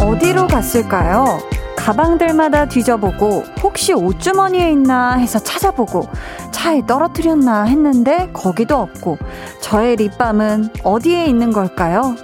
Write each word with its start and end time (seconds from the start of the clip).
어디로 0.00 0.46
갔을까요? 0.46 1.38
가방들마다 1.76 2.66
뒤져보고 2.66 3.42
혹시 3.62 3.92
옷주머니에 3.92 4.70
있나 4.72 5.14
해서 5.16 5.38
찾아보고 5.38 6.08
차에 6.50 6.86
떨어뜨렸나 6.86 7.64
했는데 7.64 8.30
거기도 8.32 8.76
없고 8.76 9.18
저의 9.60 9.96
립밤은 9.96 10.70
어디에 10.82 11.26
있는 11.26 11.52
걸까요? 11.52 12.16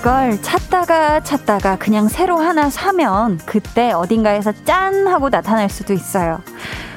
이걸 0.00 0.40
찾다가 0.40 1.20
찾다가 1.20 1.76
그냥 1.76 2.08
새로 2.08 2.38
하나 2.38 2.70
사면 2.70 3.36
그때 3.44 3.92
어딘가에서 3.92 4.50
짠 4.64 5.06
하고 5.06 5.28
나타날 5.28 5.68
수도 5.68 5.92
있어요. 5.92 6.40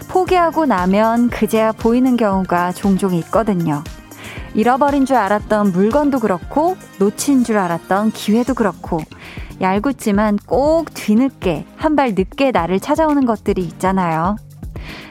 포기하고 0.07 0.65
나면 0.65 1.29
그제야 1.29 1.73
보이는 1.73 2.15
경우가 2.15 2.71
종종 2.71 3.13
있거든요. 3.15 3.83
잃어버린 4.53 5.05
줄 5.05 5.17
알았던 5.17 5.73
물건도 5.73 6.21
그렇고 6.21 6.77
놓친 6.97 7.43
줄 7.43 7.57
알았던 7.57 8.11
기회도 8.11 8.53
그렇고 8.53 9.01
얄궂지만 9.59 10.39
꼭 10.45 10.93
뒤늦게 10.93 11.65
한 11.75 11.97
발 11.97 12.13
늦게 12.15 12.51
나를 12.51 12.79
찾아오는 12.79 13.25
것들이 13.25 13.63
있잖아요. 13.63 14.37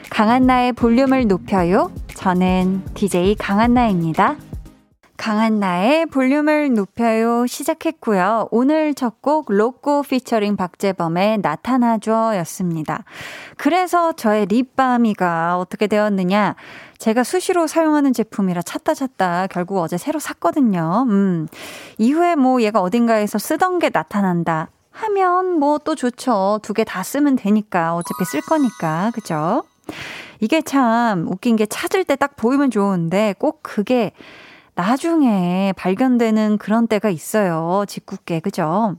강한나의 0.09 0.73
볼륨을 0.73 1.27
높여요. 1.27 1.91
저는 2.15 2.81
DJ 2.95 3.35
강한나입니다. 3.35 4.37
강한 5.23 5.57
나의 5.57 6.05
볼륨을 6.07 6.73
높여요 6.73 7.47
시작했고요. 7.47 8.49
오늘 8.51 8.93
첫 8.93 9.21
곡 9.21 9.45
로꼬 9.53 10.01
피처링 10.01 10.57
박재범의 10.57 11.37
나타나줘 11.37 12.33
였습니다. 12.39 13.05
그래서 13.55 14.11
저의 14.11 14.47
립밤이가 14.47 15.57
어떻게 15.57 15.87
되었느냐. 15.87 16.55
제가 16.97 17.23
수시로 17.23 17.67
사용하는 17.67 18.11
제품이라 18.11 18.63
찾다 18.63 18.93
찾다 18.93 19.47
결국 19.47 19.77
어제 19.77 19.97
새로 19.97 20.19
샀거든요. 20.19 21.05
음. 21.07 21.47
이후에 21.99 22.35
뭐 22.35 22.61
얘가 22.61 22.81
어딘가에서 22.81 23.37
쓰던 23.39 23.79
게 23.79 23.91
나타난다. 23.93 24.71
하면 24.91 25.57
뭐 25.57 25.77
또 25.77 25.95
좋죠. 25.95 26.59
두 26.63 26.73
개 26.73 26.83
다 26.83 27.01
쓰면 27.01 27.37
되니까. 27.37 27.95
어차피 27.95 28.25
쓸 28.25 28.41
거니까. 28.41 29.11
그죠? 29.13 29.63
이게 30.41 30.61
참 30.61 31.25
웃긴 31.29 31.55
게 31.55 31.65
찾을 31.65 32.03
때 32.03 32.17
딱 32.17 32.35
보이면 32.35 32.71
좋은데 32.71 33.35
꼭 33.39 33.61
그게 33.63 34.11
나중에 34.75 35.73
발견되는 35.77 36.57
그런 36.57 36.87
때가 36.87 37.09
있어요. 37.09 37.85
짓궂게, 37.87 38.39
그죠? 38.39 38.95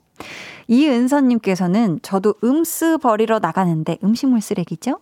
이은서님께서는 0.69 2.00
저도 2.03 2.34
음스 2.42 2.98
버리러 2.98 3.39
나가는데 3.39 3.98
음식물 4.02 4.41
쓰레기죠? 4.41 5.00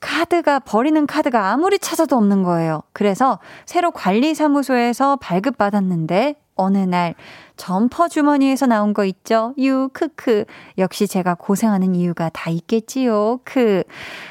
카드가, 0.00 0.60
버리는 0.60 1.06
카드가 1.06 1.50
아무리 1.50 1.78
찾아도 1.78 2.16
없는 2.16 2.42
거예요. 2.42 2.82
그래서 2.92 3.38
새로 3.66 3.90
관리사무소에서 3.90 5.16
발급받았는데 5.16 6.36
어느 6.60 6.78
날 6.78 7.14
점퍼 7.56 8.08
주머니에서 8.08 8.66
나온 8.66 8.94
거 8.94 9.04
있죠? 9.04 9.52
유, 9.58 9.90
크크. 9.92 10.44
역시 10.78 11.06
제가 11.06 11.34
고생하는 11.34 11.94
이유가 11.94 12.30
다 12.30 12.48
있겠지요. 12.48 13.40
크. 13.44 13.82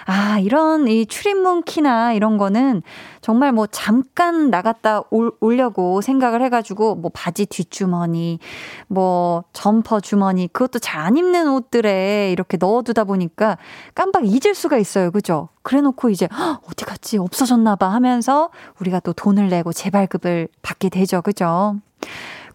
아, 0.05 0.39
이런 0.39 0.87
이 0.87 1.05
출입문 1.05 1.61
키나 1.61 2.13
이런 2.13 2.37
거는 2.37 2.81
정말 3.21 3.51
뭐 3.51 3.67
잠깐 3.67 4.49
나갔다 4.49 5.03
올, 5.11 5.31
오려고 5.41 6.01
생각을 6.01 6.41
해가지고 6.41 6.95
뭐 6.95 7.11
바지 7.13 7.45
뒷주머니, 7.45 8.39
뭐 8.87 9.43
점퍼 9.53 9.99
주머니, 9.99 10.47
그것도 10.47 10.79
잘 10.79 10.99
안 10.99 11.15
입는 11.17 11.49
옷들에 11.49 12.29
이렇게 12.31 12.57
넣어두다 12.57 13.05
보니까 13.05 13.57
깜빡 13.95 14.25
잊을 14.25 14.53
수가 14.53 14.77
있어요. 14.77 15.11
그죠? 15.11 15.47
그래 15.63 15.79
놓고 15.81 16.09
이제, 16.09 16.27
어디 16.67 16.83
갔지? 16.85 17.17
없어졌나봐 17.17 17.87
하면서 17.87 18.49
우리가 18.79 18.99
또 18.99 19.13
돈을 19.13 19.49
내고 19.49 19.71
재발급을 19.71 20.49
받게 20.61 20.89
되죠. 20.89 21.21
그죠? 21.21 21.77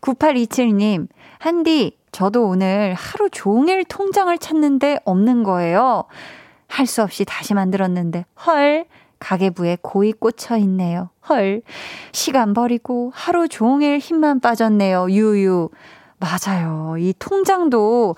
9827님, 0.00 1.09
한디, 1.38 1.97
저도 2.12 2.47
오늘 2.47 2.94
하루 2.94 3.28
종일 3.31 3.84
통장을 3.84 4.37
찾는데 4.38 5.00
없는 5.05 5.43
거예요. 5.43 6.05
할 6.69 6.87
수 6.87 7.03
없이 7.03 7.25
다시 7.25 7.54
만들었는데, 7.54 8.25
헐, 8.47 8.87
가계부에 9.19 9.78
고이 9.81 10.12
꽂혀 10.12 10.56
있네요. 10.59 11.10
헐, 11.28 11.62
시간 12.12 12.53
버리고 12.53 13.10
하루 13.15 13.49
종일 13.49 13.99
힘만 13.99 14.41
빠졌네요. 14.41 15.10
유유. 15.10 15.71
맞아요. 16.19 16.97
이 16.99 17.15
통장도 17.19 18.16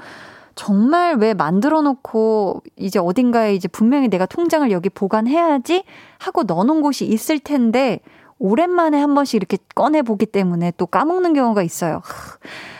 정말 0.55 1.17
왜 1.17 1.35
만들어 1.35 1.83
놓고 1.83 2.63
이제 2.77 2.99
어딘가에 2.99 3.55
이제 3.55 3.69
분명히 3.69 4.09
내가 4.09 4.27
통장을 4.27 4.71
여기 4.71 4.89
보관해야지 4.89 5.85
하고 6.19 6.45
넣어 6.45 6.65
놓은 6.65 6.81
곳이 6.81 7.05
있을 7.05 7.39
텐데 7.39 8.01
오랜만에 8.39 8.99
한 9.01 9.15
번씩 9.15 9.37
이렇게 9.37 9.59
꺼내보기 9.75 10.27
때문에 10.27 10.73
또 10.77 10.87
까먹는 10.87 11.33
경우가 11.35 11.63
있어요. 11.63 12.03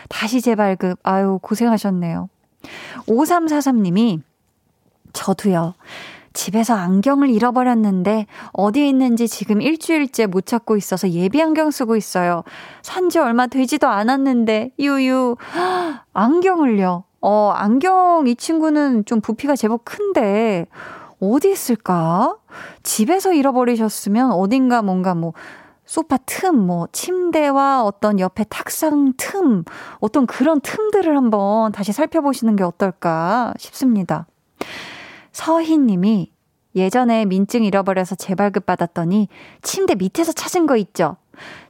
다시 0.09 0.41
재발급. 0.41 0.99
아유, 1.03 1.39
고생하셨네요. 1.41 2.29
5343님이 3.07 4.21
저도요. 5.13 5.73
집에서 6.33 6.75
안경을 6.75 7.29
잃어버렸는데 7.31 8.27
어디에 8.53 8.87
있는지 8.87 9.27
지금 9.27 9.59
일주일째 9.59 10.27
못 10.27 10.45
찾고 10.45 10.77
있어서 10.77 11.09
예비 11.09 11.41
안경 11.41 11.71
쓰고 11.71 11.95
있어요. 11.95 12.43
산 12.83 13.09
지 13.09 13.17
얼마 13.17 13.47
되지도 13.47 13.87
않았는데 13.87 14.71
유유 14.77 15.35
안경을요. 16.13 17.05
어 17.21 17.51
안경 17.55 18.25
이 18.27 18.35
친구는 18.35 19.05
좀 19.05 19.19
부피가 19.21 19.55
제법 19.55 19.83
큰데 19.83 20.67
어디 21.19 21.51
있을까? 21.51 22.37
집에서 22.83 23.33
잃어버리셨으면 23.33 24.31
어딘가 24.31 24.81
뭔가 24.81 25.15
뭐 25.15 25.33
소파 25.85 26.17
틈, 26.17 26.55
뭐 26.57 26.87
침대와 26.91 27.83
어떤 27.83 28.19
옆에 28.19 28.43
탁상 28.49 29.13
틈, 29.17 29.63
어떤 29.99 30.27
그런 30.27 30.59
틈들을 30.59 31.15
한번 31.15 31.71
다시 31.71 31.93
살펴보시는 31.93 32.55
게 32.55 32.63
어떨까 32.63 33.53
싶습니다. 33.57 34.27
서희 35.31 35.77
님이 35.77 36.31
예전에 36.75 37.25
민증 37.25 37.63
잃어버려서 37.63 38.15
재발급 38.15 38.65
받았더니 38.65 39.29
침대 39.61 39.95
밑에서 39.95 40.31
찾은 40.33 40.67
거 40.67 40.75
있죠? 40.77 41.17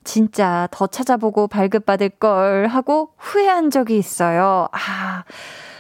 진짜 0.04 0.68
더 0.72 0.88
찾아보고 0.88 1.48
발급받을 1.48 2.10
걸 2.10 2.68
하고 2.68 3.12
후회한 3.18 3.70
적이 3.70 3.98
있어요. 3.98 4.68
아, 4.72 5.24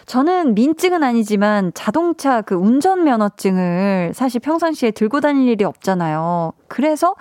저는 0.07 0.55
민증은 0.55 1.03
아니지만 1.03 1.71
자동차 1.75 2.41
그 2.41 2.55
운전면허증을 2.55 4.13
사실 4.15 4.39
평상시에 4.39 4.91
들고 4.91 5.19
다닐 5.19 5.49
일이 5.49 5.65
없잖아요. 5.65 6.53
그래서 6.67 7.13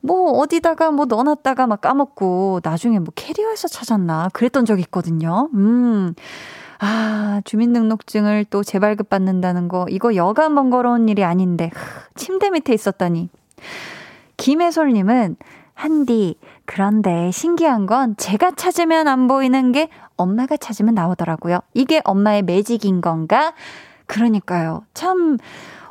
뭐 0.00 0.32
어디다가 0.32 0.90
뭐 0.90 1.04
넣어놨다가 1.04 1.66
막 1.66 1.82
까먹고 1.82 2.60
나중에 2.64 2.98
뭐 2.98 3.12
캐리어에서 3.14 3.68
찾았나 3.68 4.30
그랬던 4.32 4.64
적이 4.64 4.80
있거든요. 4.82 5.50
음. 5.54 6.14
아, 6.78 7.42
주민등록증을 7.44 8.46
또 8.46 8.64
재발급 8.64 9.08
받는다는 9.08 9.68
거, 9.68 9.86
이거 9.88 10.16
여간 10.16 10.56
번거로운 10.56 11.08
일이 11.08 11.22
아닌데, 11.22 11.70
침대 12.16 12.50
밑에 12.50 12.74
있었다니. 12.74 13.28
김혜솔님은, 14.36 15.36
한디, 15.74 16.36
그런데 16.64 17.30
신기한 17.30 17.86
건 17.86 18.16
제가 18.16 18.52
찾으면 18.52 19.08
안 19.08 19.26
보이는 19.26 19.72
게 19.72 19.88
엄마가 20.16 20.56
찾으면 20.56 20.94
나오더라고요. 20.94 21.60
이게 21.74 22.00
엄마의 22.04 22.42
매직인 22.42 23.00
건가? 23.00 23.52
그러니까요. 24.06 24.84
참, 24.94 25.38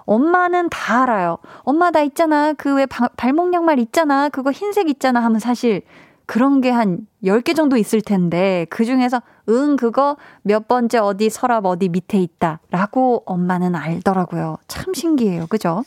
엄마는 0.06 0.70
다 0.70 1.04
알아요. 1.04 1.38
엄마 1.64 1.92
나 1.92 2.02
있잖아. 2.02 2.54
그 2.54 2.74
왜 2.76 2.86
발목 2.86 3.54
양말 3.54 3.80
있잖아. 3.80 4.30
그거 4.30 4.52
흰색 4.52 4.90
있잖아. 4.90 5.24
하면 5.24 5.40
사실 5.40 5.82
그런 6.26 6.62
게 6.62 6.70
한 6.72 7.08
10개 7.24 7.56
정도 7.56 7.76
있을 7.78 8.02
텐데 8.02 8.66
그 8.70 8.86
중에서 8.86 9.22
응 9.50 9.76
그거 9.76 10.18
몇 10.44 10.68
번째 10.68 11.00
어디 11.00 11.30
서랍 11.30 11.66
어디 11.66 11.90
밑에 11.90 12.20
있다. 12.20 12.60
라고 12.72 13.24
엄마는 13.26 13.76
알더라고요. 13.76 14.58
참 14.68 14.94
신기해요. 14.94 15.48
그죠? 15.48 15.84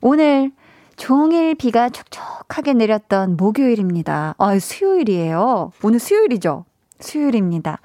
오늘 0.00 0.52
종일 0.96 1.54
비가 1.54 1.88
촉촉하게 1.88 2.74
내렸던 2.74 3.36
목요일입니다. 3.36 4.34
아, 4.38 4.58
수요일이에요. 4.58 5.72
오늘 5.82 5.98
수요일이죠? 5.98 6.64
수요일입니다. 7.00 7.78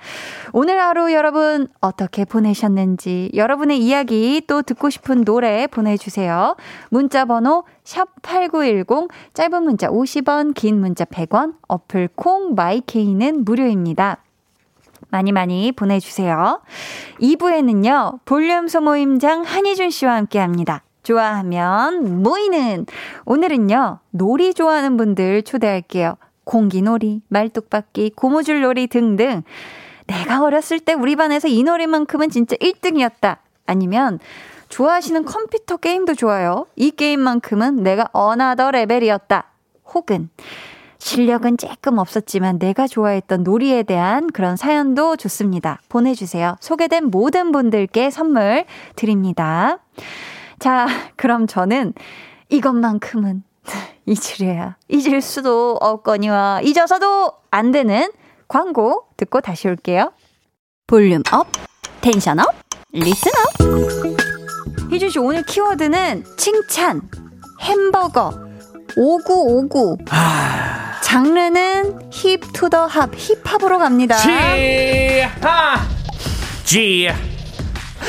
오늘 0.54 0.80
하루 0.80 1.12
여러분 1.12 1.68
어떻게 1.81 2.24
보내셨는지 2.24 3.30
여러분의 3.34 3.80
이야기 3.80 4.42
또 4.48 4.62
듣고 4.62 4.90
싶은 4.90 5.25
노래 5.25 5.68
보내주세요. 5.68 6.56
문자 6.90 7.25
번호 7.25 7.66
샵8910 7.84 9.10
짧은 9.34 9.63
문자 9.63 9.90
50원 9.90 10.54
긴 10.54 10.80
문자 10.80 11.04
100원 11.06 11.56
어플 11.68 12.10
콩 12.16 12.56
마이케이는 12.56 13.44
무료입니다. 13.44 14.24
많이 15.10 15.34
많이 15.34 15.74
보내주세요. 15.74 16.62
2부에는요, 17.19 18.19
볼륨 18.24 18.69
소모임장 18.69 19.42
한희준 19.42 19.90
씨와 19.90 20.16
함께 20.16 20.40
합니다. 20.40 20.84
좋아하면 21.03 22.24
모이는 22.24 22.86
오늘은요 23.25 24.00
놀이 24.12 24.53
좋아하는 24.53 24.98
분들 24.98 25.44
초대할게요. 25.44 26.18
공기놀이, 26.44 27.21
말뚝박기, 27.27 28.12
고무줄놀이 28.15 28.88
등등. 28.88 29.44
내가 30.07 30.44
어렸을 30.44 30.80
때 30.80 30.94
우리 30.94 31.15
반에서 31.15 31.48
이 31.48 31.63
놀이만큼은 31.63 32.30
진짜 32.30 32.56
1등이었다. 32.57 33.38
아니면 33.65 34.19
좋아하시는 34.69 35.25
컴퓨터 35.25 35.77
게임도 35.77 36.15
좋아요. 36.15 36.65
이 36.75 36.92
게임만큼은 36.92 37.83
내가 37.83 38.09
another 38.12 38.71
level이었다. 38.71 39.45
혹은 39.94 40.30
실력은 40.98 41.57
조금 41.57 41.98
없었지만 41.98 42.59
내가 42.59 42.88
좋아했던 42.88 43.44
놀이에 43.44 43.83
대한 43.83 44.27
그런 44.27 44.56
사연도 44.56 45.15
좋습니다. 45.15 45.80
보내주세요. 45.89 46.57
소개된 46.59 47.06
모든 47.06 47.51
분들께 47.51 48.12
선물 48.12 48.65
드립니다. 48.95 49.80
자, 50.62 50.86
그럼 51.16 51.48
저는 51.48 51.94
이것만큼은 52.50 53.44
잊으려야 54.06 54.78
잊을 54.90 55.19
수도 55.22 55.75
없거니와 55.81 56.62
잊어서도 56.62 57.34
안 57.50 57.72
되는 57.72 58.12
광고 58.48 59.08
듣고 59.18 59.42
다시 59.42 59.68
올게요. 59.68 60.13
volume 60.86 61.24
up, 61.31 61.48
tension 62.01 62.39
up, 62.39 62.45
listen 62.92 63.31
up. 63.31 64.92
희준 64.92 65.10
씨 65.10 65.18
오늘 65.18 65.44
키워드는 65.44 66.25
칭찬, 66.38 67.10
햄버거, 67.62 68.31
오구오구. 68.96 69.98
아... 70.12 71.00
장르는 71.02 72.12
hip 72.12 72.39
to 72.53 72.66
the 72.66 72.86
hop, 72.86 73.12
힙합으로 73.16 73.80
갑니다. 73.80 74.16
지하, 74.18 75.78
지. 76.63 77.31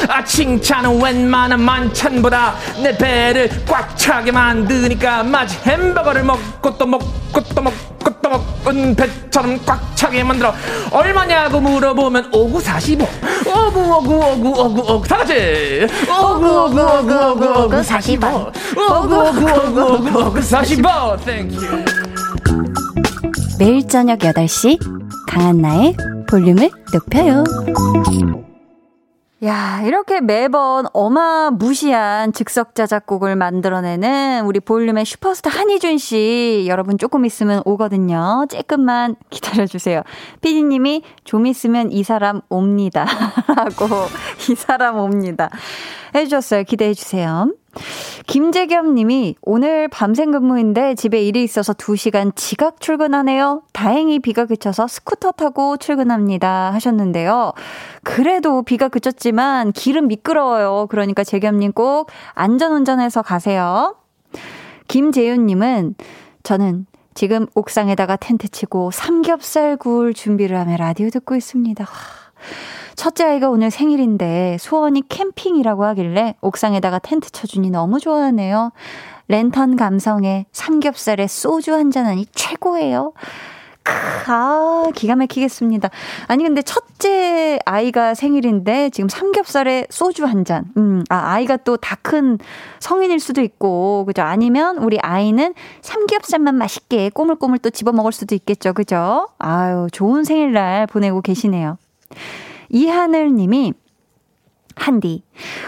아 0.08 0.24
칭찬은 0.24 1.02
웬만한 1.02 1.60
만찬보다 1.60 2.54
내 2.82 2.96
배를 2.96 3.48
꽉 3.66 3.96
차게 3.96 4.32
만드니까 4.32 5.22
마치 5.22 5.56
햄버거를 5.66 6.22
먹고 6.24 6.76
또 6.76 6.86
먹고 6.86 7.42
또 7.54 7.62
먹고 7.62 8.20
또 8.20 8.28
먹은 8.30 8.94
배처럼 8.96 9.58
꽉 9.64 9.96
차게 9.96 10.24
만들어. 10.24 10.52
얼마냐고 10.90 11.60
물어보면 11.60 12.30
오구 12.32 12.60
사십오. 12.60 13.06
오구 13.46 13.80
오구 13.80 14.14
오구 14.14 14.48
오구 14.60 14.92
오구. 14.94 15.08
다같이. 15.08 15.86
오구 16.08 16.64
오구 16.64 16.80
오구 16.80 17.14
오구 17.14 17.60
오구 17.64 17.82
사십오. 17.82 18.26
오구 18.26 19.14
오구 19.14 19.44
오구 19.44 19.94
오구 19.94 20.18
오구 20.26 20.42
사십오. 20.42 21.16
thank 21.24 21.62
you 21.62 21.84
매일 23.58 23.86
저녁 23.86 24.18
8시 24.18 24.76
강한나의 25.28 25.96
볼륨을 26.28 26.70
높여요 26.92 27.44
야, 29.44 29.82
이렇게 29.84 30.20
매번 30.20 30.86
어마무시한 30.92 32.32
즉석자 32.32 32.86
작곡을 32.86 33.34
만들어내는 33.34 34.44
우리 34.44 34.60
볼륨의 34.60 35.04
슈퍼스타 35.04 35.50
한희준 35.50 35.98
씨. 35.98 36.66
여러분 36.68 36.96
조금 36.96 37.24
있으면 37.24 37.60
오거든요. 37.64 38.46
조금만 38.48 39.16
기다려주세요. 39.30 40.02
피디님이 40.42 41.02
좀 41.24 41.46
있으면 41.46 41.90
이 41.90 42.04
사람 42.04 42.40
옵니다. 42.50 43.04
라고, 43.56 43.86
이 44.48 44.54
사람 44.54 44.98
옵니다. 44.98 45.50
해주셨어요. 46.14 46.62
기대해주세요. 46.62 47.50
김재겸 48.26 48.94
님이 48.94 49.34
오늘 49.42 49.88
밤샘 49.88 50.30
근무인데 50.30 50.94
집에 50.94 51.22
일이 51.22 51.42
있어서 51.42 51.72
2시간 51.72 52.34
지각 52.36 52.80
출근하네요. 52.80 53.62
다행히 53.72 54.18
비가 54.20 54.46
그쳐서 54.46 54.86
스쿠터 54.86 55.32
타고 55.32 55.76
출근합니다. 55.76 56.72
하셨는데요. 56.74 57.52
그래도 58.04 58.62
비가 58.62 58.88
그쳤지만 58.88 59.72
길은 59.72 60.08
미끄러워요. 60.08 60.86
그러니까 60.88 61.24
재겸 61.24 61.58
님 61.58 61.72
꼭 61.72 62.10
안전 62.34 62.72
운전해서 62.72 63.22
가세요. 63.22 63.96
김재윤 64.88 65.46
님은 65.46 65.94
저는 66.42 66.86
지금 67.14 67.46
옥상에다가 67.54 68.16
텐트 68.16 68.48
치고 68.48 68.90
삼겹살 68.90 69.76
구울 69.76 70.12
준비를 70.14 70.58
하며 70.58 70.76
라디오 70.76 71.08
듣고 71.10 71.34
있습니다. 71.34 71.86
첫째 72.96 73.24
아이가 73.24 73.48
오늘 73.50 73.70
생일인데 73.70 74.56
소원이 74.60 75.08
캠핑이라고 75.08 75.84
하길래 75.84 76.36
옥상에다가 76.40 76.98
텐트 76.98 77.30
쳐주니 77.30 77.70
너무 77.70 77.98
좋아하네요. 78.00 78.72
랜턴 79.28 79.76
감성에 79.76 80.46
삼겹살에 80.52 81.26
소주 81.26 81.72
한잔하니 81.74 82.26
최고예요. 82.34 83.12
크, 83.84 83.92
아, 84.30 84.84
기가 84.94 85.16
막히겠습니다. 85.16 85.90
아니, 86.28 86.44
근데 86.44 86.62
첫째 86.62 87.58
아이가 87.64 88.14
생일인데 88.14 88.90
지금 88.90 89.08
삼겹살에 89.08 89.86
소주 89.90 90.24
한 90.24 90.44
잔. 90.44 90.66
음, 90.76 91.02
아, 91.08 91.32
아이가 91.32 91.56
또 91.56 91.76
다 91.76 91.96
큰 92.00 92.38
성인일 92.78 93.18
수도 93.18 93.40
있고, 93.40 94.04
그죠? 94.06 94.22
아니면 94.22 94.78
우리 94.78 94.98
아이는 95.00 95.54
삼겹살만 95.80 96.54
맛있게 96.54 97.10
꼬물꼬물 97.10 97.58
또 97.58 97.70
집어 97.70 97.90
먹을 97.90 98.12
수도 98.12 98.36
있겠죠. 98.36 98.72
그죠? 98.72 99.28
아유, 99.38 99.88
좋은 99.90 100.22
생일날 100.22 100.86
보내고 100.86 101.20
계시네요. 101.20 101.76
이하늘 102.72 103.34
님이 103.34 103.74
한디. 104.74 105.22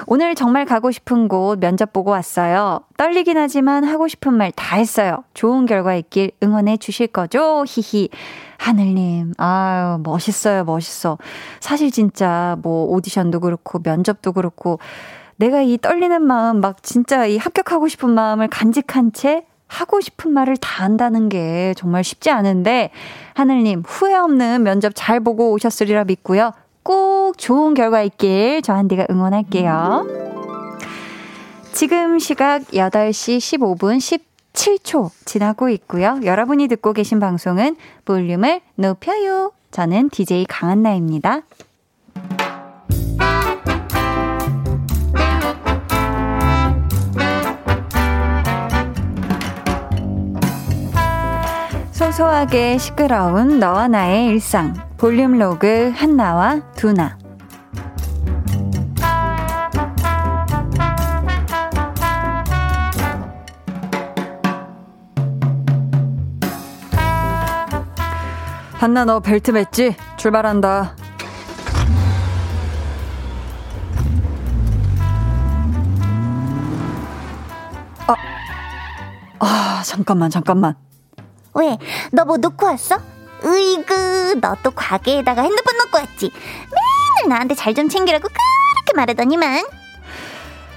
오늘 0.07 0.35
정말 0.35 0.65
가고 0.65 0.91
싶은 0.91 1.29
곳 1.29 1.61
면접 1.61 1.93
보고 1.93 2.11
왔어요. 2.11 2.81
떨리긴 2.97 3.37
하지만 3.37 3.85
하고 3.85 4.09
싶은 4.09 4.33
말 4.33 4.51
다 4.57 4.77
했어요. 4.77 5.25
좋은 5.35 5.67
결과 5.67 5.95
있길 5.95 6.33
응원해 6.43 6.79
주실 6.79 7.09
거죠? 7.09 7.65
히히. 7.69 8.09
하늘님, 8.57 9.35
아유, 9.37 9.99
멋있어요, 10.03 10.65
멋있어. 10.65 11.19
사실 11.61 11.91
진짜 11.91 12.57
뭐 12.63 12.87
오디션도 12.87 13.41
그렇고 13.41 13.79
면접도 13.85 14.33
그렇고 14.33 14.79
내가 15.37 15.61
이 15.61 15.77
떨리는 15.77 16.23
마음, 16.23 16.61
막 16.61 16.83
진짜 16.83 17.27
이 17.27 17.37
합격하고 17.37 17.89
싶은 17.89 18.09
마음을 18.11 18.49
간직한 18.49 19.13
채 19.13 19.45
하고 19.67 20.01
싶은 20.01 20.31
말을 20.33 20.57
다 20.57 20.85
한다는 20.85 21.29
게 21.29 21.75
정말 21.77 22.05
쉽지 22.05 22.31
않은데, 22.31 22.91
하늘님, 23.35 23.83
후회 23.85 24.15
없는 24.15 24.63
면접 24.63 24.93
잘 24.95 25.21
보고 25.21 25.53
오셨으리라 25.53 26.05
믿고요. 26.05 26.53
꼭 26.85 27.39
좋은 27.39 27.75
결과 27.75 28.03
있길 28.03 28.63
저 28.63 28.75
한디가 28.75 29.07
응원할게요. 29.11 30.07
지금 31.73 32.21
시각 32.21 32.63
8시 32.67 33.39
15분 33.39 34.21
17초 34.53 35.11
지나고 35.25 35.71
있고요. 35.71 36.21
여러분이 36.23 36.69
듣고 36.69 36.93
계신 36.93 37.19
방송은 37.19 37.77
볼륨을 38.05 38.61
높여요. 38.77 39.51
저는 39.73 40.11
DJ 40.11 40.45
강한나입니다. 40.49 41.41
소소하게 51.91 52.79
시끄러운 52.79 53.59
너와 53.59 53.89
나의 53.89 54.27
일상. 54.27 54.84
볼륨 54.97 55.39
로그 55.39 55.91
한나와 55.95 56.61
두나. 56.77 57.19
한나 68.75 69.05
너 69.05 69.21
벨트 69.21 69.53
맸지? 69.53 69.95
출발한다. 70.17 70.95
아, 78.07 78.15
아, 79.39 79.83
잠깐만, 79.85 80.31
잠깐만. 80.31 80.75
왜? 81.55 81.79
너 82.13 82.25
뭐 82.25 82.37
놓고 82.37 82.67
왔어? 82.67 82.99
으이그, 83.45 84.39
너또 84.41 84.71
가게에다가 84.71 85.43
핸드폰 85.43 85.77
놓고 85.79 85.99
왔지? 85.99 86.31
맨날 87.23 87.29
나한테 87.29 87.55
잘 87.55 87.75
좀 87.75 87.89
챙기라고 87.89 88.23
그렇게 88.29 88.95
말하더니만. 88.97 89.65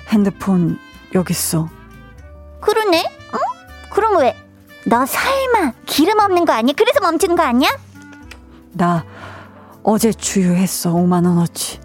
핸드폰 0.09 0.79
여기 1.13 1.31
있어. 1.31 1.69
그러네? 2.61 3.03
응? 3.33 3.39
그럼 3.91 4.17
왜? 4.17 4.35
너 4.85 5.05
설마 5.05 5.73
기름 5.85 6.19
없는 6.19 6.45
거 6.45 6.53
아니야? 6.53 6.73
그래서 6.77 6.99
멈춘 7.01 7.35
거 7.35 7.43
아니야? 7.43 7.69
나 8.71 9.03
어제 9.83 10.11
주유했어. 10.11 10.91
5만 10.93 11.25
원어치. 11.25 11.79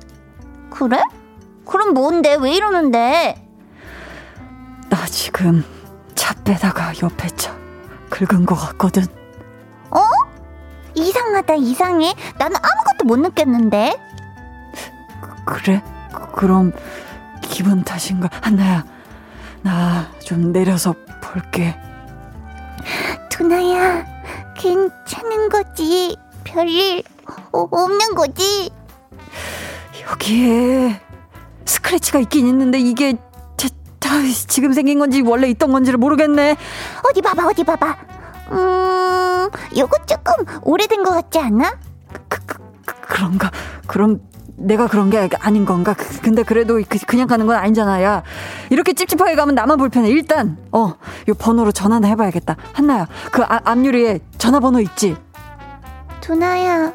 그래? 0.70 1.00
그럼 1.66 1.94
뭔데? 1.94 2.36
왜 2.40 2.54
이러는데? 2.54 3.46
나 4.88 5.06
지금 5.06 5.64
차 6.14 6.34
빼다가 6.44 6.92
옆에 7.02 7.28
차 7.30 7.56
긁은 8.10 8.46
거 8.46 8.54
같거든. 8.54 9.04
어? 9.90 10.00
이상하다, 10.94 11.54
이상해. 11.54 12.14
나는 12.38 12.56
아무것도 12.56 13.04
못 13.06 13.16
느꼈는데. 13.18 13.98
그래? 15.44 15.82
그럼 16.34 16.72
기분 17.42 17.82
탓인가? 17.84 18.28
한나야, 18.42 18.84
나 19.62 20.10
좀 20.24 20.52
내려서 20.52 20.94
볼게. 21.20 21.76
두나야, 23.28 24.04
괜찮은 24.56 25.48
거지? 25.50 26.16
별일 26.44 27.02
없는 27.52 28.14
거지? 28.14 28.70
여기에 30.10 31.00
스크래치가 31.66 32.18
있긴 32.20 32.46
있는데 32.46 32.78
이게 32.78 33.14
제, 33.56 33.68
지금 34.48 34.72
생긴 34.72 34.98
건지 34.98 35.20
원래 35.22 35.48
있던 35.50 35.72
건지를 35.72 35.98
모르겠네. 35.98 36.56
어디 37.10 37.20
봐봐, 37.20 37.46
어디 37.46 37.64
봐봐. 37.64 37.96
음, 38.52 39.50
요거 39.76 40.04
조금 40.06 40.34
오래된 40.62 41.02
것 41.02 41.10
같지 41.10 41.38
않아? 41.38 41.78
그, 42.28 42.38
그, 42.46 42.58
그, 42.84 42.94
그런가? 43.00 43.50
그럼 43.86 44.20
내가 44.56 44.86
그런 44.86 45.10
게 45.10 45.28
아닌 45.40 45.64
건가? 45.64 45.94
그, 45.94 46.20
근데 46.20 46.42
그래도 46.42 46.80
그, 46.88 47.16
냥 47.16 47.26
가는 47.26 47.46
건 47.46 47.56
아니잖아. 47.56 48.02
야, 48.02 48.22
이렇게 48.70 48.92
찝찝하게 48.92 49.34
가면 49.34 49.54
나만 49.54 49.78
불편해. 49.78 50.08
일단, 50.08 50.58
어, 50.72 50.94
요 51.28 51.34
번호로 51.34 51.72
전화나 51.72 52.08
해봐야겠다. 52.08 52.56
한나야, 52.72 53.06
그 53.30 53.42
아, 53.42 53.60
앞유리에 53.64 54.20
전화번호 54.38 54.80
있지? 54.80 55.16
두나야, 56.20 56.92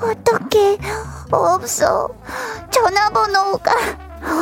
어떻게 0.00 0.78
없어? 1.30 2.08
전화번호가 2.70 3.72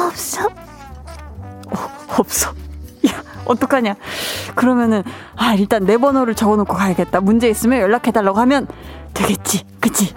없어. 0.09 0.47
어, 0.47 1.89
없어. 2.19 2.53
야, 3.09 3.23
어떡하냐. 3.45 3.95
그러면은, 4.55 5.03
아, 5.37 5.55
일단 5.55 5.85
내 5.85 5.97
번호를 5.99 6.35
적어놓고 6.35 6.75
가야겠다. 6.75 7.21
문제 7.21 7.49
있으면 7.49 7.81
연락해달라고 7.81 8.39
하면 8.41 8.67
되겠지. 9.13 9.65
그치? 9.81 10.15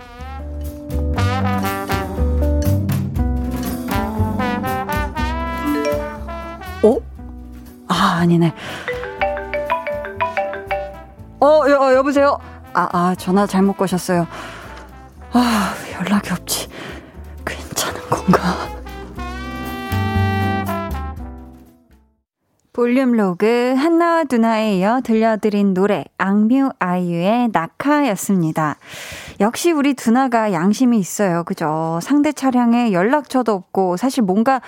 어? 6.84 6.98
아, 7.88 8.17
아니네. 8.22 8.53
어, 11.39 11.63
여, 11.70 11.79
어, 11.79 11.94
여보세요? 11.94 12.38
아, 12.74 12.88
아, 12.91 13.15
전화 13.15 13.46
잘못 13.46 13.74
거셨어요. 13.74 14.27
아, 15.34 15.74
연락이 15.94 16.32
없지. 16.32 16.67
괜찮은 17.46 18.01
건가? 18.10 18.76
볼륨 22.77 23.13
로그 23.13 23.74
한나와 23.75 24.24
두나에 24.24 24.77
이어 24.77 25.01
들려드린 25.03 25.74
노래 25.74 26.05
악뮤 26.19 26.69
아이유의 26.77 27.50
낙하였습니다. 27.51 28.77
역시 29.39 29.72
우리 29.72 29.96
두나가 29.96 30.53
양심이 30.53 31.00
있어요. 31.00 31.43
그죠? 31.43 31.98
상대 32.03 32.31
차량에 32.31 32.91
연락처도 32.91 33.51
없고 33.51 33.98
사실 33.98 34.22
뭔가 34.22 34.62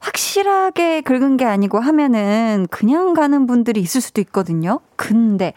확실하게 0.00 1.02
긁은 1.02 1.36
게 1.36 1.44
아니고 1.44 1.78
하면은 1.78 2.66
그냥 2.68 3.14
가는 3.14 3.46
분들이 3.46 3.78
있을 3.78 4.00
수도 4.00 4.20
있거든요. 4.22 4.80
근데 4.96 5.52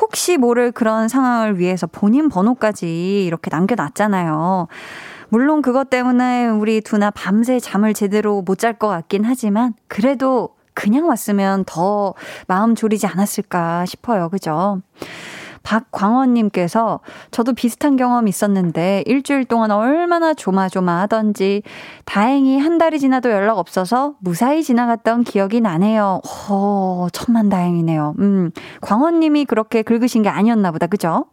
혹시 0.00 0.36
모를 0.36 0.72
그런 0.72 1.06
상황을 1.06 1.60
위해서 1.60 1.86
본인 1.86 2.30
번호까지 2.30 3.24
이렇게 3.26 3.50
남겨놨잖아요. 3.52 4.66
물론 5.28 5.62
그것 5.62 5.88
때문에 5.88 6.48
우리 6.48 6.80
두나 6.80 7.12
밤새 7.12 7.60
잠을 7.60 7.94
제대로 7.94 8.42
못 8.42 8.58
잘 8.58 8.74
것 8.74 8.88
같긴 8.88 9.24
하지만 9.24 9.74
그래도 9.86 10.53
그냥 10.74 11.08
왔으면 11.08 11.64
더 11.66 12.14
마음 12.46 12.74
졸이지 12.74 13.06
않았을까 13.06 13.86
싶어요. 13.86 14.28
그죠? 14.28 14.80
박광원님께서 15.64 17.00
저도 17.30 17.54
비슷한 17.54 17.96
경험 17.96 18.28
있었는데 18.28 19.02
일주일 19.06 19.46
동안 19.46 19.70
얼마나 19.70 20.34
조마조마하던지 20.34 21.62
다행히 22.04 22.60
한 22.60 22.78
달이 22.78 23.00
지나도 23.00 23.30
연락 23.30 23.58
없어서 23.58 24.14
무사히 24.20 24.62
지나갔던 24.62 25.24
기억이 25.24 25.60
나네요. 25.60 26.20
허, 26.24 27.08
천만 27.12 27.48
다행이네요. 27.48 28.14
음, 28.18 28.50
광원님이 28.82 29.46
그렇게 29.46 29.82
긁으신 29.82 30.22
게 30.22 30.28
아니었나 30.28 30.70
보다. 30.70 30.86
그죠? 30.86 31.26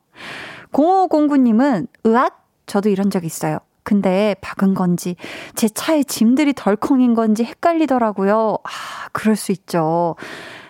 0509님은 0.71 1.87
의학? 2.05 2.41
저도 2.65 2.87
이런 2.87 3.09
적 3.09 3.25
있어요. 3.25 3.59
근데 3.83 4.35
박은 4.41 4.73
건지 4.73 5.15
제 5.55 5.67
차에 5.67 6.03
짐들이 6.03 6.53
덜컹인 6.53 7.13
건지 7.13 7.43
헷갈리더라고요. 7.43 8.57
아, 8.63 8.69
그럴 9.11 9.35
수 9.35 9.51
있죠. 9.51 10.15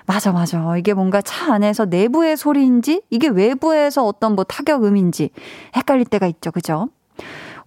맞아, 0.06 0.32
맞아. 0.32 0.76
이게 0.78 0.94
뭔가 0.94 1.22
차 1.22 1.54
안에서 1.54 1.86
내부의 1.86 2.36
소리인지, 2.36 3.02
이게 3.10 3.28
외부에서 3.28 4.06
어떤 4.06 4.36
뭐 4.36 4.44
타격음인지 4.44 5.30
헷갈릴 5.76 6.06
때가 6.06 6.28
있죠. 6.28 6.52
그죠? 6.52 6.90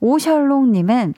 오셜롱님은 0.00 1.14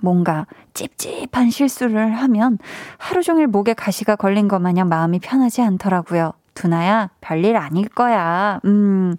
뭔가 0.00 0.46
찝찝한 0.74 1.50
실수를 1.50 2.12
하면 2.14 2.58
하루 2.96 3.22
종일 3.22 3.48
목에 3.48 3.74
가시가 3.74 4.16
걸린 4.16 4.46
것 4.46 4.60
마냥 4.60 4.88
마음이 4.88 5.18
편하지 5.18 5.62
않더라고요. 5.62 6.32
두나야, 6.60 7.08
별일 7.20 7.56
아닐 7.56 7.88
거야. 7.88 8.60
음, 8.66 9.14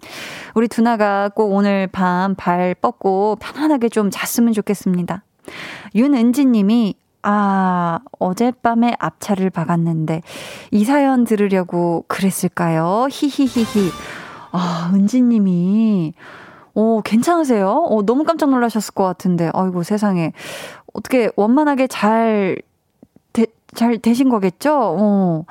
우리 0.54 0.68
두나가 0.68 1.28
꼭 1.28 1.52
오늘 1.52 1.88
밤 1.88 2.34
발 2.36 2.74
뻗고 2.74 3.36
편안하게 3.40 3.88
좀 3.88 4.10
잤으면 4.12 4.52
좋겠습니다. 4.52 5.24
윤은지 5.94 6.44
님이 6.46 6.94
아, 7.22 7.98
어젯밤에 8.18 8.94
앞차를 8.98 9.50
박았는데 9.50 10.22
이 10.70 10.84
사연 10.84 11.24
들으려고 11.24 12.04
그랬을까요? 12.08 13.06
히히히히. 13.10 13.90
아, 14.52 14.90
은지 14.94 15.20
님이 15.20 16.14
오, 16.74 17.02
괜찮으세요? 17.02 17.68
어, 17.68 18.02
너무 18.06 18.24
깜짝 18.24 18.50
놀라셨을 18.50 18.94
것 18.94 19.04
같은데. 19.04 19.50
아이고, 19.52 19.82
세상에. 19.82 20.32
어떻게 20.94 21.30
원만하게 21.36 21.86
잘, 21.86 22.56
되, 23.34 23.46
잘 23.74 23.98
되신 23.98 24.30
거겠죠? 24.30 24.70
어. 24.98 25.44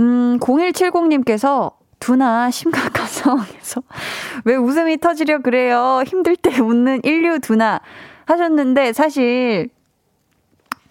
음, 0.00 0.38
0170님께서 0.40 1.72
두나 2.00 2.50
심각한 2.50 3.06
상황에서 3.06 3.82
왜 4.44 4.56
웃음이 4.56 4.98
터지려 4.98 5.40
그래요? 5.40 6.02
힘들 6.06 6.36
때 6.36 6.58
웃는 6.58 7.02
인류 7.04 7.38
두나 7.40 7.80
하셨는데 8.24 8.92
사실 8.94 9.68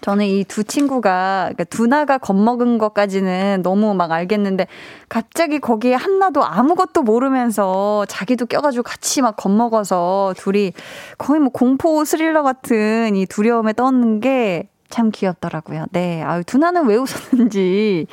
저는 0.01 0.25
이 0.25 0.45
두 0.45 0.63
친구가 0.63 1.51
그러니까 1.55 1.63
두나가 1.65 2.17
겁먹은 2.17 2.77
것까지는 2.77 3.61
너무 3.63 3.93
막 3.95 4.11
알겠는데 4.11 4.67
갑자기 5.09 5.59
거기에 5.59 5.95
한나도 5.95 6.45
아무것도 6.45 7.01
모르면서 7.01 8.05
자기도 8.07 8.45
껴가지고 8.45 8.83
같이 8.83 9.21
막 9.21 9.35
겁먹어서 9.35 10.35
둘이 10.37 10.71
거의 11.17 11.41
뭐 11.41 11.49
공포 11.49 12.05
스릴러 12.05 12.43
같은 12.43 13.15
이 13.15 13.25
두려움에 13.25 13.73
떠는 13.73 14.19
게 14.21 14.69
참 14.89 15.11
귀엽더라고요. 15.11 15.85
네, 15.91 16.21
아유 16.23 16.43
두나는 16.43 16.85
왜 16.87 16.95
웃었는지 16.97 18.07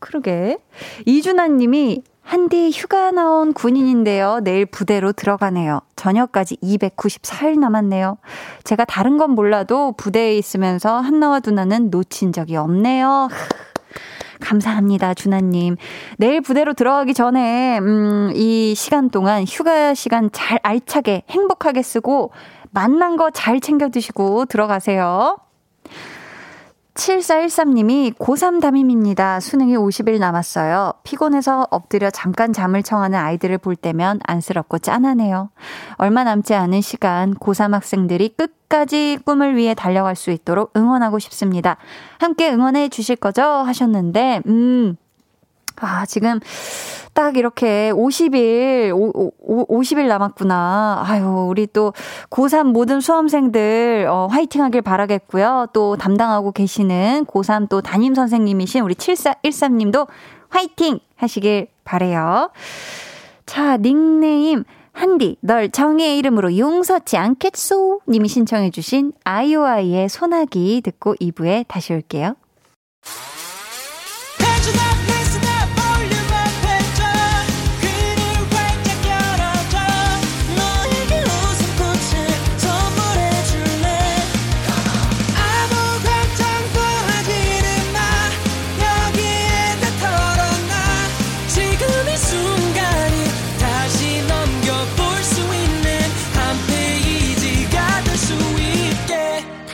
그러게 0.00 0.58
이준아님이 1.06 2.02
한디 2.22 2.70
휴가 2.70 3.10
나온 3.10 3.52
군인인데요. 3.52 4.40
내일 4.44 4.64
부대로 4.66 5.12
들어가네요. 5.12 5.80
저녁까지 5.96 6.56
294일 6.62 7.58
남았네요. 7.58 8.18
제가 8.64 8.84
다른 8.84 9.16
건 9.16 9.30
몰라도 9.32 9.92
부대에 9.96 10.36
있으면서 10.36 11.00
한나와 11.00 11.40
두나는 11.40 11.90
놓친 11.90 12.32
적이 12.32 12.56
없네요. 12.56 13.28
감사합니다, 14.40 15.14
준하님. 15.14 15.76
내일 16.18 16.40
부대로 16.40 16.72
들어가기 16.72 17.14
전에, 17.14 17.78
음, 17.78 18.32
이 18.34 18.74
시간 18.74 19.10
동안 19.10 19.44
휴가 19.44 19.92
시간 19.94 20.30
잘 20.32 20.58
알차게 20.62 21.24
행복하게 21.28 21.82
쓰고 21.82 22.30
만난 22.70 23.16
거 23.16 23.30
잘 23.30 23.60
챙겨 23.60 23.88
드시고 23.90 24.46
들어가세요. 24.46 25.36
7413님이 26.94 28.14
고3 28.14 28.60
담임입니다. 28.60 29.40
수능이 29.40 29.76
50일 29.76 30.18
남았어요. 30.18 30.92
피곤해서 31.04 31.68
엎드려 31.70 32.10
잠깐 32.10 32.52
잠을 32.52 32.82
청하는 32.82 33.18
아이들을 33.18 33.58
볼 33.58 33.76
때면 33.76 34.20
안쓰럽고 34.24 34.78
짠하네요. 34.78 35.50
얼마 35.96 36.24
남지 36.24 36.54
않은 36.54 36.80
시간 36.80 37.34
고3 37.34 37.72
학생들이 37.72 38.30
끝까지 38.36 39.18
꿈을 39.24 39.56
위해 39.56 39.74
달려갈 39.74 40.16
수 40.16 40.30
있도록 40.30 40.72
응원하고 40.76 41.18
싶습니다. 41.18 41.76
함께 42.18 42.50
응원해 42.50 42.88
주실 42.88 43.16
거죠? 43.16 43.42
하셨는데, 43.42 44.42
음, 44.46 44.96
아, 45.80 46.06
지금 46.06 46.40
딱 47.12 47.36
이렇게 47.36 47.90
50일, 47.92 48.94
오, 48.94 49.32
오, 49.38 49.80
50일 49.80 50.06
남았구나. 50.06 51.02
아유, 51.06 51.46
우리 51.48 51.66
또 51.66 51.92
고3 52.30 52.72
모든 52.72 53.00
수험생들, 53.00 54.06
어, 54.08 54.28
화이팅 54.30 54.62
하길 54.62 54.82
바라겠고요. 54.82 55.68
또 55.72 55.96
담당하고 55.96 56.52
계시는 56.52 57.26
고3 57.26 57.68
또 57.68 57.80
담임 57.80 58.14
선생님이신 58.14 58.82
우리 58.82 58.94
7413님도 58.94 60.06
화이팅 60.48 61.00
하시길 61.16 61.68
바래요. 61.84 62.50
자, 63.46 63.76
닉네임. 63.76 64.64
한디, 64.92 65.36
널 65.40 65.70
정의의 65.70 66.18
이름으로 66.18 66.58
용서치 66.58 67.16
않겠소? 67.16 68.00
님이 68.08 68.28
신청해주신 68.28 69.12
아이오아이의 69.24 70.08
소나기 70.08 70.82
듣고 70.84 71.14
2부에 71.14 71.64
다시 71.68 71.94
올게요. 71.94 72.34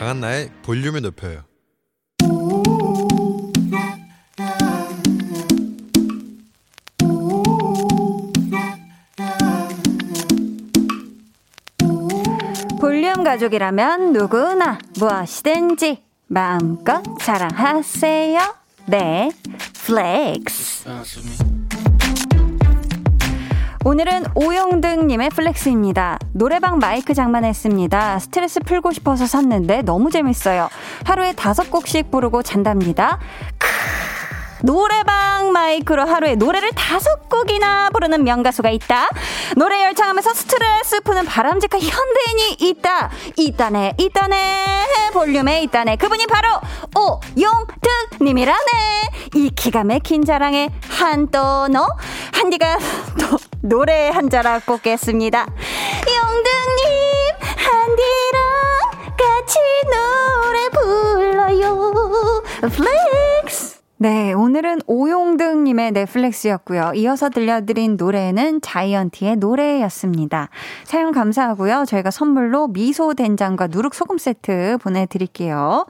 강한나의 0.07 0.51
볼륨을 0.63 1.03
높여요. 1.03 1.43
볼륨 12.81 13.25
가족이라면 13.25 14.13
누구나 14.13 14.79
무엇이든지 14.97 16.05
마음껏 16.29 17.03
자랑하세요. 17.19 18.39
네, 18.87 19.33
flex. 19.85 20.85
오늘은 23.87 24.25
오영등님의 24.35 25.31
flex입니다. 25.31 26.19
노래방 26.33 26.81
마이크 26.81 27.15
장만했습니다. 27.15 28.19
스트레스 28.19 28.59
풀고 28.59 28.91
싶어서 28.91 29.27
샀는데 29.27 29.83
너무 29.83 30.11
재밌어요. 30.11 30.69
하루에 31.05 31.33
다섯 31.33 31.71
곡씩 31.71 32.11
부르고 32.11 32.43
잔답니다. 32.43 33.21
크 33.59 33.69
노래방 34.67 35.53
마이크로 35.53 36.05
하루에 36.05 36.35
노래를 36.35 36.71
다섯 36.75 37.29
곡이나 37.29 37.89
부르는 37.91 38.25
명가수가 38.25 38.69
있다. 38.71 39.09
노래 39.57 39.85
열창하면서 39.85 40.35
스트레스 40.35 41.01
푸는 41.03 41.25
바람직한 41.25 41.81
현대인이 41.81 42.57
있다. 42.59 43.11
있다네, 43.37 43.95
있다네. 43.97 45.11
볼륨에 45.13 45.63
있다네. 45.63 45.97
그분이 45.97 46.27
바로 46.27 46.49
오용특님이라네. 46.97 48.61
이 49.37 49.51
기가 49.51 49.85
막힌 49.85 50.25
자랑에 50.25 50.71
한또너 50.89 51.87
한디가 52.33 52.79
또 53.21 53.39
노래 53.63 54.09
한 54.09 54.29
자락 54.29 54.67
뽑겠습니다. 54.67 55.47
용득님 56.09 57.07
한디랑 57.57 58.41
같이 59.17 59.59
노래 59.93 60.69
불러요. 60.71 62.43
Flex. 62.63 63.36
네, 63.99 64.35
오늘은 64.35 64.81
오용등님의 64.87 65.93
flex였고요. 65.93 66.93
이어서 66.97 67.31
들려드린 67.31 67.97
노래는 67.97 68.61
자이언티의 68.61 69.37
노래였습니다. 69.37 70.51
사연 70.85 71.13
감사하고요. 71.13 71.87
저희가 71.87 72.11
선물로 72.11 72.69
미소 72.69 73.15
된장과 73.15 73.69
누룩 73.69 73.95
소금 73.95 74.19
세트 74.19 74.77
보내드릴게요. 74.83 75.87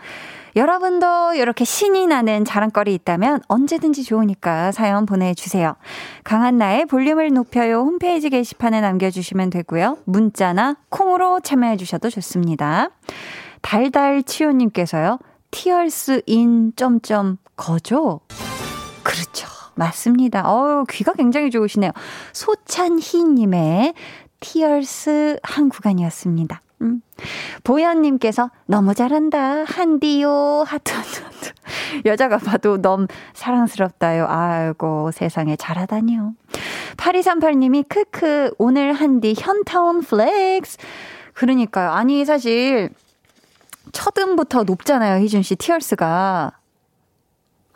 여러분도 0.55 1.35
이렇게 1.35 1.65
신이 1.65 2.07
나는 2.07 2.45
자랑거리 2.45 2.95
있다면 2.95 3.41
언제든지 3.49 4.05
좋으니까 4.05 4.71
사연 4.71 5.05
보내주세요. 5.05 5.75
강한나의 6.23 6.87
볼륨을 6.87 7.33
높여요 7.33 7.81
홈페이지 7.81 8.31
게시판에 8.31 8.83
남겨주시면 8.83 9.51
되고요. 9.51 9.99
문자나 10.05 10.77
콩으로 10.91 11.41
참여해주셔도 11.41 12.09
좋습니다. 12.11 12.91
달달치요님께서요. 13.63 15.19
Tears인 15.51 16.23
점 16.27 16.73
점 16.77 17.39
거죠? 17.57 18.21
그렇죠. 19.03 19.47
맞습니다. 19.75 20.49
어우, 20.49 20.85
귀가 20.89 21.13
굉장히 21.13 21.51
좋으시네요. 21.51 21.93
소찬휘님의 22.33 23.95
Tears 24.41 25.39
한 25.43 25.69
구간이었습니다. 25.69 26.63
음. 26.83 27.01
보현님께서 27.65 28.51
너무 28.67 28.95
잘한다. 28.95 29.65
한디요. 29.65 30.65
하트, 30.67 30.93
하트, 30.93 31.23
하트. 31.23 31.53
여자가 32.05 32.39
봐도 32.39 32.81
너무 32.81 33.07
사랑스럽다요. 33.35 34.27
아이고, 34.29 35.11
세상에 35.13 35.57
잘하다니요. 35.57 36.35
8238님이 36.97 37.89
크크, 37.89 38.55
오늘 38.59 38.93
한디 38.93 39.35
현타 39.37 39.88
온 39.88 40.03
flex. 40.03 40.79
그러니까요. 41.33 41.91
아니, 41.91 42.25
사실, 42.25 42.91
첫 43.93 44.19
음부터 44.19 44.65
높잖아요, 44.65 45.23
희준 45.23 45.43
씨. 45.43 45.57
Tears가. 45.57 46.53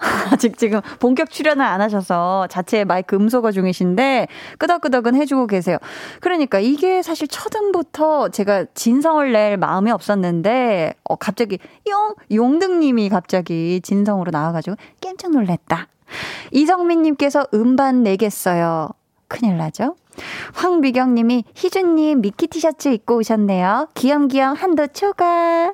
아직 0.33 0.57
지금 0.57 0.81
본격 0.99 1.31
출연을 1.31 1.65
안 1.65 1.81
하셔서 1.81 2.47
자체 2.49 2.85
마이크 2.85 3.17
음소거 3.17 3.53
중이신데 3.53 4.29
끄덕끄덕은 4.59 5.15
해주고 5.15 5.47
계세요. 5.47 5.79
그러니까 6.21 6.59
이게 6.59 7.03
사실 7.03 7.29
첫음부터 7.29 8.31
제가 8.31 8.67
진성을 8.75 9.33
낼 9.33 9.57
마음이 9.57 9.91
없었는데 9.91 10.95
어 11.05 11.17
갑자기 11.17 11.59
용 11.89 12.15
용등님이 12.31 13.09
갑자기 13.11 13.81
진성으로 13.83 14.31
나와가지고 14.31 14.77
깜짝 15.03 15.33
놀랐다. 15.33 15.89
이성민님께서 16.53 17.47
음반 17.55 18.03
내겠어요. 18.03 18.89
큰일 19.29 19.57
나죠? 19.59 19.95
황미경님이 20.55 21.45
희준님 21.55 22.21
미키 22.21 22.49
티셔츠 22.49 22.89
입고 22.89 23.19
오셨네요. 23.19 23.89
귀염귀염 23.95 24.57
한도 24.57 24.89
초과. 24.89 25.73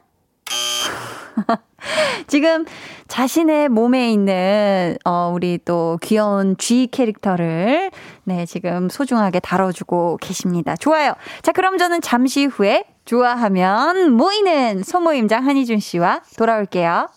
지금 2.27 2.65
자신의 3.09 3.69
몸에 3.69 4.13
있는 4.13 4.97
어 5.05 5.31
우리 5.35 5.59
또 5.65 5.99
귀여운 6.03 6.57
G 6.59 6.89
캐릭터를 6.91 7.91
네, 8.25 8.47
지금 8.47 8.89
소중하게 8.89 9.41
다뤄주고 9.41 10.19
계십니다. 10.21 10.77
좋아요. 10.77 11.15
자, 11.43 11.53
그럼 11.53 11.79
저는 11.79 12.01
잠시 12.01 12.47
후에 12.47 12.85
좋아하면 13.05 14.13
모이는 14.13 14.83
소모임장 14.83 15.47
한희준 15.47 15.79
씨와 15.79 16.23
돌아올게요. 16.37 17.09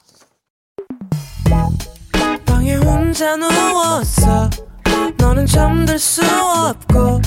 너는 5.18 5.46
잠들 5.46 5.98
수 6.00 6.22
없고 6.24 7.22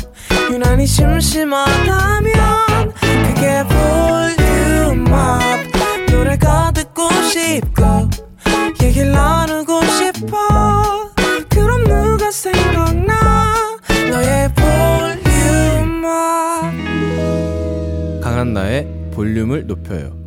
유난히 0.51 0.87
심심하다면 0.87 2.33
그게 3.27 3.65
볼륨업 4.97 5.72
노래가 6.23 6.71
듣고 6.71 7.11
싶고 7.25 8.09
얘기를 8.81 9.11
나누고 9.11 9.83
싶어. 9.87 11.11
그럼 11.49 11.83
누가 11.83 12.31
생각나? 12.31 13.79
너의 14.09 14.49
볼륨을 14.55 16.11
강한나의 18.21 19.11
볼륨을 19.13 19.67
높여요 19.67 20.22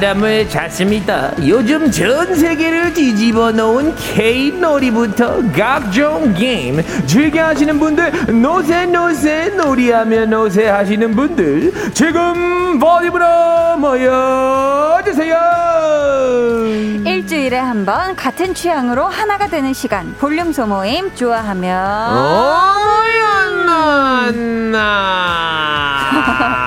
사람을 0.00 0.48
찾습니다. 0.48 1.30
요즘 1.46 1.90
전 1.90 2.34
세계를 2.34 2.94
뒤집어 2.94 3.52
놓은 3.52 3.94
K 3.96 4.50
놀이부터 4.52 5.42
각종 5.52 6.32
게임 6.32 6.82
즐겨 7.06 7.44
하시는 7.48 7.78
분들 7.78 8.40
노세 8.40 8.86
노세 8.86 9.50
놀이하며 9.50 10.24
노세 10.26 10.68
하시는 10.68 11.14
분들 11.14 11.92
지금 11.92 12.78
버디으로 12.78 13.76
모여주세요. 13.76 15.36
일주일에 17.04 17.58
한 17.58 17.84
번 17.84 18.16
같은 18.16 18.54
취향으로 18.54 19.04
하나가 19.04 19.48
되는 19.48 19.74
시간 19.74 20.14
볼륨 20.18 20.50
소모임 20.52 21.14
좋아하면 21.14 22.16
어연나 24.30 25.00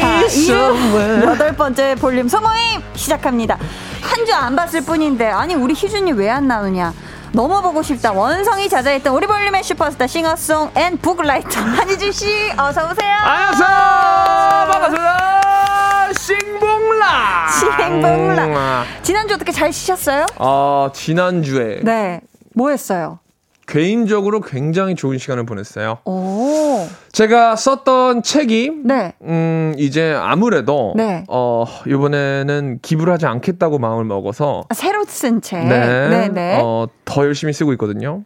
자, 0.00 0.20
이유 0.34 1.22
여덟 1.24 1.52
번째 1.56 1.94
볼륨 1.96 2.28
소모임 2.28 2.82
시작합니다. 2.94 3.58
한 4.02 4.24
주 4.26 4.32
안 4.34 4.54
봤을 4.56 4.82
뿐인데 4.84 5.26
아니 5.28 5.54
우리 5.54 5.72
희준이 5.74 6.12
왜 6.12 6.28
안 6.30 6.46
나오냐? 6.46 6.92
너무 7.32 7.60
보고 7.62 7.82
싶다. 7.82 8.12
원성이 8.12 8.68
자자했던 8.68 9.12
우리 9.14 9.26
볼륨의 9.26 9.62
슈퍼스타 9.64 10.06
singer 10.06 10.44
song 10.44 10.70
and 10.76 10.98
book 10.98 11.22
writer 11.22 11.58
한희준 11.60 12.12
씨 12.12 12.52
어서 12.56 12.90
오세요. 12.90 13.14
안녕하세요. 13.22 13.68
반갑습니다. 14.72 16.12
싱봉라. 16.12 17.48
싱봉라. 17.58 18.84
지난주 19.02 19.34
어떻게 19.34 19.50
잘 19.52 19.72
쉬셨어요? 19.72 20.26
어, 20.36 20.90
지난주에 20.94 21.80
네. 21.82 22.20
뭐 22.54 22.70
했어요? 22.70 23.18
개인적으로 23.74 24.40
굉장히 24.40 24.94
좋은 24.94 25.18
시간을 25.18 25.46
보냈어요. 25.46 25.98
오. 26.04 26.86
제가 27.10 27.56
썼던 27.56 28.22
책이 28.22 28.70
네. 28.84 29.14
음, 29.22 29.74
이제 29.76 30.14
아무래도 30.16 30.92
네. 30.96 31.24
어, 31.26 31.64
이번에는 31.84 32.78
기부를 32.82 33.12
하지 33.12 33.26
않겠다고 33.26 33.80
마음을 33.80 34.04
먹어서 34.04 34.62
아, 34.68 34.74
새로 34.74 35.02
쓴 35.08 35.42
책. 35.42 35.66
네. 35.66 36.08
네, 36.08 36.28
네. 36.28 36.60
어, 36.62 36.86
더 37.04 37.24
열심히 37.24 37.52
쓰고 37.52 37.72
있거든요. 37.72 38.22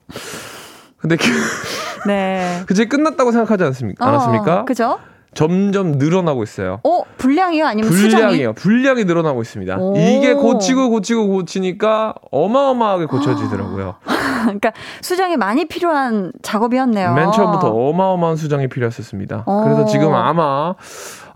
근데 0.98 1.16
그, 1.16 1.24
네. 2.06 2.62
그제 2.68 2.84
끝났다고 2.84 3.32
생각하지 3.32 3.64
않습니까? 3.64 4.06
않았습니까? 4.06 4.60
어, 4.60 4.64
그죠? 4.66 4.98
점점 5.38 5.92
늘어나고 5.92 6.42
있어요. 6.42 6.80
어, 6.82 7.02
분량이요? 7.16 7.64
아니면 7.64 7.88
분량이요. 7.88 8.54
분량이 8.54 9.04
늘어나고 9.04 9.40
있습니다. 9.40 9.76
오. 9.78 9.94
이게 9.96 10.34
고치고 10.34 10.90
고치고 10.90 11.28
고치니까 11.28 12.16
어마어마하게 12.32 13.06
고쳐지더라고요. 13.06 13.94
그러니까 14.42 14.72
수정이 15.00 15.36
많이 15.36 15.66
필요한 15.66 16.32
작업이었네요. 16.42 17.14
맨 17.14 17.30
처음부터 17.30 17.68
어마어마한 17.68 18.34
수정이 18.34 18.66
필요했었습니다. 18.66 19.44
어. 19.46 19.62
그래서 19.62 19.84
지금 19.84 20.12
아마 20.12 20.74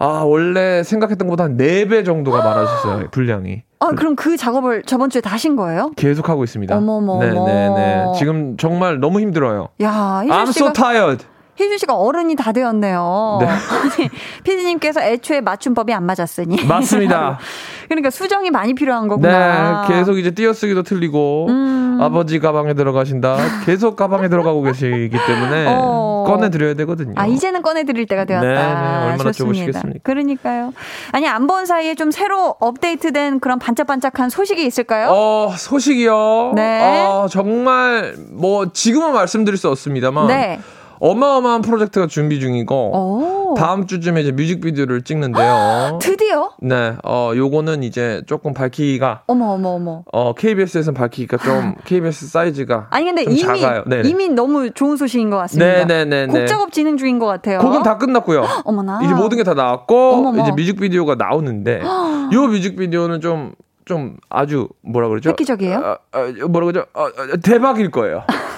아 0.01 0.07
원래 0.27 0.83
생각했던 0.83 1.29
것보다 1.29 1.45
한 1.45 1.57
4배 1.57 2.05
정도가 2.05 2.38
많아졌어요. 2.38 3.09
분량이. 3.12 3.62
아, 3.79 3.91
그럼 3.91 4.17
그 4.17 4.37
작업을 4.37 4.83
저번 4.83 5.11
주에 5.11 5.21
다 5.21 5.31
하신 5.31 5.55
거예요? 5.55 5.93
계속 5.97 6.29
하고 6.29 6.43
있습니다. 6.43 6.77
어머머머. 6.77 7.21
네네네. 7.25 8.12
지금 8.19 8.57
정말 8.57 8.99
너무 8.99 9.21
힘들어요. 9.21 9.69
야, 9.81 10.23
I'm 10.25 10.49
so 10.49 10.73
tired. 10.73 11.25
희준 11.57 11.77
씨가 11.79 11.95
어른이 11.95 12.35
다 12.37 12.53
되었네요. 12.53 13.38
네. 13.41 13.47
아니, 13.47 14.09
피디님께서 14.43 15.03
애초에 15.03 15.41
맞춤법이 15.43 15.93
안 15.93 16.05
맞았으니. 16.07 16.65
맞습니다. 16.65 17.38
그러니까 17.88 18.09
수정이 18.09 18.51
많이 18.51 18.75
필요한 18.75 19.07
거구나. 19.07 19.87
네, 19.87 19.95
계속 19.95 20.19
이제 20.19 20.31
띄어쓰기도 20.31 20.83
틀리고 20.83 21.47
음. 21.51 21.99
아버지 22.01 22.38
가방에 22.38 22.73
들어가신다. 22.73 23.37
계속 23.67 23.97
가방에 23.97 24.29
들어가고 24.31 24.62
계시기 24.62 25.11
때문에 25.27 25.67
어. 25.77 26.25
꺼내 26.27 26.49
드려야 26.49 26.73
되거든요. 26.75 27.12
아, 27.17 27.27
이제는 27.27 27.61
꺼내 27.62 27.85
드릴 27.85 28.07
때가 28.07 28.25
되었다. 28.25 28.47
네, 28.47 28.55
네, 28.55 29.11
얼마나. 29.11 29.31
좋으시겠습니까? 29.33 29.99
그러니까요. 30.03 30.73
아니, 31.12 31.27
안 31.29 31.47
본 31.47 31.67
사이에 31.67 31.95
좀 31.97 32.11
새로 32.12 32.55
업데이트된 32.61 33.41
그런 33.41 33.59
반짝반짝한 33.59 34.31
소식이 34.31 34.65
있을까요? 34.65 35.09
어, 35.11 35.53
소식이요. 35.55 36.53
네. 36.55 37.05
어, 37.07 37.27
정말 37.29 38.15
뭐 38.31 38.73
지금은 38.73 39.12
말씀드릴 39.12 39.59
수 39.59 39.69
없습니다만 39.69 40.29
네. 40.29 40.61
어마어마한 41.07 41.62
프로젝트가 41.62 42.07
준비 42.07 42.38
중이고 42.38 42.75
오. 42.75 43.55
다음 43.55 43.88
주쯤에 43.88 44.21
이제 44.21 44.31
뮤직비디오를 44.31 45.03
찍는데요. 45.03 45.99
드디어? 46.01 46.51
네, 46.61 46.95
어, 47.05 47.33
요거는 47.35 47.83
이제 47.83 48.23
조금 48.27 48.55
밝히기가 48.55 49.23
어머, 49.27 49.47
어머, 49.55 49.71
어머. 49.71 50.05
어, 50.12 50.33
KBS에서는 50.33 50.95
밝히기가 50.97 51.38
좀 51.38 51.75
KBS 51.85 52.29
사이즈가 52.29 52.87
아니, 52.91 53.05
근데 53.07 53.25
좀 53.25 53.33
이미, 53.33 53.43
작아요. 53.43 53.83
네네. 53.85 54.09
이미 54.09 54.29
너무 54.29 54.71
좋은 54.71 54.97
소식인 54.97 55.29
것 55.29 55.38
같습니다. 55.38 55.85
네네네네. 55.85 56.27
곡 56.41 56.47
작업 56.47 56.73
진행 56.73 56.97
중인 56.97 57.19
것 57.19 57.27
같아요. 57.27 57.59
곡은 57.59 57.83
다 57.83 57.99
끝났고요. 57.99 58.47
어머나. 58.65 59.01
이제 59.03 59.12
모든 59.12 59.38
게 59.38 59.43
다 59.43 59.55
나왔고 59.55 60.12
어머머. 60.12 60.41
이제 60.45 60.53
뮤직비디오가 60.53 61.17
나오는데 61.17 61.83
요 61.83 62.47
뮤직비디오는 62.47 63.21
좀좀 63.21 64.19
아주 64.29 64.69
뭐라 64.83 65.09
그러죠? 65.09 65.31
획기적이에요? 65.31 65.79
어, 65.79 66.19
어, 66.19 66.49
뭐라 66.49 66.67
그러죠? 66.67 66.87
어, 66.95 67.03
어, 67.07 67.11
대박일 67.43 67.91
거예요. 67.91 68.23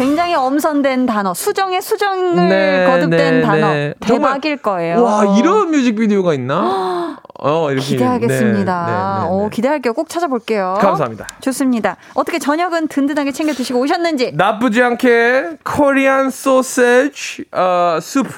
굉장히 0.00 0.34
엄선된 0.34 1.04
단어, 1.04 1.34
수정의 1.34 1.82
수정을 1.82 2.48
네, 2.48 2.86
거듭된 2.86 3.40
네, 3.40 3.42
단어. 3.42 3.68
네. 3.68 3.94
대박일 4.00 4.56
거예요. 4.56 5.02
와 5.02 5.36
이런 5.38 5.70
뮤직비디오가 5.70 6.32
있나? 6.32 7.18
어 7.42 7.70
이렇게 7.70 7.86
기대하겠습니다. 7.86 8.86
네, 8.86 8.92
네, 8.92 8.98
네, 8.98 9.28
네. 9.28 9.44
오, 9.44 9.48
기대할게요. 9.50 9.92
꼭 9.92 10.08
찾아볼게요. 10.08 10.78
감사합니다. 10.80 11.26
좋습니다. 11.40 11.96
어떻게 12.14 12.38
저녁은 12.38 12.88
든든하게 12.88 13.32
챙겨 13.32 13.52
드시고 13.52 13.78
오셨는지 13.78 14.32
나쁘지 14.34 14.82
않게 14.82 15.58
코리안 15.64 16.30
소세지 16.30 17.44
어, 17.52 17.98
수프 18.00 18.30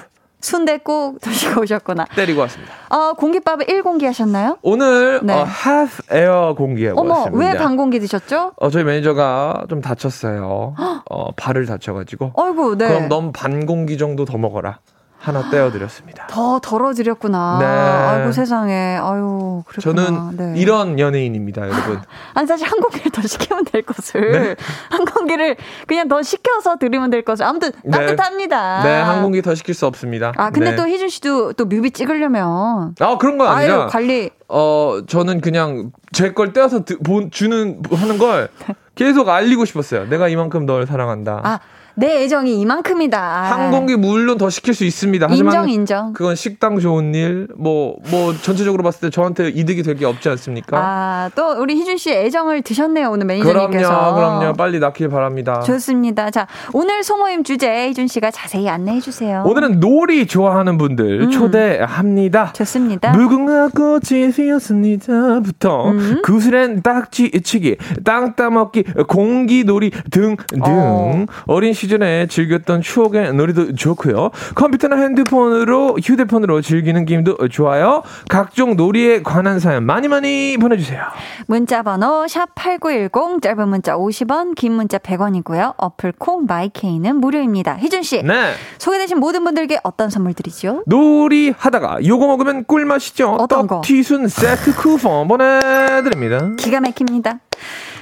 순대 0.43 0.79
꼭 0.79 1.21
드시고 1.23 1.63
오셨구나. 1.63 2.07
때리고 2.15 2.41
왔습니다. 2.43 2.73
어, 2.91 3.13
공깃밥을 3.15 3.67
1공기 3.67 4.05
하셨나요? 4.05 4.59
오늘 4.63 5.21
네. 5.23 5.33
어, 5.33 5.47
half 5.47 6.03
air 6.13 6.55
공기하고 6.55 7.01
어머, 7.01 7.15
왔습니다. 7.21 7.53
왜 7.53 7.57
반공기 7.57 8.01
드셨죠? 8.01 8.53
어, 8.57 8.71
저희 8.71 8.85
매니저가 8.85 9.67
좀 9.71 9.81
다쳤어요. 9.81 10.75
어, 11.11 11.33
발을 11.37 11.67
다쳐가지고. 11.67 12.33
어이구, 12.35 12.77
네. 12.77 12.89
그럼 12.89 13.09
넌 13.09 13.33
반 13.33 13.65
공기 13.67 13.97
정도 13.97 14.25
더 14.25 14.37
먹어라. 14.37 14.81
하나 15.23 15.49
떼어드렸습니다. 15.51 16.27
더 16.29 16.59
덜어드렸구나. 16.59 17.59
네. 17.61 17.65
아이고 17.67 18.33
세상에. 18.33 18.99
아유, 19.01 19.63
그렇구나. 19.67 20.05
저는 20.05 20.37
네. 20.37 20.61
이런 20.61 20.99
연예인입니다, 20.99 21.63
여러분. 21.63 22.01
아니 22.35 22.47
사실 22.49 22.67
한 22.67 22.81
공기를 22.81 23.13
더 23.13 23.23
시키면 23.23 23.65
될 23.67 23.83
것을 23.83 24.33
네. 24.33 24.57
한 24.91 25.05
공기를 25.05 25.57
그냥 25.87 26.09
더 26.09 26.23
시켜서 26.23 26.77
드리면 26.77 27.11
될 27.11 27.23
것을 27.25 27.47
아무튼 27.47 27.71
네. 27.85 27.91
따뜻합니다. 27.93 28.83
네, 28.83 29.01
한 29.01 29.23
공기 29.23 29.43
더 29.43 29.55
시킬 29.55 29.75
수 29.75 29.87
없습니다. 29.87 30.33
아 30.37 30.51
근데 30.51 30.71
네. 30.71 30.77
또 30.77 30.89
희준 30.89 31.09
씨도 31.09 31.53
또 31.53 31.67
뮤비 31.67 31.93
찍으려면 31.93 32.95
아, 32.99 33.17
그런 33.19 33.39
건 33.39 33.47
아니라. 33.49 33.83
아유 33.83 33.87
관리 33.89 34.31
어, 34.49 34.99
저는 35.07 35.41
그냥 35.41 35.93
제 36.13 36.33
걸 36.35 36.53
떼어서 36.53 36.85
드- 36.85 36.99
본- 36.99 37.31
주는, 37.31 37.81
하는 37.91 38.19
걸 38.19 38.49
계속 38.97 39.29
알리고 39.29 39.65
싶었어요. 39.65 40.09
내가 40.09 40.29
이만큼 40.29 40.67
널 40.67 40.87
사랑한다. 40.87 41.41
아 41.45 41.59
내 41.95 42.23
애정이 42.25 42.61
이만큼이다. 42.61 43.21
한 43.21 43.71
공기 43.71 43.97
물론 43.97 44.39
더 44.39 44.51
시킬 44.51 44.75
수 44.75 44.85
있습니다. 44.85 45.27
하지만 45.29 45.55
인정 45.55 45.71
인정. 45.71 46.13
그건 46.13 46.35
식당 46.35 46.79
좋은 46.79 47.15
일, 47.15 47.49
뭐, 47.57 47.97
뭐, 48.11 48.33
전체적으로 48.35 48.83
봤을 48.83 49.01
때 49.01 49.11
저한테 49.11 49.49
이득이 49.49 49.83
될 49.83 49.93
게 49.93 50.07
없지 50.07 50.29
않습니까? 50.31 50.79
아 50.79 51.31
또 51.35 51.53
우리 51.61 51.77
희준 51.77 51.97
씨 51.99 52.11
애정을 52.11 52.63
드셨네요 52.63 53.11
오늘 53.11 53.27
그럼요, 53.27 53.45
매니저님께서. 53.45 54.15
그럼요. 54.15 54.53
빨리 54.55 54.79
낳길 54.81 55.09
바랍니다. 55.09 55.61
좋습니다. 55.61 56.31
자 56.31 56.47
오늘 56.73 57.03
소모임 57.05 57.45
주제 57.45 57.89
희준 57.89 58.07
씨가 58.07 58.31
자세히 58.31 58.69
안내해 58.69 59.01
주세요. 59.01 59.45
오늘은 59.47 59.81
놀이 59.81 60.27
좋아하는 60.27 60.79
분들 60.79 61.23
음. 61.25 61.31
초대합니다. 61.31 62.53
좋습니다. 62.55 63.13
무궁화 63.13 63.69
꽃이 63.69 64.33
피었습니다부터 64.33 65.91
음. 65.91 66.23
구슬엔 66.25 66.83
딱지 66.83 67.31
치기, 67.43 67.77
땅 68.05 68.35
따먹기, 68.35 68.85
공기 69.09 69.65
놀이 69.65 69.91
등등 70.11 70.37
어. 70.65 71.25
어린 71.47 71.73
시 71.73 71.82
절에 71.88 72.27
즐겼던 72.27 72.83
추억의 72.83 73.35
놀이도 73.35 73.75
좋고요. 73.75 74.31
컴퓨터나 74.55 74.97
핸드폰으로 74.97 75.97
휴대폰으로 76.03 76.61
즐기는 76.61 77.05
게임도 77.05 77.49
좋아요. 77.49 78.03
각종 78.29 78.77
놀이에 78.77 79.23
관한 79.23 79.59
사연 79.61 79.85
많이 79.85 80.09
많이 80.09 80.57
보내주세요. 80.59 81.03
문자 81.47 81.83
번호 81.83 82.25
샵8910 82.27 83.42
짧은 83.42 83.68
문자 83.68 83.97
50원 83.97 84.55
긴 84.55 84.73
문자 84.73 84.99
100원이고요. 84.99 85.75
어플 85.77 86.12
콩 86.18 86.47
마이케이는 86.47 87.16
무료입니다. 87.16 87.77
희준 87.79 88.03
씨 88.03 88.23
네. 88.23 88.53
소개되신 88.79 89.18
모든 89.18 89.45
분들께 89.45 89.79
어떤 89.83 90.11
선물 90.11 90.35
드리죠? 90.35 90.83
놀이 90.87 91.53
하다가 91.57 92.05
요거 92.05 92.27
먹으면 92.27 92.64
꿀맛이죠. 92.64 93.37
어떤 93.40 93.66
거? 93.66 93.77
떡튀순 93.77 94.29
세트 94.29 94.75
쿠폰 94.77 95.29
보내드립니다. 95.29 96.51
기가 96.59 96.81
막힙니다. 96.81 97.38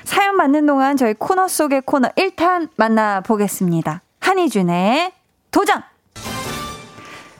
사연 0.04 0.36
받는 0.36 0.66
동안 0.66 0.96
저희 0.96 1.14
코너 1.14 1.48
속의 1.48 1.82
코너 1.84 2.08
1탄 2.10 2.70
만나보겠습니다. 2.76 4.02
한희준의 4.20 5.12
도전! 5.50 5.82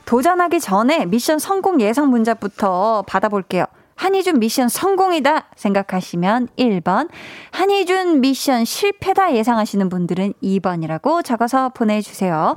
도전하기 0.05 0.59
전에 0.61 1.07
미션 1.07 1.39
성공 1.39 1.81
예상 1.81 2.11
문자부터 2.11 3.05
받아볼게요. 3.07 3.65
한희준 3.95 4.41
미션 4.41 4.71
성공이다 4.71 5.49
생각하시면 5.57 6.49
1번, 6.59 7.09
한희준 7.51 8.23
미션 8.23 8.65
실패다 8.65 9.35
예상하시는 9.35 9.89
분들은 9.91 10.33
2번이라고 10.43 11.23
적어서 11.23 11.69
보내주세요. 11.69 12.57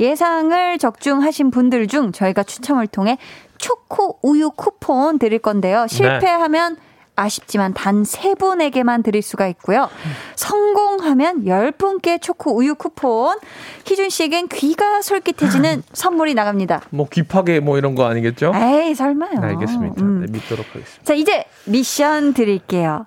예 0.00 0.16
상을 0.16 0.78
적중하신 0.78 1.52
분들 1.52 1.86
중 1.86 2.10
저희가 2.10 2.42
추첨을 2.42 2.88
통해 2.88 3.18
초코 3.56 4.18
우유 4.22 4.50
쿠폰 4.50 5.20
드릴 5.20 5.38
건데요. 5.38 5.86
실패하면 5.88 6.76
아쉽지만 7.20 7.74
단 7.74 8.04
세 8.04 8.34
분에게만 8.34 9.02
드릴 9.02 9.22
수가 9.22 9.46
있고요. 9.48 9.88
성공하면 10.36 11.44
10분께 11.44 12.20
초코 12.20 12.56
우유 12.56 12.74
쿠폰. 12.74 13.38
희준 13.86 14.08
씨에겐 14.10 14.48
귀가 14.48 15.00
솔깃해지는 15.02 15.82
선물이 15.92 16.34
나갑니다. 16.34 16.82
뭐 16.90 17.06
귀파게 17.10 17.60
뭐 17.60 17.78
이런 17.78 17.94
거 17.94 18.06
아니겠죠? 18.06 18.52
에이, 18.54 18.94
설마요. 18.94 19.32
알겠습니다. 19.40 20.02
음. 20.02 20.20
네, 20.26 20.32
믿도록 20.32 20.66
하겠습니다. 20.70 21.04
자, 21.04 21.14
이제 21.14 21.44
미션 21.66 22.34
드릴게요. 22.34 23.06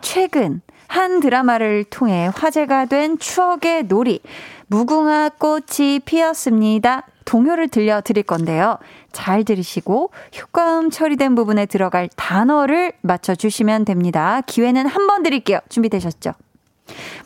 최근 0.00 0.60
한 0.88 1.20
드라마를 1.20 1.84
통해 1.84 2.30
화제가 2.34 2.86
된 2.86 3.18
추억의 3.18 3.84
놀이 3.84 4.20
무궁화 4.68 5.30
꽃이 5.38 6.00
피었습니다. 6.04 7.06
동요를 7.24 7.68
들려드릴 7.68 8.22
건데요. 8.24 8.78
잘 9.12 9.44
들으시고 9.44 10.10
효과음 10.40 10.90
처리된 10.90 11.34
부분에 11.34 11.66
들어갈 11.66 12.08
단어를 12.16 12.92
맞춰주시면 13.02 13.84
됩니다. 13.84 14.40
기회는 14.46 14.86
한 14.86 15.06
번 15.06 15.22
드릴게요. 15.22 15.58
준비되셨죠? 15.68 16.32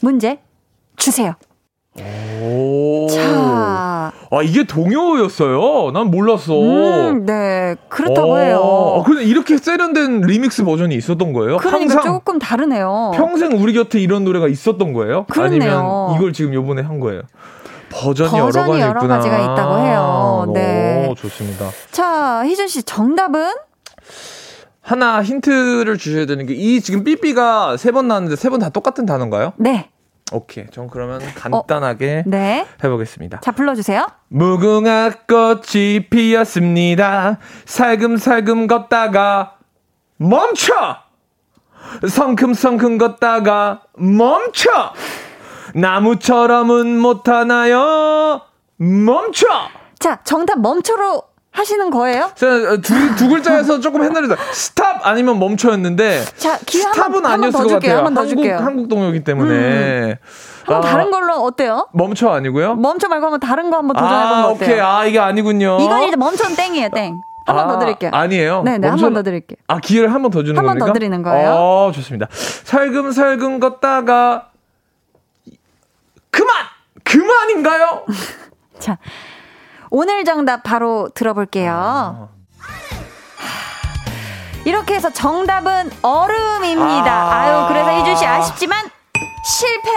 문제 0.00 0.38
주세요. 0.96 1.34
오. 2.40 3.08
자, 3.11 4.12
아, 4.30 4.42
이게 4.44 4.64
동요였어요? 4.64 5.90
난 5.92 6.11
몰랐어. 6.11 6.54
음, 6.61 7.24
네, 7.26 7.74
그렇다고 7.88 8.32
어, 8.34 8.37
해요. 8.38 9.02
근데 9.06 9.24
이렇게 9.24 9.56
세련된 9.56 10.20
리믹스 10.20 10.64
버전이 10.64 10.94
있었던 10.94 11.32
거예요? 11.32 11.56
그러니까 11.56 11.70
항상 11.80 12.02
조금 12.02 12.38
다르네요. 12.38 13.12
평생 13.16 13.52
우리 13.61 13.72
곁에 13.72 13.98
이런 13.98 14.22
노래가 14.24 14.46
있었던 14.48 14.92
거예요? 14.92 15.24
그렇네요. 15.26 15.61
아니면 15.62 16.16
이걸 16.16 16.32
지금 16.32 16.54
요번에 16.54 16.82
한 16.82 17.00
거예요? 17.00 17.22
버전이, 17.90 18.31
버전이 18.31 18.81
여러, 18.81 18.88
여러 18.88 19.01
가지. 19.09 19.29
가지가 19.29 19.38
있다고 19.38 19.79
해요. 19.79 20.51
네. 20.55 21.07
오, 21.09 21.14
좋습니다. 21.14 21.70
자, 21.90 22.42
희준 22.44 22.68
씨 22.68 22.83
정답은 22.83 23.53
하나 24.83 25.22
힌트를 25.22 25.98
주셔야 25.98 26.27
되는 26.27 26.46
게 26.46 26.55
이 26.55 26.81
지금 26.81 27.05
삐삐가 27.05 27.77
세 27.77 27.90
번 27.92 28.09
나왔는데 28.09 28.37
세 28.37 28.48
번 28.51 28.61
다 28.61 28.68
똑같은 28.70 29.05
단어인가요? 29.07 29.53
네. 29.57 29.90
오케이. 30.33 30.66
전 30.70 30.88
그러면 30.88 31.20
간단하게 31.35 32.24
네. 32.27 32.66
해보겠습니다. 32.85 33.40
자, 33.40 33.53
불러주세요. 33.53 34.07
무궁화 34.29 35.11
꽃이 35.27 36.09
피었습니다. 36.11 37.38
살금살금 37.64 38.66
걷다가 38.66 39.55
멈춰! 40.18 40.74
성큼성큼 42.07 42.98
걷다가 42.98 43.83
멈춰! 43.96 44.68
나무처럼은 45.74 46.98
못하나요? 46.98 48.40
멈춰! 48.76 49.46
자, 49.98 50.18
정답 50.24 50.61
멈춰로 50.61 51.22
하시는 51.50 51.90
거예요? 51.90 52.31
제가 52.37 52.76
두, 52.76 53.16
두 53.16 53.28
글자에서 53.28 53.81
조금 53.81 54.04
헷갈리다. 54.04 54.37
스탑 54.52 55.00
아니면 55.07 55.38
멈춰였는데. 55.40 56.24
자, 56.37 56.57
기회 56.64 56.85
한 56.85 56.92
스탑은 56.94 57.12
번- 57.14 57.24
한번 57.24 57.33
아니었을 57.33 57.52
더것 57.52 57.68
줄게요. 57.68 57.81
같아요. 57.81 57.96
한번더 57.98 58.20
한국, 58.20 58.35
줄게요. 58.37 58.57
한국 58.59 58.88
동요이기 58.88 59.24
때문에. 59.24 60.18
한번 60.66 60.76
아, 60.76 60.81
다른 60.92 61.11
걸로 61.11 61.35
어때요? 61.37 61.88
멈춰 61.92 62.28
아니고요? 62.28 62.74
멈춰 62.76 63.09
말고 63.09 63.24
한번 63.26 63.40
다른 63.40 63.70
거 63.70 63.78
한번 63.78 63.96
도전해보면 63.96 64.44
아, 64.44 64.46
어때요? 64.48 64.68
오케이. 64.68 64.81
아, 64.81 65.04
이게 65.07 65.18
아니군요. 65.18 65.78
이건 65.81 66.02
이제 66.04 66.16
멈춰는 66.16 66.54
땡이에요, 66.54 66.90
땡. 66.90 67.22
한번더 67.46 67.74
아, 67.74 67.78
드릴게요. 67.78 68.11
아니에요. 68.12 68.62
네네, 68.62 68.87
한 68.87 68.96
멈춰- 68.98 69.02
번더 69.07 69.22
드릴게요. 69.22 69.57
아, 69.68 69.81
기회를 69.81 70.12
한 70.12 70.20
번 70.22 70.31
더 70.31 70.42
주는 70.42 70.57
한번 70.59 70.74
겁니까? 70.78 70.87
더 70.87 70.92
드리는 70.92 71.22
거예요. 71.22 71.50
어, 71.52 71.90
좋습니다. 71.94 72.26
살금살금 72.31 73.59
걷다가 73.59 74.47
그만! 76.30 76.66
그만인가요? 77.04 78.04
자, 78.78 78.98
오늘 79.90 80.24
정답 80.24 80.62
바로 80.62 81.08
들어볼게요. 81.14 81.72
아. 81.74 82.28
이렇게 84.64 84.94
해서 84.94 85.10
정답은 85.10 85.90
얼음입니다. 86.02 87.12
아. 87.12 87.40
아. 87.40 87.64
유 87.64 87.68
그래서 87.68 88.00
이준 88.00 88.16
씨 88.16 88.26
아쉽지만 88.26 88.90
실패. 89.48 89.88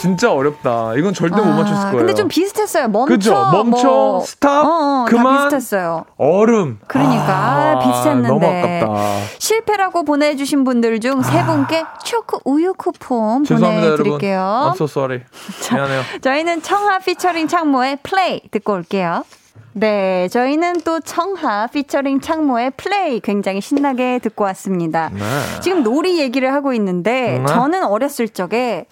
진짜 0.00 0.32
어렵다. 0.32 0.94
이건 0.96 1.12
절대 1.12 1.36
못 1.36 1.42
아, 1.46 1.56
맞췄을 1.56 1.82
거예요. 1.90 1.96
근데 1.98 2.14
좀 2.14 2.28
비슷했어요. 2.28 2.88
멈춰, 2.88 3.06
그죠? 3.14 3.34
멈춰, 3.52 3.88
뭐. 3.88 4.20
stop, 4.20 4.64
어, 4.64 4.68
어, 4.68 5.04
다 5.04 5.10
그만. 5.10 5.48
비슷했어요. 5.48 6.04
얼음. 6.16 6.78
그러니까 6.86 7.24
아, 7.28 7.78
비슷했는데. 7.80 8.28
너무 8.28 8.46
아깝다. 8.46 9.26
실패라고 9.38 10.04
보내주신 10.04 10.64
분들 10.64 11.00
중 11.00 11.20
세 11.22 11.44
분께 11.44 11.84
초코 12.04 12.40
우유 12.44 12.72
쿠폰 12.74 13.44
죄송합니다, 13.44 13.86
여러분. 13.86 14.04
보내드릴게요. 14.04 14.70
I'm 14.72 14.74
so 14.74 14.84
sorry. 14.84 15.22
미안해요. 15.72 16.02
저희는 16.22 16.62
청하 16.62 16.98
피처링 17.00 17.48
창모의 17.48 17.98
플레이 18.02 18.40
듣고 18.50 18.74
올게요. 18.74 19.24
네, 19.72 20.28
저희는 20.28 20.80
또 20.84 21.00
청하 21.00 21.66
피처링 21.68 22.20
창모의 22.20 22.72
플레이 22.76 23.20
굉장히 23.20 23.60
신나게 23.60 24.18
듣고 24.18 24.44
왔습니다. 24.44 25.10
네. 25.14 25.20
지금 25.60 25.82
놀이 25.82 26.18
얘기를 26.20 26.52
하고 26.52 26.72
있는데 26.72 27.38
네. 27.38 27.46
저는 27.46 27.84
어렸을 27.84 28.28
적에 28.28 28.86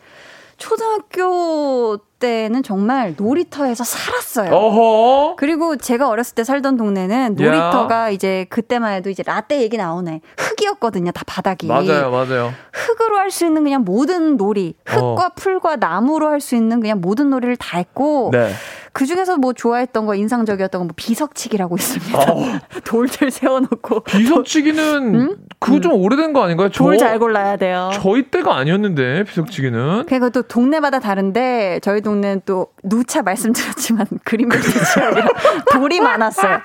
초등학교 0.56 1.98
때는 2.18 2.62
정말 2.64 3.14
놀이터에서 3.16 3.84
살았어요. 3.84 4.50
어허. 4.52 5.36
그리고 5.36 5.76
제가 5.76 6.08
어렸을 6.08 6.34
때 6.34 6.42
살던 6.42 6.76
동네는 6.76 7.36
놀이터가 7.36 8.10
이제 8.10 8.44
그때만 8.50 8.94
해도 8.94 9.08
이제 9.08 9.22
라떼 9.24 9.60
얘기 9.62 9.76
나오네. 9.76 10.20
흙이었거든요, 10.36 11.12
다 11.12 11.22
바닥이. 11.26 11.66
맞아요, 11.68 12.10
맞아요. 12.10 12.52
흙으로 12.72 13.16
할 13.18 13.30
수 13.30 13.44
있는 13.46 13.62
그냥 13.62 13.84
모든 13.84 14.36
놀이, 14.36 14.74
흙과 14.86 15.26
어. 15.26 15.30
풀과 15.36 15.76
나무로 15.76 16.28
할 16.28 16.40
수 16.40 16.56
있는 16.56 16.80
그냥 16.80 17.00
모든 17.00 17.30
놀이를 17.30 17.56
다 17.56 17.78
했고 17.78 18.30
네. 18.32 18.50
그 18.98 19.06
중에서 19.06 19.36
뭐 19.36 19.52
좋아했던 19.52 20.06
거 20.06 20.16
인상적이었던 20.16 20.80
거뭐 20.80 20.90
비석치기라고 20.96 21.76
있습니다. 21.76 22.18
어. 22.18 22.42
돌들 22.82 23.30
세워놓고 23.30 24.00
비석치기는 24.00 25.36
그거 25.60 25.78
좀 25.80 25.92
오래된 25.92 26.32
거 26.32 26.42
아닌가요? 26.42 26.68
저- 26.70 26.82
돌잘 26.82 27.20
골라야 27.20 27.56
돼요. 27.58 27.90
저희 27.94 28.22
때가 28.28 28.56
아니었는데 28.56 29.22
비석치기는. 29.22 30.06
그리고 30.08 30.30
또 30.30 30.42
동네마다 30.42 30.98
다른데 30.98 31.78
저희 31.80 32.00
동네는 32.00 32.42
또 32.44 32.72
누차 32.82 33.22
말씀드렸지만 33.22 34.04
그린벨트 34.24 34.68
지역이라 34.68 35.28
돌이 35.78 36.00
많았어요. 36.00 36.58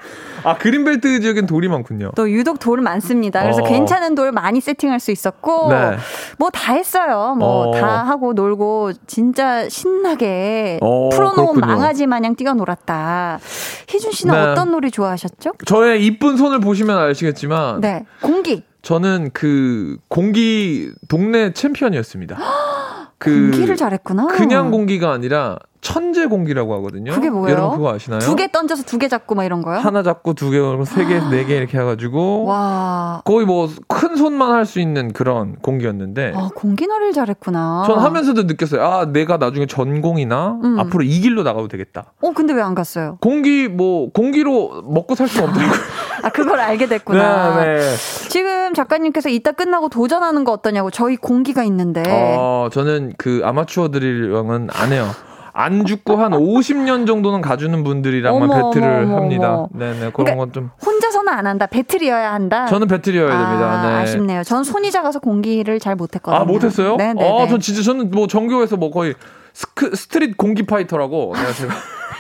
아 0.44 0.58
그린벨트 0.58 1.20
지역엔 1.22 1.46
돌이 1.46 1.68
많군요. 1.68 2.12
또 2.16 2.30
유독 2.30 2.60
돌 2.60 2.82
많습니다. 2.82 3.42
그래서 3.44 3.62
어. 3.62 3.66
괜찮은 3.66 4.16
돌 4.16 4.32
많이 4.32 4.62
세팅할 4.62 5.00
수 5.00 5.12
있었고 5.12 5.70
네. 5.70 5.98
뭐다 6.38 6.74
했어요. 6.74 7.36
뭐 7.38 7.68
어. 7.70 7.72
다 7.80 8.04
하고 8.04 8.34
놀고 8.34 8.94
진짜 9.08 9.68
신나게 9.70 10.80
어, 10.82 11.10
풀어놓은 11.10 11.36
그렇군요. 11.36 11.66
망아지 11.66 12.08
마냥 12.08 12.36
뛰어놀았다. 12.36 13.40
희준 13.88 14.12
씨는 14.12 14.34
네. 14.34 14.42
어떤 14.42 14.72
놀이 14.72 14.92
좋아하셨죠? 14.92 15.52
저의 15.66 16.06
이쁜 16.06 16.38
손을 16.38 16.60
보시면 16.60 16.98
아시겠지만 16.98 17.82
네, 17.82 18.06
공기. 18.22 18.64
저는 18.82 19.30
그 19.34 19.98
공기 20.10 20.92
동네 21.08 21.54
챔피언이었습니다. 21.54 22.38
그 23.24 23.50
공기를 23.52 23.76
잘했구나. 23.78 24.28
그냥 24.28 24.70
공기가 24.70 25.12
아니라 25.12 25.58
천재 25.80 26.26
공기라고 26.28 26.74
하거든요. 26.76 27.12
그게 27.14 27.30
뭐예요? 27.30 27.58
여러분 27.58 27.78
그거 27.78 27.94
아시나요? 27.94 28.20
두 28.22 28.36
개 28.36 28.50
던져서 28.50 28.84
두 28.84 28.98
개 28.98 29.08
잡고 29.10 29.36
막 29.36 29.44
이런 29.44 29.62
거요? 29.62 29.80
하나 29.80 30.02
잡고 30.04 30.34
두 30.34 30.50
개, 30.50 30.58
세 30.86 31.06
개, 31.06 31.20
네 31.30 31.46
개 31.46 31.56
이렇게 31.58 31.78
해가지고 31.78 32.46
와. 32.46 33.22
거의 33.26 33.46
뭐 33.46 33.68
큰 33.88 34.16
손만 34.18 34.52
할 34.52 34.66
수 34.66 34.80
있는 34.80 35.12
그런 35.14 35.56
공기였는데 35.62 36.34
아, 36.36 36.50
공기놀이를 36.56 37.12
잘했구나. 37.14 37.84
전 37.86 38.00
하면서도 38.00 38.44
느꼈어요. 38.44 38.82
아, 38.84 39.06
내가 39.06 39.38
나중에 39.38 39.66
전공이나 39.66 40.60
음. 40.64 40.80
앞으로 40.80 41.04
이 41.04 41.20
길로 41.20 41.44
나가도 41.44 41.68
되겠다. 41.68 42.14
어, 42.22 42.32
근데 42.34 42.54
왜 42.54 42.62
안 42.62 42.76
갔어요? 42.76 43.18
공기 43.22 43.68
뭐 43.68 44.10
공기로 44.12 44.84
먹고 44.88 45.16
살 45.16 45.28
수는 45.28 45.50
없더라고요. 45.50 45.78
아, 46.24 46.30
그걸 46.30 46.60
알게 46.60 46.88
됐구나. 46.88 47.64
네, 47.64 47.78
네. 47.78 47.96
지금 48.30 48.74
작가님께서 48.74 49.30
이따 49.30 49.52
끝나고 49.52 49.90
도전하는 49.90 50.44
거 50.44 50.52
어떠냐고. 50.54 50.90
저희 50.90 51.18
공기가 51.18 51.64
있는데. 51.64 52.04
어, 52.08 52.70
저는 52.72 53.14
그 53.18 53.42
아마추어 53.44 53.90
드릴왕은 53.92 54.70
안 54.74 54.92
해요. 54.94 55.08
안 55.56 55.86
죽고 55.86 56.16
한 56.16 56.32
50년 56.32 57.06
정도는 57.06 57.42
가주는 57.42 57.84
분들이랑만 57.84 58.50
어머, 58.50 58.72
배틀을 58.72 59.04
어머, 59.04 59.18
합니다. 59.18 59.54
어머. 59.54 59.70
네네, 59.74 60.00
그런 60.00 60.12
그러니까 60.14 60.36
건 60.38 60.52
좀. 60.52 60.70
혼자서는 60.84 61.32
안 61.32 61.46
한다. 61.46 61.68
배틀이어야 61.68 62.34
한다. 62.34 62.66
저는 62.66 62.88
배틀이어야 62.88 63.30
됩니다. 63.30 63.72
아, 63.72 63.88
네. 63.88 63.96
아쉽네요. 63.98 64.44
전 64.44 64.64
손이 64.64 64.90
작아서 64.90 65.20
공기를 65.20 65.80
잘 65.80 65.96
못했거든요. 65.96 66.42
아, 66.42 66.44
못했어요? 66.46 66.96
네네. 66.96 67.44
아, 67.44 67.48
전 67.48 67.60
진짜 67.60 67.84
저는 67.84 68.10
뭐 68.10 68.26
전교에서 68.26 68.78
뭐 68.78 68.90
거의 68.90 69.14
스크, 69.54 69.96
street 69.96 70.38
공기 70.38 70.66
fighter라고. 70.66 71.34
내가 71.36 71.52
제가 71.54 71.74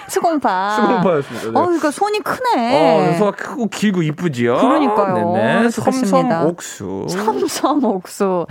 스공파. 0.07 0.75
스공파였습니다. 0.75 1.51
네. 1.51 1.59
어, 1.59 1.65
그러니까 1.65 1.91
손이 1.91 2.19
크네. 2.19 3.13
어, 3.13 3.17
소가 3.17 3.31
크고 3.31 3.67
길고 3.67 4.03
이쁘지요. 4.03 4.57
그러니까요. 4.57 5.33
네네. 5.33 5.69
좋겠습니다. 5.69 6.07
섬섬 6.09 6.47
옥수. 6.47 7.05
섬섬 7.09 7.83
옥수. 7.83 8.45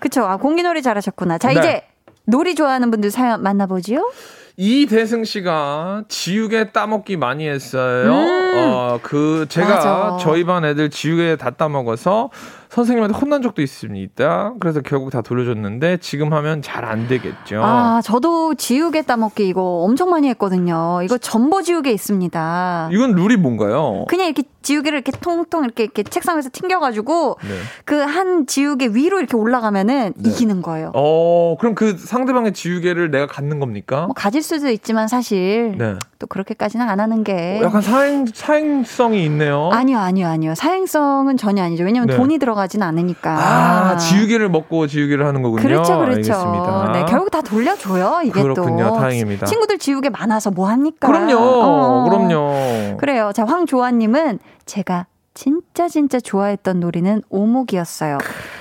그쵸. 0.00 0.24
아, 0.24 0.36
공기놀이 0.36 0.82
잘하셨구나. 0.82 1.38
자, 1.38 1.48
네. 1.48 1.54
이제 1.54 1.82
놀이 2.24 2.54
좋아하는 2.54 2.90
분들 2.90 3.10
사연 3.10 3.42
만나보지요. 3.42 4.10
이대승 4.58 5.24
씨가 5.24 6.04
지우개 6.08 6.72
따먹기 6.72 7.18
많이 7.18 7.46
했어요. 7.46 8.10
음. 8.10 8.54
어, 8.56 8.98
그, 9.02 9.44
제가 9.50 9.68
맞아. 9.68 10.16
저희 10.20 10.44
반 10.44 10.64
애들 10.64 10.88
지우개 10.88 11.36
다 11.36 11.50
따먹어서 11.50 12.30
선생님한테 12.70 13.16
혼난 13.16 13.42
적도 13.42 13.62
있습니다. 13.62 14.54
그래서 14.60 14.80
결국 14.80 15.10
다 15.10 15.20
돌려줬는데 15.22 15.98
지금 15.98 16.32
하면 16.32 16.62
잘 16.62 16.86
안 16.86 17.08
되겠죠. 17.08 17.60
아, 17.64 18.00
저도 18.04 18.54
지우개 18.54 19.02
따먹기 19.02 19.48
이거 19.48 19.82
엄청 19.82 20.10
많이 20.10 20.28
했거든요. 20.28 21.00
이거 21.02 21.18
전보 21.18 21.62
지우개 21.62 21.90
있습니다. 21.90 22.90
이건 22.92 23.12
룰이 23.12 23.36
뭔가요? 23.36 24.04
그냥 24.08 24.26
이렇게 24.26 24.44
지우개를 24.62 24.98
이렇게 24.98 25.12
통통 25.20 25.64
이렇게 25.64 25.84
이렇게 25.84 26.02
책상 26.02 26.38
에서 26.38 26.48
튕겨가지고 26.52 27.38
네. 27.42 27.48
그한 27.84 28.46
지우개 28.46 28.90
위로 28.92 29.18
이렇게 29.18 29.36
올라가면은 29.36 30.12
네. 30.16 30.30
이기는 30.30 30.60
거예요. 30.62 30.92
어, 30.94 31.56
그럼 31.58 31.74
그 31.74 31.96
상대방의 31.96 32.52
지우개를 32.52 33.10
내가 33.10 33.26
갖는 33.26 33.58
겁니까? 33.60 34.06
뭐 34.06 34.14
가질 34.14 34.42
수도 34.42 34.68
있지만 34.70 35.08
사실 35.08 35.74
네. 35.78 35.94
또 36.18 36.26
그렇게까지는 36.26 36.88
안 36.88 37.00
하는 37.00 37.24
게 37.24 37.60
약간 37.62 37.80
사행, 37.80 38.26
사행성이 38.26 39.24
있네요. 39.26 39.70
아니요 39.72 39.98
아니요 39.98 40.26
아니요 40.28 40.54
사행성은 40.54 41.36
전혀 41.36 41.62
아니죠 41.62 41.84
왜냐면 41.84 42.08
네. 42.08 42.16
돈이 42.16 42.38
들어 42.38 42.54
가진 42.56 42.82
않으니까 42.82 43.30
아, 43.38 43.96
지우개를 43.96 44.48
먹고 44.48 44.86
지우개를 44.88 45.24
하는 45.26 45.42
거군요. 45.42 45.62
그렇죠 45.62 45.98
그렇죠 45.98 46.32
알겠습니다. 46.34 46.92
네 46.92 47.04
결국 47.08 47.30
다 47.30 47.40
돌려줘요 47.42 48.20
이게 48.24 48.42
그렇군요. 48.42 48.88
또 48.88 48.94
다행입니다. 48.96 49.46
친구들 49.46 49.78
지우개 49.78 50.08
많아서 50.10 50.50
뭐 50.50 50.68
합니까 50.68 51.06
그럼요. 51.06 51.36
어. 51.38 52.04
그럼요. 52.08 52.96
그래요 52.98 53.30
자 53.34 53.44
황조아님은 53.44 54.40
제가 54.64 55.06
진짜 55.34 55.86
진짜 55.88 56.18
좋아했던 56.18 56.80
놀이는 56.80 57.22
오목이었어요. 57.28 58.18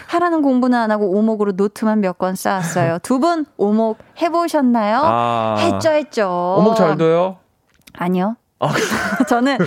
하라는 0.08 0.42
공부는 0.42 0.78
안 0.78 0.92
하고 0.92 1.10
오목으로 1.18 1.54
노트만 1.54 2.02
몇 2.02 2.18
권 2.18 2.36
쌓았어요. 2.36 3.00
두 3.02 3.20
분 3.20 3.46
오목 3.58 3.98
해보셨나요? 4.22 5.00
아. 5.04 5.56
했죠 5.58 5.90
했죠. 5.92 6.56
오목 6.60 6.76
잘 6.76 6.98
둬요? 6.98 7.38
아니요. 7.98 8.36
아, 8.60 8.74
저는 9.28 9.58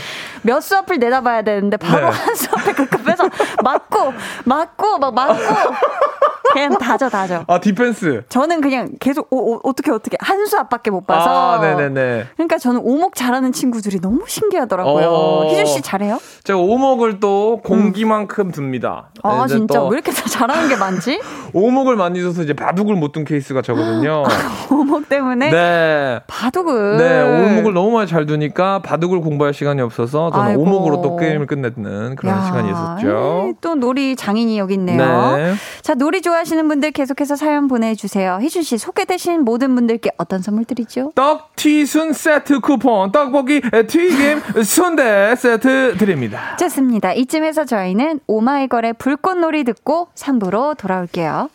몇 0.42 0.60
수 0.60 0.71
앞을 0.71 0.98
내다봐야 0.98 1.42
되는데 1.42 1.76
바로 1.76 2.10
네. 2.10 2.16
한 2.16 2.34
수 2.34 2.50
앞에 2.50 2.72
급급해서 2.72 3.28
맞고 3.62 4.14
맞고 4.44 4.98
막 4.98 5.14
맞고 5.14 5.34
그냥 6.52 6.78
다져 6.78 7.08
다져. 7.08 7.44
아 7.46 7.60
defense. 7.60 8.24
저는 8.28 8.60
그냥 8.60 8.90
계속 9.00 9.26
오, 9.32 9.54
오, 9.54 9.60
어떻게 9.64 9.90
어떻게 9.90 10.16
한 10.20 10.38
수 10.48 10.56
앞밖에 10.58 10.90
못 10.90 11.06
봐서. 11.06 11.28
아, 11.28 11.60
네네네. 11.60 12.28
그러니까 12.36 12.56
저는 12.56 12.80
오목 12.82 13.14
잘하는 13.16 13.52
친구들이 13.52 14.00
너무 14.00 14.22
신기하더라고요. 14.26 15.06
어. 15.10 15.50
희준 15.50 15.66
씨 15.66 15.82
잘해요? 15.82 16.18
제가 16.44 16.58
오목을 16.58 17.20
또 17.20 17.60
공기만큼 17.64 18.50
둡니다. 18.52 19.10
아 19.22 19.44
이제 19.44 19.56
진짜 19.56 19.78
또 19.78 19.86
왜 19.86 19.94
이렇게 19.98 20.10
다 20.12 20.22
잘하는 20.26 20.68
게 20.70 20.76
많지? 20.76 21.20
오목을 21.52 21.96
많이 21.96 22.22
둬서 22.22 22.42
이제 22.42 22.54
바둑을 22.54 22.94
못 22.94 23.12
둔 23.12 23.24
케이스가 23.24 23.60
저거든요. 23.62 24.22
오목 24.70 25.08
때문에 25.08 25.50
네. 25.50 26.20
바둑을. 26.26 26.96
네, 26.98 27.22
오목을 27.22 27.72
너무 27.74 27.90
많이 27.90 28.06
잘 28.06 28.24
두니까 28.26 28.80
바둑을 28.82 29.20
공부할 29.20 29.52
시간이 29.54 29.80
없어서 29.82 30.30
저는 30.30 30.46
아이고. 30.46 30.62
오목으로 30.62 31.02
또 31.02 31.16
게임을 31.16 31.46
끝냈는 31.46 32.16
그런 32.16 32.36
야, 32.36 32.44
시간이 32.44 32.70
있었죠. 32.70 33.44
에이, 33.48 33.54
또 33.60 33.74
놀이 33.74 34.14
장인이 34.16 34.58
여기 34.58 34.74
있네요. 34.74 35.36
네. 35.36 35.54
자, 35.82 35.94
놀이 35.94 36.20
좋아 36.22 36.37
하시는 36.38 36.66
분들 36.68 36.92
계속해서 36.92 37.36
사연 37.36 37.68
보내주세요. 37.68 38.38
희준 38.40 38.62
씨 38.62 38.78
소개되신 38.78 39.42
모든 39.42 39.74
분들께 39.74 40.10
어떤 40.18 40.40
선물 40.40 40.64
드리죠? 40.64 41.12
떡 41.14 41.54
튀순 41.56 42.12
세트 42.12 42.60
쿠폰, 42.60 43.12
떡볶이 43.12 43.60
튀김 43.60 44.40
순대 44.64 45.34
세트 45.36 45.96
드립니다. 45.98 46.56
좋습니다. 46.56 47.12
이쯤에서 47.12 47.64
저희는 47.64 48.20
오마이걸의 48.26 48.94
불꽃놀이 48.94 49.64
듣고 49.64 50.08
3부로 50.14 50.76
돌아올게요. 50.76 51.50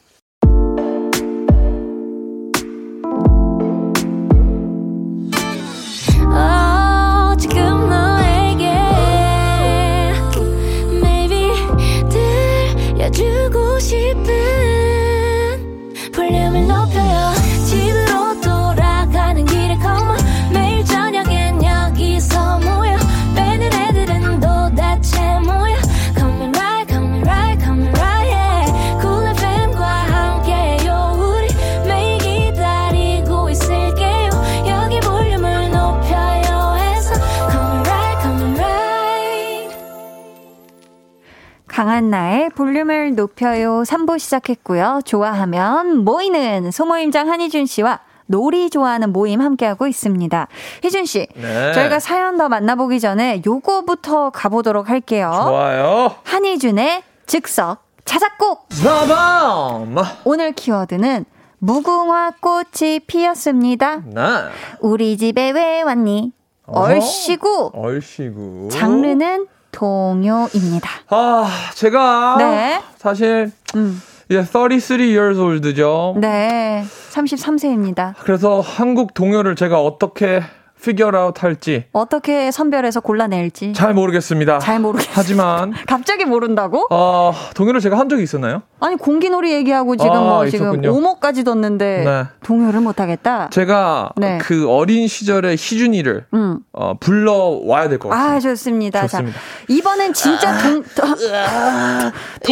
강한 41.73 42.11
나의 42.11 42.51
볼륨을 42.51 43.15
높여요 43.15 43.81
3부 43.81 44.19
시작했고요. 44.19 44.99
좋아하면 45.05 46.05
모이는 46.05 46.69
소모임장 46.69 47.29
한희준 47.29 47.65
씨와 47.65 47.99
놀이 48.27 48.69
좋아하는 48.69 49.11
모임 49.11 49.41
함께하고 49.41 49.87
있습니다. 49.87 50.47
희준 50.83 51.05
씨, 51.05 51.25
네. 51.33 51.73
저희가 51.73 51.99
사연 51.99 52.37
더 52.37 52.47
만나보기 52.47 52.99
전에 52.99 53.41
요거부터 53.43 54.29
가보도록 54.29 54.87
할게요. 54.87 55.31
좋아요. 55.33 56.15
한희준의 56.23 57.01
즉석 57.25 57.83
자작곡 58.05 58.67
사밤. 58.69 59.95
오늘 60.25 60.51
키워드는 60.51 61.25
무궁화 61.57 62.33
꽃이 62.39 62.99
피었습니다. 63.07 64.03
나. 64.13 64.49
우리 64.79 65.17
집에 65.17 65.49
왜 65.49 65.81
왔니? 65.81 66.33
얼씨구. 66.67 67.71
얼씨구. 67.73 68.69
장르는 68.71 69.47
동요입니다. 69.73 70.89
아, 71.09 71.49
제가 71.75 72.37
네. 72.37 72.81
사실 72.97 73.51
음. 73.75 74.01
이제 74.29 74.41
33 74.41 74.99
years 75.01 75.39
old죠. 75.39 76.15
네. 76.17 76.85
33세입니다. 77.11 78.13
그래서 78.19 78.61
한국 78.61 79.13
동요를 79.13 79.55
제가 79.55 79.81
어떻게 79.81 80.41
피겨 80.83 81.09
아웃 81.13 81.41
할지 81.43 81.85
어떻게 81.93 82.51
선별해서 82.51 82.99
골라낼지 82.99 83.71
잘 83.73 83.93
모르겠습니다. 83.93 84.59
잘 84.59 84.79
모르겠어요. 84.79 85.13
하지만 85.15 85.73
갑자기 85.87 86.25
모른다고? 86.25 86.87
어, 86.91 87.31
동요를 87.55 87.79
제가 87.79 87.97
한 87.97 88.09
적이 88.09 88.23
있었나요? 88.23 88.63
아니 88.81 88.97
공기놀이 88.97 89.53
얘기하고 89.53 89.95
지금 89.95 90.11
아, 90.13 90.19
뭐 90.19 90.45
지금 90.49 90.65
있었군요. 90.67 90.93
오목까지 90.93 91.45
뒀는데 91.45 92.03
네. 92.05 92.23
동요를 92.43 92.81
못 92.81 92.99
하겠다. 92.99 93.47
제가 93.51 94.11
네. 94.17 94.39
그 94.39 94.69
어린 94.69 95.07
시절의 95.07 95.55
희준이를 95.55 96.25
음. 96.33 96.59
어, 96.73 96.95
불러 96.99 97.59
와야 97.63 97.87
될 97.87 97.97
것 97.97 98.09
같습니다. 98.09 98.35
아 98.35 98.39
좋습니다. 98.41 99.01
좋습니다. 99.07 99.37
자 99.39 99.43
이번엔 99.69 100.11
진짜 100.13 100.57
동, 100.57 100.83
동 100.95 101.15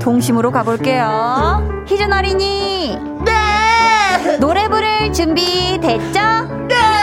동 0.00 0.20
심으로 0.20 0.50
가볼게요. 0.52 1.84
희준 1.86 2.12
어린이. 2.12 2.96
네. 3.24 4.38
노래 4.40 4.68
부를 4.68 5.12
준비 5.12 5.78
됐죠? 5.80 6.20
네. 6.68 6.93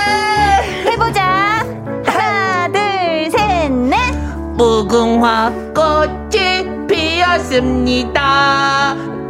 해보자. 1.01 1.65
하나 2.05 2.67
둘 2.67 3.29
셋 3.31 3.71
넷. 3.71 4.13
무궁화 4.53 5.51
꽃이 5.73 6.87
피었습니다. 6.87 8.21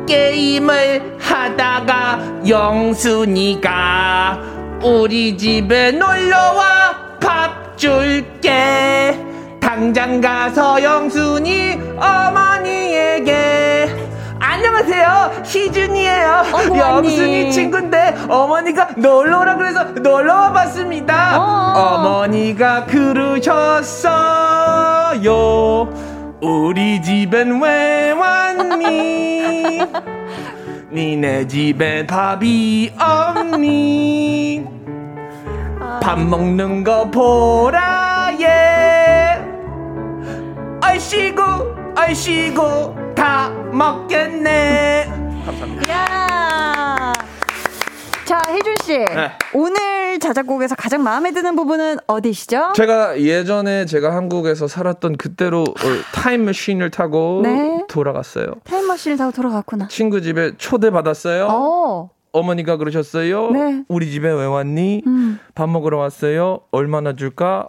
게임을 0.05 1.17
하다가 1.19 2.19
영순이가 2.47 3.69
우리 4.83 5.37
집에 5.37 5.91
놀러와 5.91 7.17
밥 7.21 7.77
줄게. 7.77 9.17
당장 9.61 10.19
가서 10.19 10.83
영순이 10.83 11.79
어머니에게 11.97 13.87
안녕하세요. 14.43 15.43
희준이에요. 15.45 16.43
어구, 16.51 16.75
영순이 16.77 17.41
언니. 17.43 17.51
친구인데 17.51 18.15
어머니가 18.27 18.89
놀러 18.97 19.41
오라 19.41 19.55
그래서 19.55 19.83
놀러 19.83 20.33
와 20.33 20.51
봤습니다. 20.51 21.37
어. 21.39 21.73
어머니가 21.99 22.85
그러셨어요. 22.85 24.01
우리 26.41 26.99
집엔 27.03 27.61
왜 27.61 28.11
왔니? 28.11 29.79
니네 30.91 31.47
집엔 31.47 32.07
밥이 32.07 32.93
없니? 32.99 34.65
밥 36.01 36.19
먹는 36.19 36.83
거 36.83 37.05
보라 37.11 38.31
예. 38.41 39.39
얼씨구 40.83 41.80
얼씨구 42.01 42.95
다 43.15 43.49
먹겠네 43.71 45.07
야. 45.89 47.13
자, 48.25 48.41
혜준 48.47 48.75
씨. 48.83 48.97
네. 48.97 49.31
오늘 49.53 50.17
자작곡에서 50.19 50.75
가장 50.75 51.03
마음에 51.03 51.31
드는 51.31 51.55
부분은 51.55 51.97
어디시죠? 52.07 52.73
제가 52.75 53.19
예전에 53.19 53.85
제가 53.85 54.15
한국에서 54.15 54.67
살았던 54.67 55.17
그때로 55.17 55.63
어, 55.63 55.75
타임머신을 56.13 56.89
타고 56.91 57.41
네. 57.43 57.83
돌아갔어요. 57.89 58.47
타임머신을 58.63 59.17
타고 59.17 59.31
돌아갔구나. 59.31 59.87
친구 59.89 60.21
집에 60.21 60.53
초대받았어요. 60.57 61.47
어. 61.49 62.09
어머니가 62.31 62.77
그러셨어요. 62.77 63.51
네. 63.51 63.83
우리 63.89 64.09
집에 64.09 64.31
왜 64.31 64.45
왔니? 64.45 65.03
음. 65.05 65.39
밥 65.53 65.67
먹으러 65.69 65.97
왔어요. 65.97 66.61
얼마나 66.71 67.13
줄까? 67.13 67.67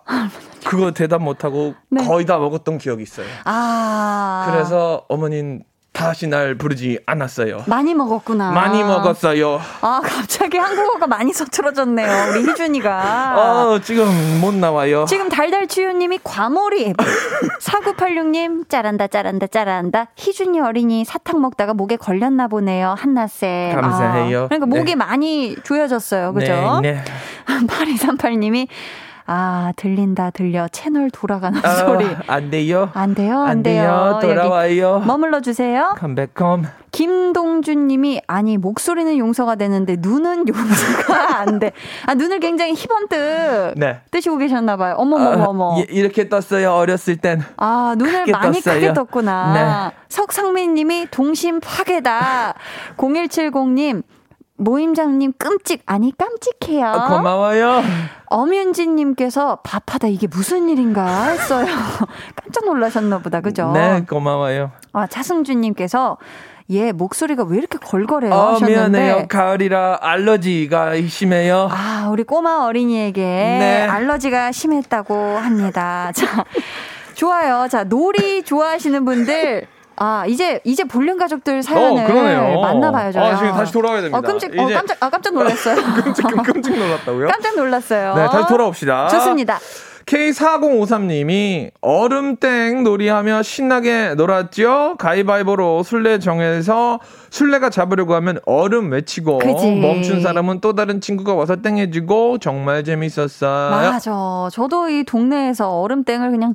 그거 0.72 0.90
대답 0.92 1.20
못하고 1.20 1.74
네. 1.90 2.02
거의 2.06 2.24
다 2.24 2.38
먹었던 2.38 2.78
기억이 2.78 3.02
있어요. 3.02 3.26
아. 3.44 4.48
그래서 4.50 5.04
어머니는 5.10 5.64
다시 5.92 6.26
날 6.26 6.54
부르지 6.54 6.98
않았어요. 7.04 7.64
많이 7.66 7.94
먹었구나. 7.94 8.52
많이 8.52 8.82
먹었어요. 8.82 9.60
아, 9.82 10.00
갑자기 10.02 10.56
한국어가 10.56 11.06
많이 11.06 11.34
서툴어졌네요. 11.34 12.30
우리 12.30 12.48
희준이가. 12.48 13.34
어, 13.36 13.78
지금 13.80 14.06
못 14.40 14.54
나와요. 14.54 15.04
지금 15.06 15.28
달달추유님이 15.28 16.20
과몰입. 16.24 16.96
4986님, 17.60 18.66
짜란다, 18.70 19.08
짜란다, 19.08 19.46
짜란다. 19.48 20.06
희준이 20.16 20.58
어린이 20.60 21.04
사탕 21.04 21.42
먹다가 21.42 21.74
목에 21.74 21.96
걸렸나 21.96 22.48
보네요. 22.48 22.94
한나쌤. 22.96 23.78
감사해요. 23.78 24.44
아, 24.44 24.48
그러니까 24.48 24.64
목이 24.64 24.92
네. 24.92 24.94
많이 24.94 25.56
조여졌어요. 25.62 26.32
그죠? 26.32 26.80
네, 26.80 26.92
네. 26.92 27.04
8238님이, 27.68 28.68
아, 29.26 29.72
들린다, 29.76 30.30
들려. 30.30 30.68
채널 30.68 31.10
돌아가는 31.10 31.58
아, 31.64 31.68
소리. 31.76 32.06
안 32.26 32.50
돼요. 32.50 32.90
안 32.94 33.14
돼요, 33.14 33.40
안, 33.40 33.48
안 33.48 33.62
돼요. 33.62 34.18
돼요. 34.20 34.34
돌아와요. 34.34 34.98
머물러 35.06 35.40
주세요. 35.40 35.94
컴백홈. 35.98 36.64
김동준 36.92 37.86
님이 37.88 38.20
아니 38.26 38.58
목소리는 38.58 39.16
용서가 39.16 39.54
되는데 39.54 39.96
눈은 39.98 40.46
용서가 40.48 41.38
안 41.40 41.58
돼. 41.58 41.72
아 42.06 42.14
눈을 42.14 42.38
굉장히 42.40 42.74
희번뜩 42.74 43.74
네. 43.76 44.00
뜨시고 44.10 44.36
계셨나 44.36 44.76
봐요. 44.76 44.96
어머머머 44.98 45.44
어머. 45.44 45.78
이- 45.80 45.86
이렇게 45.88 46.28
떴어요. 46.28 46.72
어렸을 46.72 47.16
땐. 47.16 47.40
아 47.56 47.94
눈을 47.96 48.20
크게 48.20 48.32
많이 48.32 48.60
떴어요. 48.60 48.74
크게 48.80 48.92
떴구나. 48.92 49.52
네. 49.90 49.96
석상민 50.10 50.74
님이 50.74 51.06
동심 51.10 51.60
파괴다. 51.60 52.54
0170 52.98 53.68
님 53.70 54.02
모임장님 54.56 55.32
끔찍 55.38 55.82
아니 55.86 56.12
깜찍해요. 56.16 56.86
아, 56.86 57.08
고마워요. 57.08 57.82
엄윤진 58.26 58.96
님께서 58.96 59.58
밥하다 59.64 60.08
이게 60.08 60.26
무슨 60.26 60.68
일인가 60.68 61.24
했어요. 61.28 61.66
깜짝 62.36 62.64
놀라셨나 62.64 63.18
보다. 63.18 63.40
그죠? 63.40 63.72
네, 63.72 64.04
고마워요. 64.08 64.70
아, 64.92 65.06
차승준 65.06 65.60
님께서 65.60 66.18
얘 66.70 66.92
목소리가 66.92 67.44
왜 67.44 67.58
이렇게 67.58 67.78
걸걸해요 67.78 68.32
아, 68.32 68.52
하셨는데 68.54 68.98
미안해요. 68.98 69.28
가을이라 69.28 69.98
알러지가 70.00 70.92
심해요. 71.08 71.68
아, 71.70 72.08
우리 72.10 72.22
꼬마 72.22 72.64
어린이에게 72.64 73.20
네. 73.22 73.86
알러지가 73.88 74.52
심했다고 74.52 75.14
합니다. 75.38 76.12
자, 76.14 76.44
좋아요. 77.14 77.68
자, 77.68 77.84
놀이 77.84 78.42
좋아하시는 78.42 79.04
분들. 79.04 79.66
아, 80.04 80.26
이제, 80.26 80.60
이제 80.64 80.82
볼륨 80.82 81.16
가족들 81.16 81.62
사연을 81.62 82.02
어, 82.02 82.06
그러네요. 82.08 82.60
만나봐요, 82.60 83.12
저요. 83.12 83.24
아, 83.24 83.36
지금 83.36 83.52
다시 83.52 83.72
돌아와야 83.72 84.00
됩니다. 84.00 84.18
어, 84.18 84.20
끔찍, 84.20 84.58
어, 84.58 84.66
깜짝, 84.66 84.96
아, 84.98 85.08
깜짝 85.08 85.32
놀랐어요. 85.32 85.76
끔찍, 86.02 86.24
끔찍 86.44 86.76
놀랐다고요? 86.76 87.28
깜짝 87.28 87.54
놀랐어요. 87.54 88.14
네, 88.14 88.26
다시 88.26 88.48
돌아옵시다. 88.48 89.06
좋습니다. 89.08 89.60
K4053님이 90.06 91.70
얼음땡 91.80 92.82
놀이하며 92.82 93.42
신나게 93.44 94.14
놀았죠? 94.16 94.96
가위바위보로 94.98 95.84
술래 95.84 96.18
정해서 96.18 96.98
술래가 97.30 97.70
잡으려고 97.70 98.14
하면 98.16 98.40
얼음 98.44 98.90
외치고 98.90 99.38
그지. 99.38 99.70
멈춘 99.76 100.20
사람은 100.20 100.60
또 100.60 100.74
다른 100.74 101.00
친구가 101.00 101.34
와서 101.34 101.62
땡해주고 101.62 102.38
정말 102.38 102.82
재밌었어요. 102.82 103.70
맞아. 103.70 104.48
저도 104.50 104.88
이 104.88 105.04
동네에서 105.04 105.80
얼음땡을 105.80 106.32
그냥 106.32 106.54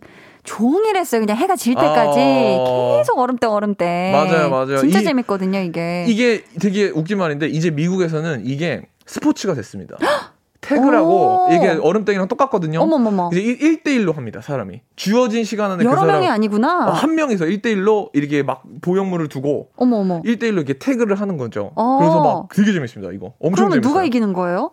종일 0.52 0.96
했어요. 0.96 1.20
그냥 1.22 1.36
해가 1.38 1.56
질 1.58 1.76
때까지 1.76 2.20
아. 2.20 2.98
계속 2.98 3.20
얼음땡, 3.20 3.50
얼음땡. 3.52 4.12
맞아요, 4.14 4.50
맞아요. 4.50 4.78
진짜 4.78 5.00
이- 5.00 5.04
재밌거든요, 5.04 5.60
이게. 5.60 6.06
이게 6.08 6.44
되게 6.62 6.90
웃긴 6.90 7.18
말인데 7.18 7.48
이제 7.48 7.70
미국에서는 7.70 8.44
이게 8.46 8.84
스포츠가 9.06 9.54
됐습니다. 9.54 9.98
태그라고 10.62 11.48
오. 11.48 11.54
이게 11.54 11.70
얼음땡이랑 11.70 12.28
똑같거든요. 12.28 12.82
어머머머. 12.82 13.30
이제 13.32 13.42
1대1로 13.42 14.14
합니다, 14.16 14.42
사람이. 14.42 14.82
주어진 14.96 15.44
시간 15.44 15.72
안에 15.72 15.84
그 15.84 15.90
여러 15.90 16.00
사람 16.02 16.16
명이 16.16 16.28
아니구나. 16.30 16.88
어, 16.88 16.92
한 16.92 17.16
명이서 17.16 17.46
1대1로 17.46 18.10
이렇게 18.14 18.42
막 18.44 18.64
보형물을 18.82 19.30
두고 19.30 19.70
어머, 19.78 19.98
어머. 19.98 20.22
1대1로 20.24 20.54
이렇게 20.58 20.74
태그를 20.74 21.20
하는 21.22 21.38
거죠. 21.38 21.72
어. 21.76 21.98
그래서 22.00 22.22
막 22.22 22.48
되게 22.54 22.74
재밌습니다, 22.74 23.14
이거. 23.14 23.34
엄청 23.40 23.56
그러면 23.70 23.72
재밌어요. 23.76 23.90
누가 23.94 24.04
이기는 24.04 24.34
거예요? 24.34 24.72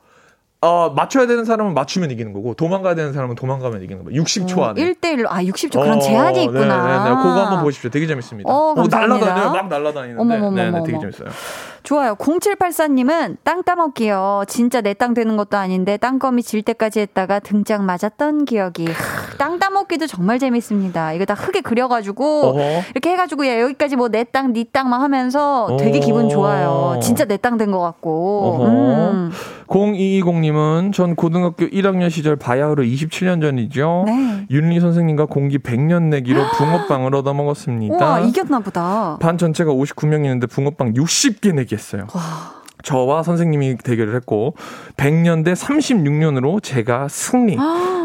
어, 0.64 0.90
맞춰야 0.90 1.26
되는 1.26 1.44
사람은 1.44 1.74
맞추면 1.74 2.10
이기는 2.10 2.32
거고, 2.32 2.54
도망가야 2.54 2.94
되는 2.94 3.12
사람은 3.12 3.34
도망가면 3.34 3.82
이기는 3.82 4.02
거예요. 4.04 4.22
60초 4.22 4.62
안에. 4.62 4.80
1대1로, 4.82 5.26
아, 5.28 5.42
60초 5.42 5.72
그런 5.72 5.98
어, 5.98 6.00
제한이 6.00 6.44
있구나. 6.44 6.86
네, 6.86 6.92
네, 7.04 7.10
네. 7.10 7.16
그거 7.16 7.40
한번 7.44 7.62
보십시오. 7.62 7.90
되게 7.90 8.06
재밌습니다. 8.06 8.50
어, 8.50 8.72
감사합니다. 8.74 9.26
날라다녀요. 9.26 9.52
막 9.52 9.68
날라다니는데. 9.68 10.20
어머머머머머. 10.22 10.56
네, 10.62 10.70
네, 10.70 10.82
되게 10.86 10.98
재밌어요. 10.98 11.28
좋아요. 11.84 12.14
0784님은 12.16 13.36
땅 13.44 13.62
따먹기요. 13.62 14.44
진짜 14.48 14.80
내 14.80 14.94
땅 14.94 15.12
되는 15.12 15.36
것도 15.36 15.56
아닌데 15.58 15.96
땅거미 15.98 16.42
질 16.42 16.62
때까지 16.62 17.00
했다가 17.00 17.40
등짝 17.40 17.82
맞았던 17.84 18.46
기억이. 18.46 18.86
하, 18.86 19.36
땅 19.38 19.58
따먹기도 19.58 20.06
정말 20.06 20.38
재밌습니다. 20.38 21.12
이거 21.12 21.24
다 21.26 21.34
흙에 21.34 21.60
그려가지고 21.60 22.40
어허. 22.46 22.60
이렇게 22.94 23.10
해가지고 23.10 23.46
야 23.46 23.60
여기까지 23.60 23.96
뭐 23.96 24.08
내 24.08 24.24
땅, 24.24 24.52
네 24.54 24.64
땅만 24.72 25.00
하면서 25.02 25.76
되게 25.78 25.98
어. 25.98 26.00
기분 26.00 26.28
좋아요. 26.30 26.98
진짜 27.02 27.24
내 27.26 27.36
땅 27.36 27.58
된 27.58 27.70
것 27.70 27.80
같고. 27.80 28.40
어허. 28.60 28.64
음. 29.10 29.30
0220님은 29.66 30.92
전 30.92 31.16
고등학교 31.16 31.66
1학년 31.66 32.10
시절 32.10 32.36
바야흐로 32.36 32.82
27년 32.84 33.40
전이죠. 33.40 34.04
네. 34.06 34.46
윤리 34.50 34.78
선생님과 34.80 35.26
공기 35.26 35.58
100년 35.58 36.04
내기로 36.04 36.40
붕어빵을 36.56 37.14
얻어먹었습니다. 37.14 37.94
우와 37.96 38.20
이겼나 38.20 38.60
보다. 38.60 39.16
반 39.20 39.36
전체가 39.38 39.72
59명이었는데 39.72 40.48
붕어빵 40.50 40.94
60개 40.94 41.54
내기 41.54 41.73
했어요. 41.74 42.06
저와 42.82 43.22
선생님이 43.22 43.78
대결을 43.78 44.14
했고 44.16 44.54
100년 44.98 45.42
대 45.44 45.54
36년으로 45.54 46.62
제가 46.62 47.08
승리. 47.08 47.56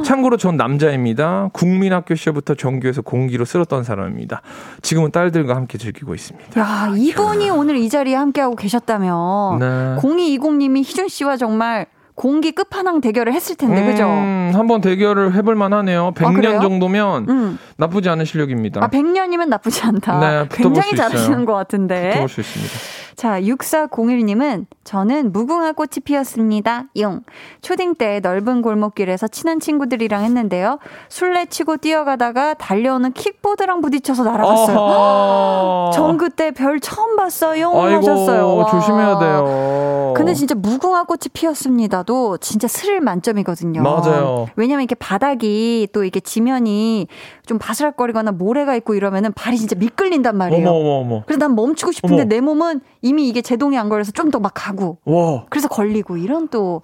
참고로 0.06 0.38
전 0.38 0.56
남자입니다. 0.56 1.50
국민학교 1.52 2.16
시절부터 2.16 2.56
전교에서 2.56 3.02
공기로 3.02 3.44
쓸었던 3.44 3.84
사람입니다. 3.84 4.42
지금은 4.82 5.12
딸들과 5.12 5.56
함께 5.56 5.78
즐기고 5.78 6.16
있습니다. 6.16 6.62
야 6.62 6.94
이분이 6.96 7.50
오늘 7.50 7.76
이 7.76 7.90
자리에 7.90 8.16
함께하고 8.16 8.56
계셨다면 8.56 9.60
네. 9.60 9.66
0220님이 9.98 10.80
희준 10.80 11.10
씨와 11.10 11.36
정말 11.36 11.86
공기 12.16 12.52
끝판왕 12.52 13.00
대결을 13.02 13.34
했을 13.34 13.56
텐데 13.56 13.86
그죠? 13.86 14.06
음, 14.06 14.52
한번 14.54 14.82
대결을 14.82 15.36
해볼 15.36 15.56
만하네요. 15.56 16.14
100년 16.16 16.36
그래요? 16.36 16.60
정도면 16.62 17.30
음. 17.30 17.60
나쁘지 17.78 18.10
않은 18.10 18.26
실력입니다. 18.26 18.84
아, 18.84 18.88
100년이면 18.90 19.48
나쁘지 19.48 19.84
않다. 19.84 20.20
네, 20.20 20.48
굉장히. 20.52 20.96
잘하시는 20.96 21.46
것 21.46 21.54
같은데. 21.54 22.10
붙어볼 22.10 22.30
수 22.30 22.42
있습니다. 22.42 22.74
자, 23.20 23.42
6401님은 23.42 24.66
저는 24.86 25.34
무궁화 25.34 25.74
꽃이 25.74 26.00
피었습니다. 26.06 26.86
용. 27.00 27.20
초딩 27.62 27.96
때 27.96 28.22
넓은 28.22 28.62
골목길에서 28.62 29.28
친한 29.28 29.60
친구들이랑 29.60 30.24
했는데요. 30.24 30.80
술래 31.10 31.46
치고 31.46 31.78
뛰어가다가 31.78 32.54
달려오는 32.54 33.12
킥보드랑 33.12 33.82
부딪혀서 33.82 34.24
날아갔어요. 34.24 35.92
전 35.94 36.18
그때 36.18 36.52
별 36.52 36.80
처음 36.80 37.18
봤어요. 37.18 37.68
아이고, 37.68 37.98
하셨어요. 37.98 38.56
와. 38.56 38.72
조심해야 38.72 39.20
돼요. 39.20 40.14
근데 40.16 40.34
진짜 40.34 40.56
무궁화 40.56 41.04
꽃이 41.04 41.24
피었습니다도 41.34 42.38
진짜 42.38 42.70
스릴 42.70 43.02
만점이거든요. 43.02 43.84
맞아요. 43.84 44.48
왜냐면 44.56 44.84
이렇게 44.84 44.96
바닥이 44.96 45.90
또 45.92 46.06
이게 46.06 46.22
지면이 46.22 47.08
좀 47.46 47.60
바스락거리거나 47.60 48.32
모래가 48.32 48.76
있고 48.78 48.96
이러면은 48.96 49.34
발이 49.34 49.58
진짜 49.58 49.76
미끌린단 49.78 50.38
말이에요. 50.38 50.70
어머, 50.70 50.80
어머, 50.80 50.90
어머. 51.02 51.24
그래서 51.26 51.40
난 51.40 51.56
멈추고 51.56 51.92
싶은데 51.92 52.24
어머. 52.24 52.30
내 52.30 52.42
몸은 52.42 52.82
이미 53.10 53.28
이게 53.28 53.42
제동이 53.42 53.78
안 53.78 53.90
걸려서 53.90 54.12
좀 54.12 54.32
더 54.32 54.40
막 54.40 54.52
가고. 54.54 55.00
와. 55.06 55.46
그래서 55.50 55.68
걸리고 55.68 56.18
이런 56.18 56.48
또, 56.50 56.82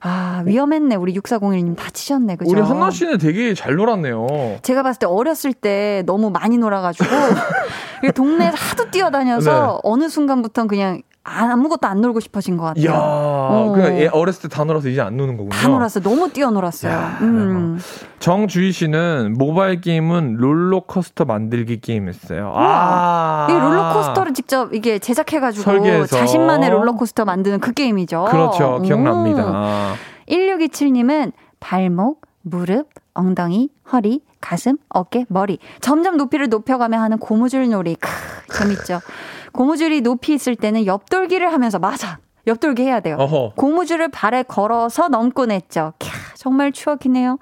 아, 0.00 0.42
위험했네. 0.46 0.94
우리 0.96 1.12
6401님 1.14 1.76
다치셨네. 1.76 2.36
그죠? 2.36 2.50
우리 2.52 2.60
한나 2.60 2.90
씨는 2.90 3.18
되게 3.18 3.54
잘 3.54 3.74
놀았네요. 3.74 4.26
제가 4.62 4.82
봤을 4.82 4.98
때 5.00 5.06
어렸을 5.06 5.52
때 5.52 6.02
너무 6.06 6.30
많이 6.30 6.56
놀아가지고 6.58 7.04
동네에서 8.14 8.56
하도 8.56 8.90
뛰어다녀서 8.90 9.50
네. 9.74 9.78
어느 9.82 10.08
순간부터는 10.08 10.68
그냥 10.68 11.02
아무것도 11.26 11.88
안 11.88 12.02
놀고 12.02 12.20
싶어진 12.20 12.56
것 12.58 12.64
같아요. 12.64 12.90
어. 12.92 13.72
그냥 13.74 13.98
얘 13.98 14.06
어렸을 14.08 14.42
때 14.42 14.48
다 14.54 14.62
놀아서 14.64 14.88
이제 14.88 15.00
안 15.00 15.16
노는 15.16 15.36
거군요. 15.38 15.50
다 15.50 15.68
놀았어요. 15.68 16.04
너무 16.04 16.30
뛰어놀았어요. 16.30 16.92
야, 16.92 17.18
음. 17.22 17.80
정주희 18.20 18.72
씨는 18.72 19.34
모바일 19.38 19.80
게임은 19.80 20.34
롤러코스터 20.36 21.24
만들기 21.24 21.80
게임 21.80 22.08
했어요. 22.08 22.52
아. 22.54 23.46
이 23.48 23.52
롤러코스터를 23.52 24.34
직접 24.34 24.74
이게 24.74 24.98
제작해가지고 24.98 25.62
설계해서. 25.64 26.16
자신만의 26.18 26.70
롤러코스터 26.70 27.24
만드는 27.24 27.60
그 27.60 27.72
게임이죠. 27.72 28.26
그렇죠. 28.30 28.76
오. 28.76 28.82
기억납니다. 28.82 29.94
1627님은 30.28 31.32
발목, 31.60 32.20
무릎, 32.42 32.88
엉덩이, 33.14 33.70
허리, 33.92 34.20
가슴, 34.40 34.76
어깨, 34.90 35.24
머리. 35.28 35.58
점점 35.80 36.16
높이를 36.18 36.48
높여가며 36.48 36.98
하는 37.00 37.16
고무줄 37.18 37.70
놀이. 37.70 37.96
크, 37.96 38.08
재밌죠. 38.58 39.00
고무줄이 39.54 40.00
높이 40.02 40.34
있을 40.34 40.56
때는 40.56 40.84
옆돌기를 40.84 41.52
하면서, 41.52 41.78
맞아. 41.78 42.18
옆돌기 42.46 42.82
해야 42.82 43.00
돼요. 43.00 43.16
어허. 43.18 43.52
고무줄을 43.56 44.08
발에 44.10 44.42
걸어서 44.42 45.08
넘곤 45.08 45.50
했죠. 45.50 45.94
캬, 45.98 46.33
정말 46.44 46.72
추억이네요. 46.72 47.38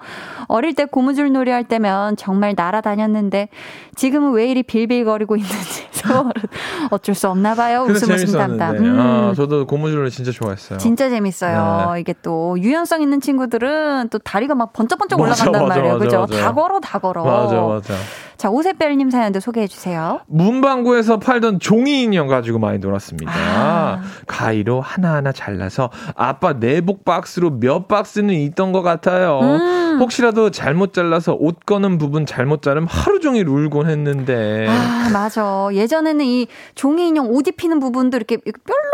어릴 0.47 0.75
때 0.75 0.85
고무줄 0.85 1.33
놀이 1.33 1.51
할 1.51 1.65
때면 1.65 2.15
정말 2.15 2.53
날아다녔는데 2.55 3.49
지금은 3.95 4.31
왜 4.31 4.47
이리 4.47 4.63
빌빌거리고 4.63 5.35
있는지 5.35 5.83
어쩔 6.89 7.13
수 7.13 7.27
없나 7.27 7.53
봐요. 7.53 7.81
웃음 7.81 8.09
웃음 8.11 8.37
담담. 8.37 8.57
재밌었는데. 8.77 8.89
음. 8.89 8.99
아, 8.99 9.33
저도 9.35 9.67
고무줄을 9.67 10.09
진짜 10.09 10.31
좋아했어요. 10.31 10.79
진짜 10.79 11.09
재밌어요. 11.09 11.91
네. 11.93 11.99
이게 11.99 12.13
또 12.21 12.57
유연성 12.57 13.01
있는 13.01 13.19
친구들은 13.19 14.07
또 14.09 14.19
다리가 14.19 14.55
막 14.55 14.71
번쩍번쩍 14.71 15.19
맞아, 15.19 15.43
올라간단 15.43 15.67
맞아, 15.67 15.75
말이에요. 15.75 15.97
맞아, 15.99 16.25
그죠? 16.25 16.37
다 16.41 16.53
걸어, 16.53 16.79
다 16.79 16.99
걸어. 16.99 17.23
맞아, 17.25 17.61
맞아. 17.61 17.93
자, 18.37 18.49
오세별님 18.49 19.09
사연도 19.09 19.39
소개해 19.39 19.67
주세요. 19.67 20.19
문방구에서 20.27 21.19
팔던 21.19 21.59
종이 21.59 22.03
인형 22.03 22.27
가지고 22.27 22.59
많이 22.59 22.79
놀았습니다. 22.79 23.31
아. 23.33 24.01
가위로 24.27 24.81
하나하나 24.81 25.31
잘라서 25.31 25.89
아빠 26.15 26.53
내복 26.53 27.05
박스로 27.05 27.51
몇 27.59 27.87
박스는 27.87 28.33
있던 28.33 28.71
것 28.71 28.81
같아요. 28.81 28.92
음. 29.41 29.82
혹시라도 29.99 30.49
잘못 30.51 30.93
잘라서 30.93 31.35
옷 31.39 31.65
거는 31.65 31.97
부분 31.97 32.25
잘못 32.25 32.61
자르면 32.61 32.87
하루 32.89 33.19
종일 33.19 33.47
울곤 33.47 33.89
했는데. 33.89 34.67
아, 34.69 35.09
맞아. 35.11 35.67
예전에는 35.71 36.25
이 36.25 36.47
종이 36.75 37.07
인형 37.07 37.29
옷 37.29 37.47
입히는 37.47 37.79
부분도 37.79 38.17
이렇게 38.17 38.37
뾰록 38.37 38.53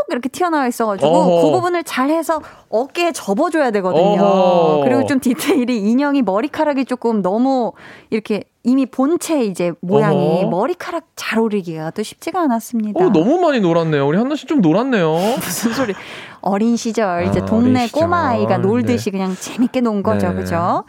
이렇게 0.10 0.30
튀어나와 0.30 0.68
있어가지고 0.68 1.08
어허. 1.08 1.42
그 1.46 1.52
부분을 1.52 1.84
잘 1.84 2.10
해서 2.10 2.42
어깨에 2.70 3.12
접어줘야 3.12 3.72
되거든요. 3.72 4.22
어허. 4.24 4.84
그리고 4.84 5.06
좀 5.06 5.20
디테일이 5.20 5.78
인형이 5.90 6.22
머리카락이 6.24 6.86
조금 6.86 7.22
너무 7.22 7.74
이렇게 8.10 8.44
이미 8.64 8.86
본체 8.86 9.46
이제 9.46 9.72
모양이 9.80 10.42
어허. 10.42 10.50
머리카락 10.50 11.06
잘 11.16 11.40
오르기가 11.40 11.92
또 11.92 12.04
쉽지가 12.04 12.42
않았습니다. 12.42 13.04
어, 13.04 13.10
너무 13.10 13.40
많이 13.40 13.60
놀았네요. 13.62 14.06
우리 14.06 14.18
한나 14.18 14.36
씨 14.36 14.46
좀 14.48 14.62
놀았네요. 14.62 15.12
무슨 15.38 15.74
소리? 15.74 15.94
어린 16.42 16.76
시절 16.78 17.26
이제 17.28 17.42
아, 17.42 17.46
동네 17.46 17.86
시절. 17.88 18.02
꼬마 18.04 18.30
아이가 18.30 18.58
놀듯이 18.58 19.12
네. 19.12 19.18
그냥 19.18 19.36
재밌게 19.40 19.82
논 19.82 20.02
거죠, 20.04 20.30
네. 20.30 20.36
그죠? 20.36 20.84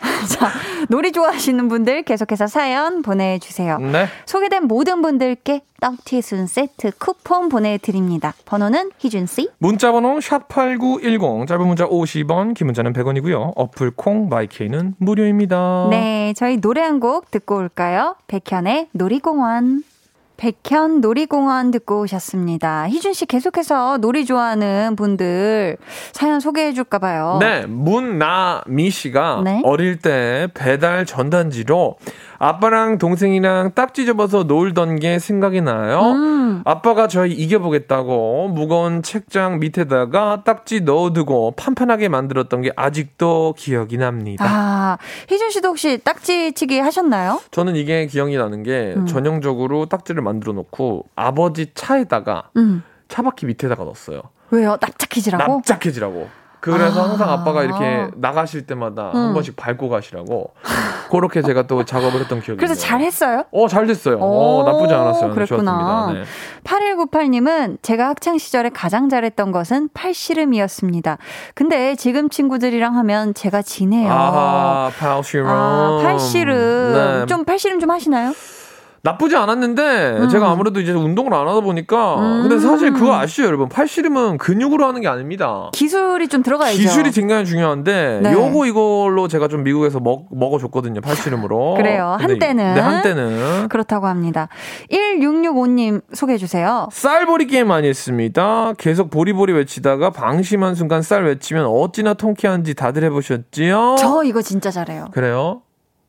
자, 0.30 0.50
놀이 0.88 1.12
좋아하시는 1.12 1.68
분들 1.68 2.04
계속해서 2.04 2.46
사연 2.46 3.02
보내주세요. 3.02 3.78
네. 3.78 4.06
소개된 4.24 4.64
모든 4.64 5.02
분들께 5.02 5.60
떡튀순 5.78 6.46
세트 6.46 6.92
쿠폰 6.98 7.50
보내드립니다. 7.50 8.32
번호는 8.46 8.90
희준씨. 8.98 9.50
문자번호 9.58 10.18
샵8910, 10.18 11.46
짧은 11.46 11.66
문자 11.66 11.86
50원, 11.86 12.54
긴 12.54 12.66
문자는 12.68 12.92
100원이고요. 12.94 13.52
어플 13.56 13.92
콩, 13.96 14.28
마이케이는 14.30 14.94
무료입니다. 14.98 15.88
네, 15.90 16.32
저희 16.36 16.60
노래 16.60 16.80
한 16.82 17.00
곡 17.00 17.30
듣고 17.30 17.56
올까요? 17.56 18.16
백현의 18.26 18.88
놀이공원. 18.92 19.82
백현 20.40 21.02
놀이공원 21.02 21.70
듣고 21.70 22.00
오셨습니다. 22.00 22.88
희준 22.88 23.12
씨 23.12 23.26
계속해서 23.26 23.98
놀이 23.98 24.24
좋아하는 24.24 24.96
분들 24.96 25.76
사연 26.12 26.40
소개해 26.40 26.72
줄까 26.72 26.98
봐요. 26.98 27.36
네, 27.40 27.66
문나미 27.66 28.88
씨가 28.88 29.42
네. 29.44 29.60
어릴 29.64 29.98
때 29.98 30.48
배달 30.54 31.04
전단지로 31.04 31.98
아빠랑 32.40 32.96
동생이랑 32.96 33.72
딱지 33.74 34.06
접어서 34.06 34.44
놀던 34.44 34.98
게 34.98 35.18
생각이 35.18 35.60
나요. 35.60 36.00
음. 36.00 36.62
아빠가 36.64 37.06
저희 37.06 37.32
이겨보겠다고 37.32 38.48
무거운 38.48 39.02
책장 39.02 39.60
밑에다가 39.60 40.42
딱지 40.42 40.80
넣어두고 40.80 41.52
판판하게 41.52 42.08
만들었던 42.08 42.62
게 42.62 42.72
아직도 42.74 43.54
기억이 43.58 43.98
납니다. 43.98 44.44
아, 44.48 44.96
희준 45.28 45.50
씨도 45.50 45.68
혹시 45.68 45.98
딱지치기 46.02 46.78
하셨나요? 46.80 47.40
저는 47.50 47.76
이게 47.76 48.06
기억이 48.06 48.38
나는 48.38 48.62
게 48.62 48.94
음. 48.96 49.04
전형적으로 49.04 49.84
딱지를 49.84 50.22
만들어 50.22 50.54
놓고 50.54 51.04
아버지 51.14 51.72
차에다가 51.74 52.48
음. 52.56 52.82
차바퀴 53.08 53.44
밑에다가 53.44 53.84
넣었어요. 53.84 54.22
왜요? 54.50 54.78
납작해지라고? 54.80 55.56
납작해지라고. 55.56 56.39
그래서 56.60 57.00
아. 57.02 57.08
항상 57.08 57.30
아빠가 57.30 57.62
이렇게 57.64 58.08
나가실 58.16 58.66
때마다 58.66 59.10
한 59.12 59.30
음. 59.30 59.34
번씩 59.34 59.56
밟고 59.56 59.88
가시라고. 59.88 60.52
그렇게 61.10 61.42
제가 61.42 61.62
또 61.62 61.84
작업을 61.84 62.20
했던 62.20 62.40
기억이 62.40 62.58
그래서 62.58 62.74
있네요. 62.74 62.86
잘했어요? 62.88 63.44
어, 63.50 63.66
잘 63.68 63.86
됐어요. 63.86 64.18
어, 64.20 64.60
오, 64.60 64.62
나쁘지 64.64 64.94
않았어요. 64.94 65.28
네, 65.28 65.34
그랬구나. 65.34 66.12
네. 66.12 66.22
8198님은 66.64 67.78
제가 67.82 68.08
학창 68.10 68.38
시절에 68.38 68.68
가장 68.70 69.08
잘했던 69.08 69.50
것은 69.50 69.88
팔씨름이었습니다. 69.92 71.18
근데 71.54 71.96
지금 71.96 72.28
친구들이랑 72.28 72.96
하면 72.98 73.34
제가 73.34 73.62
지네요. 73.62 74.10
아, 74.12 74.90
팔씨름. 74.98 75.46
아, 75.48 76.00
팔씨름. 76.02 76.92
네. 76.92 77.26
좀 77.26 77.44
팔씨름 77.44 77.80
좀 77.80 77.90
하시나요? 77.90 78.32
나쁘지 79.02 79.34
않았는데 79.34 80.18
음. 80.20 80.28
제가 80.28 80.50
아무래도 80.50 80.78
이제 80.80 80.92
운동을 80.92 81.32
안 81.32 81.48
하다 81.48 81.60
보니까 81.60 82.16
음. 82.16 82.42
근데 82.42 82.58
사실 82.58 82.92
그거 82.92 83.14
아시죠, 83.16 83.44
여러분? 83.44 83.68
팔씨름은 83.68 84.36
근육으로 84.38 84.86
하는 84.86 85.00
게 85.00 85.08
아닙니다. 85.08 85.70
기술이 85.72 86.28
좀 86.28 86.42
들어가야죠. 86.42 86.76
기술이 86.78 87.10
굉장히 87.10 87.46
중요한데 87.46 88.20
네. 88.22 88.32
요거 88.32 88.66
이걸로 88.66 89.26
제가 89.28 89.48
좀 89.48 89.62
미국에서 89.62 90.00
먹 90.00 90.26
먹어줬거든요 90.30 91.00
팔씨름으로 91.00 91.74
그래요. 91.80 92.16
한때는. 92.20 92.74
네 92.74 92.80
한때는 92.80 93.68
그렇다고 93.68 94.06
합니다. 94.06 94.48
1665님 94.90 96.02
소개해 96.12 96.36
주세요. 96.38 96.88
쌀보리 96.92 97.46
게임 97.46 97.68
많이 97.68 97.88
했습니다. 97.88 98.74
계속 98.76 99.10
보리보리 99.10 99.52
외치다가 99.54 100.10
방심한 100.10 100.74
순간 100.74 101.00
쌀 101.02 101.24
외치면 101.24 101.64
어찌나 101.64 102.14
통쾌한지 102.14 102.74
다들 102.74 103.02
해보셨지요? 103.04 103.96
저 103.98 104.22
이거 104.24 104.42
진짜 104.42 104.70
잘해요. 104.70 105.06
그래요? 105.12 105.62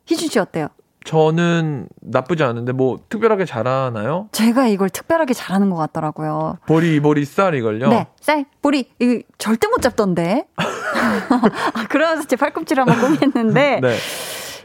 희준 0.08 0.28
씨 0.28 0.39
어때요? 0.39 0.68
저는 1.04 1.88
나쁘지 2.02 2.43
않은데 2.43 2.74
뭐 2.74 2.99
특별하게 3.10 3.45
잘하나요? 3.45 4.30
제가 4.32 4.68
이걸 4.68 4.89
특별하게 4.89 5.34
잘하는 5.34 5.70
것 5.70 5.76
같더라고요. 5.78 6.58
보리 6.68 6.99
보리 6.99 7.26
쌀 7.26 7.56
이걸요? 7.56 7.89
네, 7.89 8.08
쌀, 8.20 8.45
뿌리, 8.62 8.88
이거 8.99 9.22
절대 9.38 9.68
못 9.68 9.82
잡던데. 9.82 10.45
아, 10.56 11.88
그러면서 11.89 12.28
제 12.28 12.36
팔꿈치를 12.36 12.86
한번 12.88 13.18
꾸몄는데, 13.18 13.80
네. 13.84 13.95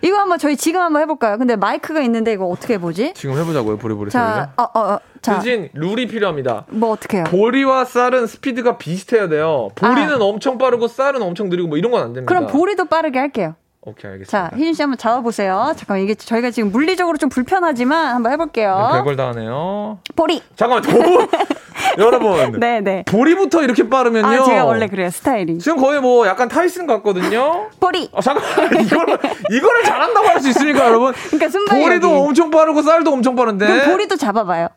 이거 0.03 0.19
한번 0.19 0.39
저희 0.39 0.57
지금 0.59 0.83
한번 0.83 1.01
해볼까요? 1.03 1.39
근데 1.39 1.57
마이크가 1.57 2.03
있는데 2.03 2.33
이거 2.35 2.45
어떻게 2.47 2.75
해보지? 2.75 3.15
지금 3.15 3.39
해보자고요 3.39 3.79
보리보리 3.79 4.11
자. 4.11 4.53
어, 4.59 4.63
어, 4.63 4.79
어, 4.93 4.99
자, 5.23 5.39
대신 5.39 5.71
룰이 5.73 6.07
필요합니다. 6.07 6.67
뭐 6.69 6.91
어떻게 6.91 7.17
해요? 7.17 7.25
보리와 7.31 7.87
쌀은 7.87 8.27
스피드가 8.27 8.77
비슷해야 8.77 9.29
돼요. 9.29 9.71
보리는 9.75 10.21
엄청 10.21 10.59
빠르고 10.59 10.87
쌀은 10.89 11.23
엄청 11.23 11.49
느리고 11.49 11.69
뭐 11.69 11.79
이런 11.79 11.91
건 11.93 12.03
안 12.03 12.13
됩니다. 12.13 12.33
아. 12.35 12.39
그럼 12.39 12.53
보리도 12.53 12.85
빠르게 12.85 13.19
할게요. 13.19 13.55
오케이 13.89 14.11
알겠습니다. 14.11 14.51
자, 14.51 14.57
희준 14.57 14.75
씨 14.75 14.83
한번 14.83 14.99
잡아보세요. 14.99 15.73
잠깐만, 15.77 16.03
이게 16.03 16.15
저희가 16.17 16.51
지금 16.51 16.73
물리적으로 16.73 17.17
좀 17.19 17.29
불편하지만 17.29 18.15
한번 18.17 18.33
해볼게요. 18.33 18.77
네, 18.91 18.97
별걸 18.99 19.17
다 19.17 19.29
하네요. 19.29 19.99
보리! 20.17 20.43
잠깐만, 20.57 20.83
도... 20.83 21.29
여러분. 21.99 22.59
네, 22.59 22.81
네. 22.81 23.05
보리부터 23.07 23.63
이렇게 23.63 23.89
빠르면요. 23.89 24.27
아, 24.27 24.45
제가 24.45 24.65
원래 24.65 24.89
그래요, 24.89 25.09
스타일이. 25.11 25.59
지금 25.59 25.79
거의 25.79 26.01
뭐 26.01 26.27
약간 26.27 26.49
타이슨 26.49 26.87
같거든요. 26.89 27.69
보리! 27.79 28.11
아, 28.13 28.21
잠깐만, 28.21 28.85
이거를, 28.85 29.19
이거를 29.53 29.85
잘한다고 29.85 30.27
할 30.29 30.41
수 30.41 30.49
있습니까, 30.49 30.87
여러분? 30.87 31.13
그러니까 31.13 31.49
순발력이. 31.49 31.89
보리도 31.89 32.25
엄청 32.25 32.51
빠르고 32.51 32.83
쌀도 32.83 33.13
엄청 33.13 33.37
빠른데. 33.37 33.67
그럼 33.67 33.91
보리도 33.93 34.17
잡아봐요. 34.17 34.69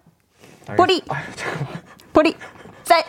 보리! 0.78 1.02
아유, 1.10 1.24
잠깐만. 1.36 1.68
보리! 2.14 2.36
쌀! 2.84 3.04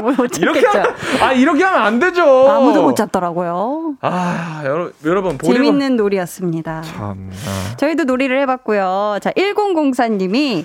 못 0.16 0.38
이렇게 0.38 0.60
잡겠죠? 0.62 0.78
하면, 0.78 0.94
아, 1.22 1.32
이렇게 1.32 1.64
하면 1.64 1.80
안 1.82 1.98
되죠. 1.98 2.22
아무도 2.50 2.82
못 2.82 2.94
잡더라고요. 2.96 3.94
아, 4.00 4.62
여러, 4.64 4.90
여러분, 5.04 5.38
보리. 5.38 5.52
재밌는 5.54 5.96
놀이였습니다. 5.96 6.82
참나. 6.82 7.30
저희도 7.76 8.04
놀이를 8.04 8.40
해봤고요. 8.42 9.18
자, 9.22 9.30
1004님이 9.32 10.64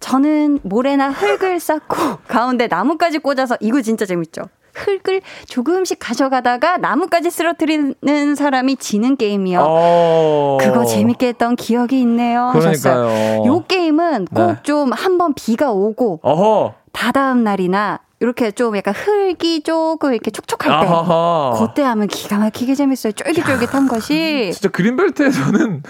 저는 0.00 0.60
모래나 0.62 1.10
흙을 1.10 1.60
쌓고 1.60 2.18
가운데 2.28 2.66
나무까지 2.68 3.18
꽂아서 3.18 3.56
이거 3.60 3.80
진짜 3.82 4.06
재밌죠. 4.06 4.42
흙을 4.74 5.22
조금씩 5.46 5.98
가져가다가 5.98 6.76
나무까지 6.76 7.30
쓰러뜨리는 7.30 8.34
사람이 8.36 8.76
지는 8.76 9.16
게임이요. 9.16 9.58
어. 9.60 10.58
그거 10.60 10.84
재밌게 10.84 11.28
했던 11.28 11.56
기억이 11.56 12.00
있네요. 12.02 12.50
그러니까요. 12.52 12.68
하셨어요. 12.68 13.44
요 13.46 13.64
게임은 13.66 14.26
꼭 14.26 14.46
네. 14.46 14.56
좀한번 14.62 15.34
비가 15.34 15.72
오고 15.72 16.20
어허. 16.22 16.74
다다음 16.92 17.42
날이나 17.42 17.98
이렇게 18.20 18.50
좀 18.50 18.76
약간 18.76 18.94
흙이 18.94 19.62
조금 19.62 20.12
이렇게 20.12 20.30
촉촉할 20.30 20.80
때 20.80 20.86
아하하. 20.88 21.54
그때 21.58 21.82
하면 21.82 22.08
기가 22.08 22.38
막히게 22.38 22.74
재밌어요. 22.74 23.12
쫄깃쫄깃한 23.12 23.86
것이 23.88 24.50
진짜 24.52 24.68
그린벨트에서는 24.68 25.82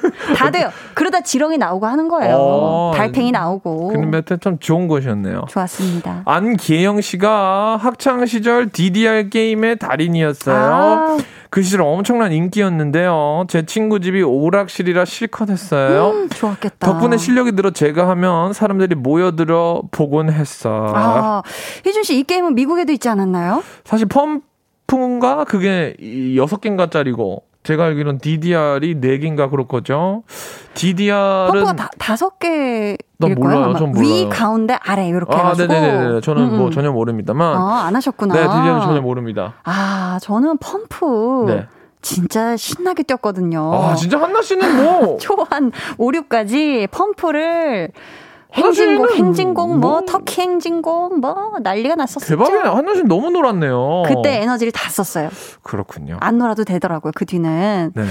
다 0.36 0.50
돼요. 0.50 0.70
그러다 0.94 1.20
지렁이 1.20 1.58
나오고 1.58 1.86
하는 1.86 2.08
거예요. 2.08 2.36
어, 2.36 2.92
달팽이 2.94 3.32
나오고. 3.32 3.88
그린벨트 3.88 4.38
참 4.40 4.58
좋은 4.58 4.88
곳이었네요. 4.88 5.44
좋았습니다. 5.48 6.22
안기영 6.24 7.00
씨가 7.00 7.76
학창 7.80 8.24
시절 8.26 8.70
DDR 8.70 9.28
게임의 9.28 9.78
달인이었어요. 9.78 10.56
아. 10.56 11.18
그 11.50 11.60
시절 11.62 11.82
엄청난 11.82 12.32
인기였는데요. 12.32 13.44
제 13.48 13.66
친구 13.66 14.00
집이 14.00 14.22
오락실이라 14.22 15.04
실컷 15.04 15.50
했어요. 15.50 16.10
음, 16.14 16.28
좋았겠다. 16.30 16.86
덕분에 16.86 17.18
실력이 17.18 17.52
늘어 17.52 17.70
제가 17.72 18.08
하면 18.08 18.54
사람들이 18.54 18.94
모여들어 18.94 19.82
보곤 19.90 20.30
했어. 20.30 20.92
아, 20.94 21.42
희준 21.84 22.02
씨 22.04 22.12
이 22.18 22.22
게임은 22.24 22.54
미국에도 22.54 22.92
있지 22.92 23.08
않았나요? 23.08 23.62
사실 23.84 24.06
펌프인가 24.86 25.44
그게 25.44 25.94
이 26.00 26.36
여섯 26.38 26.60
개인가짜리고 26.60 27.42
제가 27.62 27.84
알기로는 27.84 28.18
DDR이 28.18 29.00
네 29.00 29.18
개인가 29.18 29.48
그럴 29.48 29.68
거죠. 29.68 30.24
DDR은 30.74 31.46
펌프가 31.52 31.72
다, 31.74 31.90
다섯 31.98 32.38
개일 32.40 32.96
난 33.18 33.34
거예요. 33.36 33.58
몰라요. 33.60 33.74
전 33.78 33.88
위, 34.02 34.24
몰라요. 34.24 34.28
가운데, 34.30 34.78
아래 34.82 35.06
이렇게 35.06 35.32
아, 35.34 35.38
해가지고. 35.38 35.72
네네네. 35.72 36.20
저는 36.22 36.42
음, 36.42 36.56
뭐 36.58 36.66
음. 36.66 36.70
전혀 36.72 36.90
모릅니다만. 36.90 37.56
아, 37.56 37.84
안 37.86 37.94
하셨구나. 37.94 38.34
네, 38.34 38.40
DDR은 38.42 38.80
전혀 38.82 39.00
모릅니다. 39.00 39.54
아, 39.64 40.18
저는 40.22 40.58
펌프 40.58 41.44
네. 41.46 41.66
진짜 42.00 42.56
신나게 42.56 43.04
뛰었거든요. 43.04 43.72
아, 43.72 43.94
진짜 43.94 44.20
한나 44.20 44.42
씨는 44.42 44.82
뭐 44.82 45.18
초 45.18 45.46
한 45.48 45.70
5, 45.98 46.10
6까지 46.10 46.90
펌프를 46.90 47.90
행진곡, 48.54 49.14
행진곡, 49.16 49.78
뭐, 49.78 49.90
뭐- 49.92 50.00
터키 50.02 50.40
행진곡, 50.40 51.20
뭐, 51.20 51.52
난리가 51.62 51.94
났었죠. 51.94 52.26
대박이네. 52.26 52.58
한나 52.60 52.94
씨 52.94 53.02
너무 53.04 53.30
놀았네요. 53.30 54.02
그때 54.06 54.42
에너지를 54.42 54.72
다 54.72 54.90
썼어요. 54.90 55.30
그렇군요. 55.62 56.18
안 56.20 56.38
놀아도 56.38 56.64
되더라고요, 56.64 57.12
그 57.14 57.24
뒤는. 57.24 57.92
네. 57.94 58.04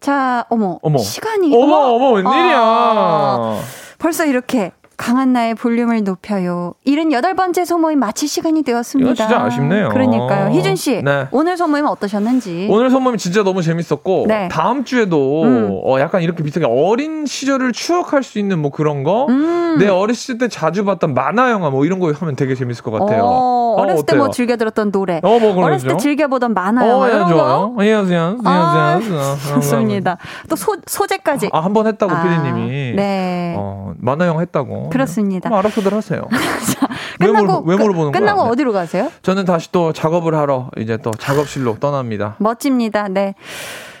자, 0.00 0.44
어머. 0.50 0.78
어머. 0.82 0.98
시간이. 0.98 1.54
어머, 1.56 1.76
어머, 1.94 2.12
웬일이야. 2.12 2.58
아, 2.58 3.60
벌써 3.98 4.24
이렇게 4.24 4.72
강한 5.00 5.32
나의 5.32 5.54
볼륨을 5.54 6.04
높여요. 6.04 6.74
78번째 6.86 7.64
소모임 7.64 7.98
마칠 8.00 8.28
시간이 8.28 8.62
되었습니다. 8.62 9.14
진짜 9.14 9.40
아쉽네요. 9.42 9.88
그러니까요. 9.88 10.50
희준 10.50 10.76
씨, 10.76 11.02
네. 11.02 11.26
오늘 11.30 11.56
소모임 11.56 11.86
어떠셨는지. 11.86 12.68
오늘 12.70 12.90
선mom이 12.90 13.16
진짜 13.16 13.42
너무 13.42 13.62
재밌었고 13.62 14.26
네. 14.28 14.48
다음 14.48 14.84
주에도 14.84 15.42
음. 15.44 15.80
어, 15.84 15.98
약간 16.00 16.20
이렇게 16.20 16.42
비슷하게 16.42 16.66
어린 16.70 17.24
시절을 17.24 17.72
추억할 17.72 18.22
수 18.22 18.38
있는 18.38 18.58
뭐 18.58 18.70
그런 18.70 19.02
거. 19.02 19.24
음. 19.30 19.78
내 19.78 19.88
어렸을 19.88 20.36
때 20.36 20.48
자주 20.48 20.84
봤던 20.84 21.14
만화 21.14 21.50
영화 21.50 21.70
뭐 21.70 21.86
이런 21.86 21.98
거 21.98 22.12
하면 22.12 22.36
되게 22.36 22.54
재밌을 22.54 22.84
것 22.84 22.90
같아요. 22.90 23.22
어, 23.24 23.76
어 23.78 23.84
렸을 23.86 23.96
때 24.04 24.12
어때요? 24.12 24.18
뭐 24.18 24.30
즐겨 24.30 24.56
들었던 24.56 24.92
노래. 24.92 25.20
어, 25.22 25.38
뭐. 25.38 25.64
어렸을 25.64 25.88
때 25.88 25.96
즐겨 25.96 26.28
보던 26.28 26.52
만화 26.52 26.84
어, 26.84 26.88
영화 26.88 27.08
예, 27.08 27.14
이런 27.14 27.28
좋아요. 27.28 27.74
거. 27.74 27.84
예, 27.86 27.94
안녕하세요. 27.94 28.38
아, 28.44 28.98
안녕하세요. 29.00 29.54
좋습니다. 29.54 30.18
또 30.50 30.56
소, 30.56 30.76
소재까지. 30.86 31.48
아, 31.52 31.60
한 31.60 31.72
번 31.72 31.86
했다고 31.86 32.12
아, 32.12 32.22
피디님이. 32.22 32.92
네. 32.96 33.54
어, 33.56 33.94
만화 33.98 34.26
영화 34.26 34.40
했다고. 34.40 34.89
그렇습니다. 34.90 35.48
뭐 35.48 35.58
알아서들 35.58 35.92
하세요. 35.94 36.22
왜, 37.20 37.26
끝나고 37.26 37.46
물어, 37.46 37.58
왜 37.66 37.76
물어 37.76 37.94
보는 37.94 38.12
끝- 38.12 38.18
끝나고 38.18 38.42
거야? 38.42 38.50
어디로 38.50 38.72
가세요? 38.72 39.10
저는 39.22 39.44
다시 39.44 39.70
또 39.72 39.92
작업을 39.92 40.34
하러 40.34 40.70
이제 40.78 40.96
또 40.96 41.10
작업실로 41.12 41.78
떠납니다. 41.78 42.36
멋집니다. 42.38 43.08
네. 43.08 43.34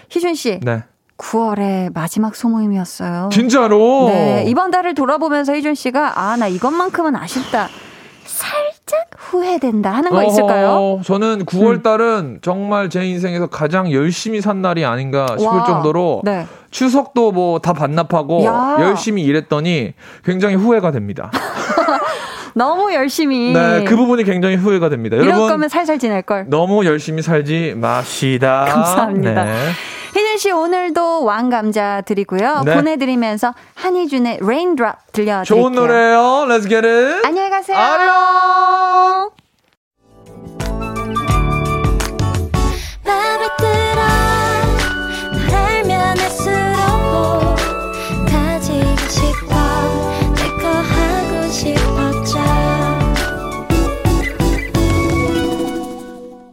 희준 0.08 0.34
씨, 0.34 0.58
네. 0.62 0.82
9월의 1.18 1.92
마지막 1.92 2.34
소모임이었어요. 2.34 3.28
진짜로? 3.32 4.06
네, 4.08 4.44
이번 4.48 4.70
달을 4.70 4.94
돌아보면서 4.94 5.54
희준 5.54 5.74
씨가 5.74 6.18
아, 6.18 6.36
나 6.36 6.46
이것만큼은 6.48 7.14
아쉽다. 7.14 7.68
살 8.24 8.50
짝 8.90 9.06
후회된다 9.16 9.92
하는 9.92 10.10
거 10.10 10.24
있을까요? 10.24 10.68
어허, 10.70 11.02
저는 11.04 11.44
9월 11.44 11.80
달은 11.82 12.40
정말 12.42 12.90
제 12.90 13.04
인생에서 13.04 13.46
가장 13.46 13.92
열심히 13.92 14.40
산 14.40 14.62
날이 14.62 14.84
아닌가 14.84 15.26
싶을 15.38 15.46
와. 15.58 15.64
정도로 15.64 16.22
네. 16.24 16.44
추석도 16.72 17.30
뭐 17.30 17.60
다 17.60 17.72
반납하고 17.72 18.42
야. 18.44 18.78
열심히 18.80 19.22
일했더니 19.22 19.92
굉장히 20.24 20.56
후회가 20.56 20.90
됩니다. 20.90 21.30
너무 22.54 22.92
열심히. 22.92 23.52
네, 23.52 23.84
그 23.84 23.96
부분이 23.96 24.24
굉장히 24.24 24.56
후회가 24.56 24.88
됩니다. 24.88 25.14
이럴 25.16 25.28
여러분 25.28 25.48
거면 25.48 25.68
살살 25.68 25.98
지낼 26.00 26.22
걸. 26.22 26.46
너무 26.48 26.84
열심히 26.84 27.22
살지 27.22 27.74
맙시다. 27.76 28.64
감사합니다. 28.64 29.44
네. 29.44 29.54
희진 30.14 30.38
씨 30.38 30.50
오늘도 30.50 31.24
왕 31.24 31.50
감자 31.50 32.00
드리고요. 32.02 32.62
네. 32.64 32.74
보내드리면서 32.74 33.54
한희준의 33.74 34.38
Raindrop 34.42 34.98
들려드릴게요. 35.12 35.44
좋은 35.44 35.72
노래요. 35.72 36.46
Let's 36.48 36.68
get 36.68 36.86
it. 36.86 37.26
안녕히 37.26 37.50
가세요. 37.50 37.76
안녕. 37.76 39.30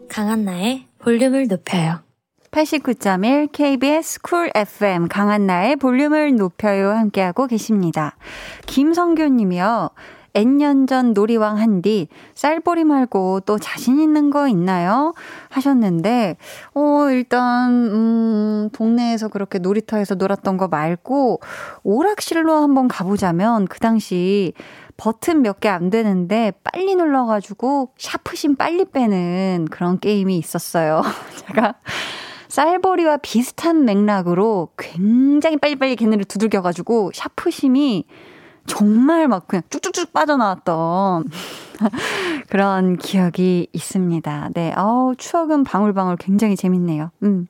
강한나의 0.09 0.87
볼륨을 0.97 1.47
높여요 1.47 2.06
89.1 2.51 3.51
KBS 3.51 4.21
쿨 4.21 4.51
FM 4.55 5.07
강한나의 5.07 5.75
볼륨을 5.75 6.35
높여요 6.35 6.91
함께하고 6.91 7.47
계십니다. 7.47 8.15
김성규 8.65 9.27
님이요. 9.29 9.89
N년 10.33 10.85
전 10.85 11.13
놀이왕 11.13 11.57
한디 11.57 12.07
쌀보리 12.35 12.83
말고 12.83 13.39
또 13.41 13.57
자신 13.57 13.99
있는 13.99 14.29
거 14.29 14.47
있나요? 14.47 15.13
하셨는데 15.49 16.37
어 16.75 17.09
일단 17.09 17.71
음 17.71 18.69
동네에서 18.71 19.29
그렇게 19.29 19.57
놀이터에서 19.57 20.13
놀았던 20.13 20.57
거 20.57 20.67
말고 20.67 21.39
오락실로 21.83 22.53
한번 22.53 22.87
가 22.87 23.03
보자면 23.03 23.65
그 23.67 23.79
당시 23.79 24.53
버튼 24.95 25.41
몇 25.41 25.59
개 25.59 25.69
안 25.69 25.89
되는데 25.89 26.51
빨리 26.63 26.95
눌러 26.95 27.25
가지고 27.25 27.89
샤프심 27.97 28.57
빨리 28.57 28.85
빼는 28.85 29.67
그런 29.71 29.99
게임이 29.99 30.37
있었어요. 30.37 31.01
제가 31.47 31.75
쌀보리와 32.57 33.17
비슷한 33.17 33.85
맥락으로 33.85 34.69
굉장히 34.79 35.57
빨리빨리 35.57 35.95
걔네를 35.95 36.25
두들겨가지고 36.25 37.11
샤프심이 37.13 38.05
정말 38.65 39.27
막 39.27 39.47
그냥 39.47 39.61
쭉쭉쭉 39.69 40.11
빠져나왔던 40.11 41.25
그런 42.49 42.97
기억이 42.97 43.67
있습니다. 43.71 44.49
네, 44.55 44.73
어우, 44.75 45.15
추억은 45.17 45.65
방울방울 45.65 46.17
굉장히 46.17 46.55
재밌네요. 46.55 47.11
음. 47.21 47.47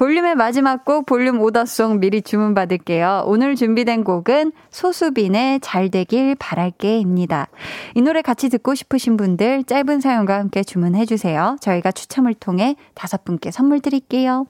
볼륨의 0.00 0.34
마지막 0.34 0.86
곡 0.86 1.04
볼륨 1.04 1.42
오더송 1.42 2.00
미리 2.00 2.22
주문 2.22 2.54
받을게요. 2.54 3.24
오늘 3.26 3.54
준비된 3.54 4.02
곡은 4.02 4.52
소수빈의 4.70 5.60
잘 5.60 5.90
되길 5.90 6.36
바랄게입니다. 6.36 7.48
이 7.94 8.00
노래 8.00 8.22
같이 8.22 8.48
듣고 8.48 8.74
싶으신 8.74 9.18
분들 9.18 9.64
짧은 9.64 10.00
사연과 10.00 10.38
함께 10.38 10.62
주문해 10.62 11.04
주세요. 11.04 11.58
저희가 11.60 11.92
추첨을 11.92 12.32
통해 12.32 12.76
다섯 12.94 13.24
분께 13.24 13.50
선물 13.50 13.80
드릴게요. 13.80 14.46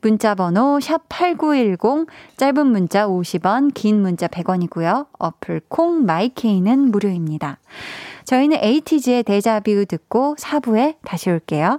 문자 0.00 0.34
번호 0.34 0.80
샵8910 0.80 2.08
짧은 2.36 2.66
문자 2.66 3.06
50원 3.06 3.74
긴 3.74 4.02
문자 4.02 4.26
100원이고요. 4.26 5.06
어플 5.16 5.60
콩 5.68 6.06
마이케이는 6.06 6.90
무료입니다. 6.90 7.60
저희는 8.24 8.58
에이티즈의 8.60 9.22
데자뷰 9.22 9.86
듣고 9.86 10.34
4부에 10.40 10.96
다시 11.04 11.30
올게요. 11.30 11.78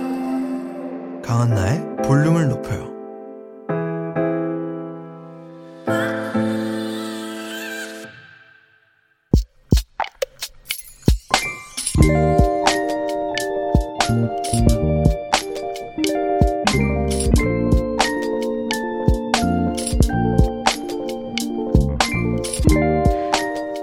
강한나의 1.31 1.95
볼륨을 2.03 2.49
높여요. 2.49 2.91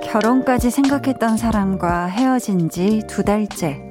결혼까지 0.03 0.71
생각했던 0.71 1.39
사람과 1.39 2.09
헤어진 2.09 2.69
지 2.69 3.01
두 3.09 3.25
달째. 3.25 3.89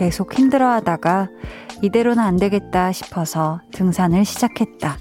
계속 0.00 0.32
힘들어 0.32 0.70
하다가 0.70 1.28
이대로는 1.82 2.22
안 2.22 2.36
되겠다 2.36 2.90
싶어서 2.90 3.60
등산을 3.72 4.24
시작했다. 4.24 4.96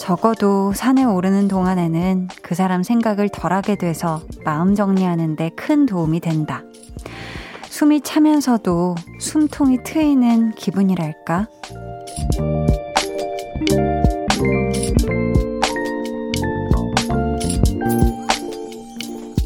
적어도 0.00 0.72
산에 0.72 1.04
오르는 1.04 1.46
동안에는 1.46 2.26
그 2.42 2.56
사람 2.56 2.82
생각을 2.82 3.28
덜 3.28 3.52
하게 3.52 3.76
돼서 3.76 4.20
마음 4.44 4.74
정리하는데 4.74 5.50
큰 5.50 5.86
도움이 5.86 6.18
된다. 6.18 6.64
숨이 7.66 8.00
차면서도 8.00 8.96
숨통이 9.20 9.84
트이는 9.84 10.56
기분이랄까? 10.56 11.46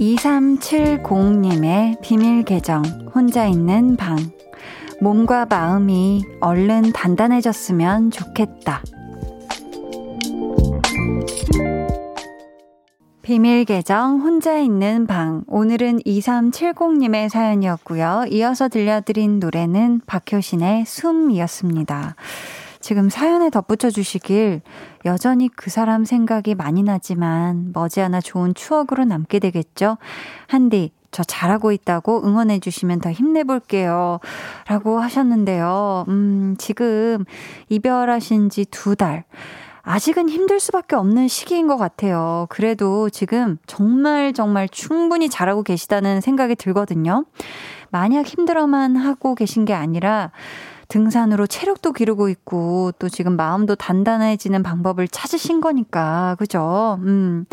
2370님의 0.01 2.01
비밀 2.01 2.45
계정, 2.45 2.83
혼자 3.15 3.47
있는 3.47 3.97
방. 3.97 4.38
몸과 5.01 5.47
마음이 5.47 6.25
얼른 6.41 6.93
단단해졌으면 6.93 8.11
좋겠다. 8.11 8.83
비밀 13.23 13.65
계정 13.65 14.21
혼자 14.21 14.59
있는 14.59 15.07
방. 15.07 15.45
오늘은 15.47 15.99
2370님의 16.01 17.29
사연이었고요. 17.29 18.25
이어서 18.31 18.69
들려드린 18.69 19.39
노래는 19.39 20.01
박효신의 20.07 20.87
숨이었습니다. 20.87 22.17
지금 22.81 23.11
사연에 23.11 23.51
덧붙여 23.51 23.91
주시길 23.91 24.63
여전히 25.05 25.49
그 25.49 25.69
사람 25.69 26.05
생각이 26.05 26.55
많이 26.55 26.83
나지만 26.83 27.71
머지않아 27.75 28.21
좋은 28.21 28.55
추억으로 28.55 29.05
남게 29.05 29.41
되겠죠? 29.41 29.99
한디, 30.47 30.93
저 31.11 31.23
잘하고 31.25 31.73
있다고 31.73 32.25
응원해 32.25 32.61
주시면 32.61 33.01
더 33.01 33.11
힘내볼게요. 33.11 34.21
라고 34.67 35.01
하셨는데요. 35.01 36.05
음, 36.09 36.55
지금 36.59 37.25
이별하신 37.69 38.51
지 38.51 38.67
두 38.71 38.95
달. 38.97 39.25
아직은 39.83 40.29
힘들 40.29 40.61
수밖에 40.61 40.97
없는 40.97 41.29
시기인 41.29 41.67
것 41.67 41.79
같아요. 41.79 42.47
그래도 42.51 43.09
지금 43.09 43.57
정말 43.67 44.35
정말 44.35 44.69
충분히 44.69 45.31
잘하고 45.31 45.63
계시다는 45.63 46.21
생각이 46.21 46.57
들거든요. 46.57 47.25
만약 47.91 48.27
힘들어만 48.27 48.97
하고 48.97 49.35
계신 49.35 49.65
게 49.65 49.73
아니라 49.73 50.31
등산으로 50.89 51.47
체력도 51.47 51.93
기르고 51.93 52.29
있고 52.29 52.93
또 52.99 53.09
지금 53.09 53.37
마음도 53.37 53.75
단단해지는 53.77 54.63
방법을 54.63 55.09
찾으신 55.09 55.61
거니까. 55.63 56.37
그죠? 56.39 56.99
음. 57.03 57.47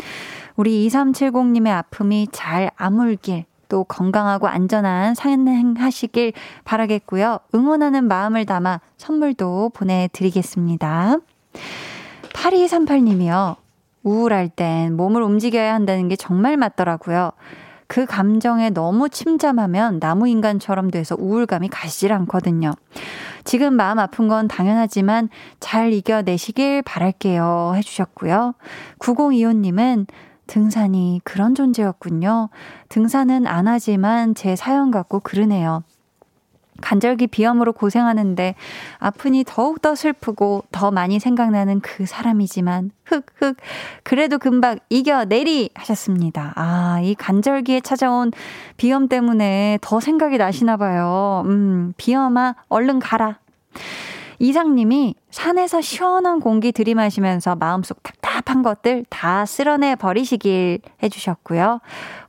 우리 0.56 0.88
2370님의 0.88 1.70
아픔이 1.70 2.28
잘 2.32 2.70
아물길 2.76 3.44
또 3.68 3.84
건강하고 3.84 4.48
안전한 4.48 5.14
상행하시길 5.14 6.32
바라겠고요. 6.64 7.40
응원하는 7.54 8.04
마음을 8.04 8.46
담아 8.46 8.80
선물도 8.96 9.70
보내드리겠습니다. 9.74 11.18
8238님이요. 12.32 13.56
우울할 14.02 14.48
땐 14.48 14.96
몸을 14.96 15.22
움직여야 15.22 15.74
한다는 15.74 16.08
게 16.08 16.16
정말 16.16 16.56
맞더라고요. 16.56 17.32
그 17.88 18.04
감정에 18.04 18.70
너무 18.70 19.08
침잠하면 19.08 20.00
나무 20.00 20.28
인간처럼 20.28 20.90
돼서 20.90 21.16
우울감이 21.18 21.68
가시질 21.68 22.12
않거든요. 22.12 22.72
지금 23.44 23.74
마음 23.74 23.98
아픈 23.98 24.26
건 24.26 24.48
당연하지만 24.48 25.28
잘 25.60 25.92
이겨내시길 25.92 26.82
바랄게요. 26.82 27.74
해주셨고요. 27.76 28.54
9025님은 28.98 30.06
등산이 30.46 31.20
그런 31.24 31.54
존재였군요. 31.54 32.48
등산은 32.88 33.46
안 33.46 33.68
하지만 33.68 34.34
제 34.34 34.56
사연 34.56 34.90
같고 34.90 35.20
그러네요. 35.20 35.82
간절기 36.80 37.28
비염으로 37.28 37.72
고생하는데 37.72 38.54
아프니 38.98 39.44
더욱더 39.46 39.94
슬프고 39.94 40.64
더 40.72 40.90
많이 40.90 41.18
생각나는 41.18 41.80
그 41.80 42.06
사람이지만 42.06 42.90
흑흑 43.04 43.56
그래도 44.02 44.38
금방 44.38 44.78
이겨내리 44.90 45.70
하셨습니다. 45.74 46.52
아, 46.56 47.00
이 47.02 47.14
간절기에 47.14 47.80
찾아온 47.80 48.30
비염 48.76 49.08
때문에 49.08 49.78
더 49.80 50.00
생각이 50.00 50.38
나시나 50.38 50.76
봐요. 50.76 51.42
음, 51.46 51.94
비염아 51.96 52.56
얼른 52.68 52.98
가라. 52.98 53.38
이상님이 54.38 55.14
산에서 55.30 55.80
시원한 55.80 56.40
공기 56.40 56.72
들이마시면서 56.72 57.56
마음속 57.56 58.02
답답한 58.02 58.62
것들 58.62 59.04
다 59.08 59.46
쓸어내 59.46 59.96
버리시길 59.96 60.80
해주셨고요. 61.02 61.80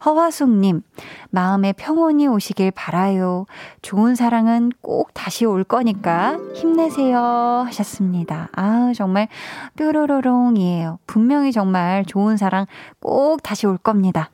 허화숙님, 0.05 0.81
마음에 1.29 1.73
평온이 1.73 2.27
오시길 2.27 2.71
바라요. 2.71 3.45
좋은 3.81 4.15
사랑은 4.15 4.71
꼭 4.81 5.13
다시 5.13 5.45
올 5.45 5.63
거니까 5.63 6.37
힘내세요. 6.53 7.63
하셨습니다. 7.67 8.49
아 8.55 8.91
정말 8.95 9.27
뾰로로롱이에요. 9.75 10.99
분명히 11.07 11.51
정말 11.51 12.05
좋은 12.05 12.37
사랑 12.37 12.65
꼭 12.99 13.43
다시 13.43 13.67
올 13.67 13.77
겁니다. 13.77 14.29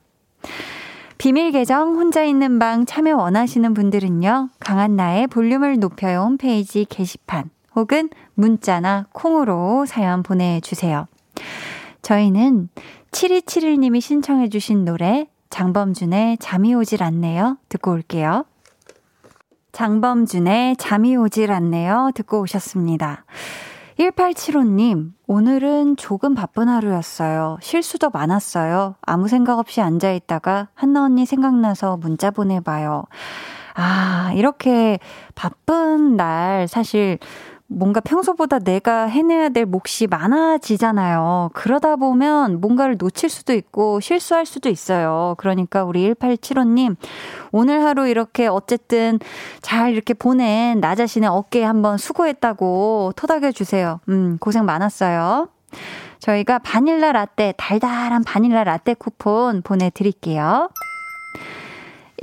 비밀 1.18 1.52
계정 1.52 1.96
혼자 1.96 2.24
있는 2.24 2.60
방 2.60 2.86
참여 2.86 3.16
원하시는 3.16 3.74
분들은요. 3.74 4.50
강한나의 4.60 5.28
볼륨을 5.28 5.80
높여요 5.80 6.20
홈페이지 6.24 6.86
게시판 6.86 7.50
혹은 7.76 8.10
문자나 8.36 9.08
콩으로 9.12 9.86
사연 9.86 10.24
보내주세요. 10.24 11.08
저희는 12.02 12.70
7271님이 13.12 14.02
신청해주신 14.02 14.86
노래 14.86 15.28
장범준의 15.50 16.38
잠이 16.40 16.74
오질 16.74 17.04
않네요. 17.04 17.58
듣고 17.70 17.92
올게요. 17.92 18.46
장범준의 19.72 20.78
잠이 20.78 21.16
오질 21.16 21.52
않네요. 21.52 22.12
듣고 22.16 22.42
오셨습니다. 22.42 23.26
1875님, 24.00 25.12
오늘은 25.28 25.98
조금 25.98 26.34
바쁜 26.34 26.68
하루였어요. 26.68 27.58
실수도 27.62 28.10
많았어요. 28.10 28.96
아무 29.02 29.28
생각 29.28 29.60
없이 29.60 29.82
앉아있다가 29.82 30.70
한나 30.74 31.04
언니 31.04 31.26
생각나서 31.26 31.98
문자 31.98 32.32
보내봐요. 32.32 33.04
아, 33.76 34.32
이렇게 34.36 35.00
바쁜 35.36 36.16
날 36.16 36.68
사실 36.68 37.20
뭔가 37.74 38.00
평소보다 38.00 38.60
내가 38.60 39.06
해내야 39.06 39.50
될 39.50 39.66
몫이 39.66 40.08
많아지잖아요. 40.08 41.50
그러다 41.54 41.96
보면 41.96 42.62
뭔가를 42.62 42.98
놓칠 42.98 43.30
수도 43.30 43.54
있고 43.54 44.00
실수할 44.00 44.46
수도 44.46 44.70
있어요. 44.70 45.36
그러니까 45.38 45.84
우리 45.84 46.14
1875님, 46.14 46.96
오늘 47.52 47.84
하루 47.84 48.08
이렇게 48.08 48.48
어쨌든 48.48 49.20
잘 49.62 49.94
이렇게 49.94 50.14
보낸 50.14 50.80
나 50.80 50.96
자신의 50.96 51.30
어깨에 51.30 51.64
한번 51.64 51.98
수고했다고 51.98 53.14
토닥여 53.16 53.52
주세요. 53.52 54.00
음, 54.10 54.38
고생 54.40 54.66
많았어요. 54.66 55.50
저희가 56.20 56.60
바닐라 56.60 57.12
라떼, 57.12 57.54
달달한 57.58 58.24
바닐라 58.24 58.64
라떼 58.64 58.94
쿠폰 58.94 59.62
보내드릴게요. 59.62 60.70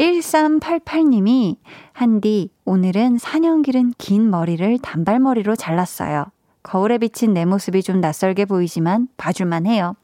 1388님이 0.01 1.57
한디 1.92 2.51
오늘은 2.64 3.18
4년 3.18 3.62
기른 3.62 3.92
긴 3.98 4.30
머리를 4.30 4.78
단발머리로 4.78 5.57
잘랐어요. 5.57 6.24
거울에 6.62 6.96
비친 6.98 7.34
내 7.34 7.44
모습이 7.44 7.82
좀 7.82 8.01
낯설게 8.01 8.46
보이지만 8.46 9.09
봐줄만 9.18 9.66
해요. 9.66 9.94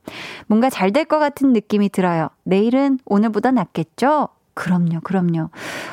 뭔가 0.46 0.68
잘 0.68 0.92
될 0.92 1.06
것 1.06 1.18
같은 1.18 1.52
느낌이 1.54 1.88
들어요. 1.88 2.28
내일은 2.44 2.98
오늘보다 3.06 3.50
낫겠죠? 3.52 4.28
그럼요, 4.54 5.00
그럼요. 5.02 5.50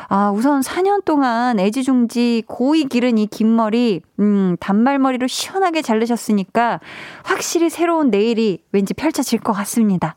아, 0.07 0.31
우선 0.31 0.61
4년 0.61 1.03
동안 1.03 1.59
애지중지 1.59 2.43
고이 2.47 2.85
기른 2.85 3.17
이 3.17 3.27
긴 3.27 3.55
머리, 3.55 4.01
음, 4.19 4.55
단발머리로 4.59 5.27
시원하게 5.27 5.81
자르셨으니까 5.81 6.79
확실히 7.23 7.69
새로운 7.69 8.09
내일이 8.09 8.59
왠지 8.71 8.93
펼쳐질 8.93 9.39
것 9.39 9.51
같습니다. 9.53 10.15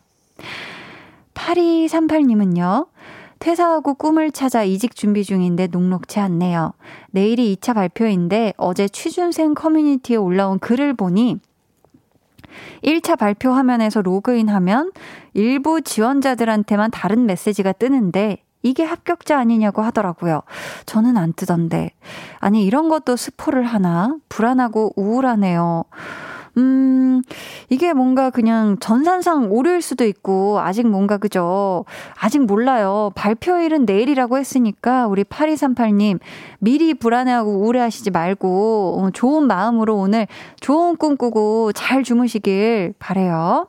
8238님은요, 1.35 2.87
퇴사하고 3.39 3.95
꿈을 3.95 4.31
찾아 4.31 4.63
이직 4.63 4.95
준비 4.95 5.25
중인데 5.25 5.69
녹록치 5.69 6.21
않네요. 6.21 6.73
내일이 7.11 7.57
2차 7.57 7.75
발표인데 7.75 8.55
어제 8.57 8.89
취준생 8.89 9.55
커뮤니티에 9.55 10.17
올라온 10.17 10.59
글을 10.59 10.95
보니 10.95 11.39
1차 12.83 13.19
발표 13.19 13.51
화면에서 13.51 14.03
로그인하면 14.03 14.93
일부 15.35 15.83
지원자들한테만 15.83 16.91
다른 16.91 17.27
메시지가 17.27 17.73
뜨는데 17.73 18.39
이게 18.63 18.83
합격자 18.83 19.39
아니냐고 19.39 19.83
하더라고요. 19.83 20.43
저는 20.87 21.17
안 21.17 21.33
뜨던데. 21.33 21.93
아니, 22.41 22.65
이런 22.65 22.89
것도 22.89 23.15
스포를 23.15 23.63
하나? 23.63 24.17
불안하고 24.29 24.93
우울하네요. 24.97 25.85
음, 26.59 27.23
이게 27.69 27.93
뭔가 27.93 28.31
그냥 28.31 28.79
전산상 28.81 29.51
오류일 29.51 29.83
수도 29.83 30.05
있고, 30.05 30.59
아직 30.61 30.87
뭔가 30.87 31.19
그죠? 31.19 31.85
아직 32.19 32.45
몰라요. 32.45 33.11
발표일은 33.15 33.85
내일이라고 33.85 34.39
했으니까, 34.39 35.07
우리 35.07 35.23
8238님, 35.25 36.19
미리 36.59 36.95
불안해하고 36.95 37.51
우울해하시지 37.51 38.11
말고, 38.11 39.01
어, 39.01 39.11
좋은 39.11 39.47
마음으로 39.47 39.97
오늘 39.97 40.27
좋은 40.61 40.97
꿈 40.97 41.17
꾸고 41.17 41.73
잘 41.73 42.03
주무시길 42.03 42.95
바래요 42.99 43.69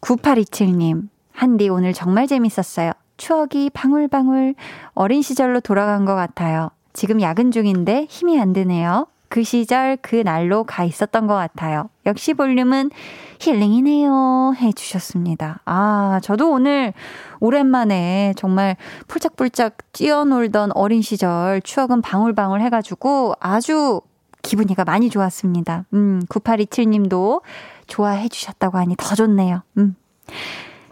9827님, 0.00 1.08
한디 1.32 1.68
오늘 1.68 1.92
정말 1.92 2.26
재밌었어요. 2.26 2.92
추억이 3.16 3.70
방울방울 3.70 4.54
어린 4.94 5.22
시절로 5.22 5.60
돌아간 5.60 6.04
것 6.04 6.14
같아요. 6.14 6.70
지금 6.92 7.20
야근 7.20 7.50
중인데 7.50 8.06
힘이 8.08 8.40
안 8.40 8.52
드네요. 8.52 9.06
그 9.28 9.42
시절 9.42 9.96
그 10.00 10.16
날로 10.16 10.64
가 10.64 10.84
있었던 10.84 11.26
것 11.26 11.34
같아요. 11.34 11.90
역시 12.06 12.34
볼륨은 12.34 12.90
힐링이네요. 13.40 14.54
해주셨습니다. 14.56 15.60
아, 15.64 16.20
저도 16.22 16.50
오늘 16.50 16.92
오랜만에 17.40 18.34
정말 18.36 18.76
폴짝폴짝 19.06 19.92
뛰어놀던 19.92 20.72
어린 20.74 21.02
시절 21.02 21.60
추억은 21.62 22.02
방울방울 22.02 22.60
해가지고 22.62 23.34
아주 23.38 24.00
기분이가 24.42 24.84
많이 24.84 25.10
좋았습니다. 25.10 25.84
음, 25.92 26.22
9827님도 26.28 27.42
좋아해 27.86 28.28
주셨다고 28.28 28.78
하니 28.78 28.94
더 28.96 29.14
좋네요. 29.14 29.62
음. 29.76 29.96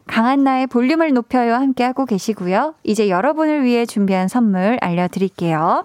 강한나의 0.07 0.67
볼륨을 0.67 1.13
높여요 1.13 1.55
함께하고 1.55 2.05
계시고요. 2.05 2.75
이제 2.85 3.09
여러분을 3.09 3.65
위해 3.65 3.87
준비한 3.87 4.29
선물 4.29 4.79
알려드릴게요. 4.81 5.85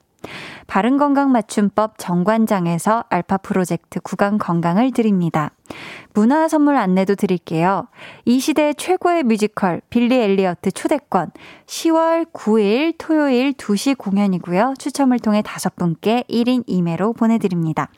바른건강 0.67 1.31
맞춤법 1.31 1.97
정관장에서 1.97 3.05
알파 3.09 3.37
프로젝트 3.37 3.99
구강 3.99 4.37
건강을 4.37 4.91
드립니다. 4.91 5.51
문화 6.13 6.47
선물 6.47 6.75
안내도 6.75 7.15
드릴게요. 7.15 7.87
이 8.25 8.39
시대 8.39 8.73
최고의 8.73 9.23
뮤지컬 9.23 9.81
빌리 9.89 10.15
엘리어트 10.15 10.71
초대권 10.71 11.31
10월 11.65 12.31
9일 12.31 12.95
토요일 12.97 13.53
2시 13.53 13.97
공연이고요. 13.97 14.75
추첨을 14.77 15.19
통해 15.19 15.41
다섯 15.41 15.75
분께 15.75 16.23
1인 16.29 16.67
2매로 16.67 17.15
보내드립니다. 17.15 17.89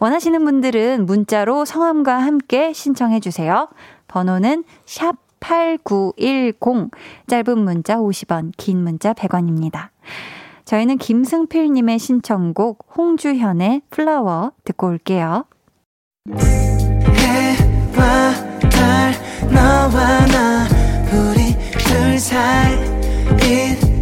원하시는 0.00 0.44
분들은 0.44 1.06
문자로 1.06 1.64
성함과 1.64 2.18
함께 2.18 2.72
신청해 2.72 3.20
주세요. 3.20 3.68
번호는 4.08 4.64
샵 4.84 5.16
8910 5.40 6.90
짧은 7.26 7.58
문자 7.58 7.96
50원 7.96 8.52
긴 8.56 8.78
문자 8.82 9.12
100원입니다. 9.12 9.88
저희는 10.64 10.98
김승필님의 10.98 11.98
신청곡 11.98 12.86
홍주현의 12.96 13.82
플라워 13.90 14.52
듣고 14.64 14.86
올게요. 14.88 15.44
해와 17.16 18.32
달 18.70 19.12
너와 19.50 20.26
나 20.26 20.66
우리 21.12 21.54
둘 21.78 22.18
사이 22.18 22.74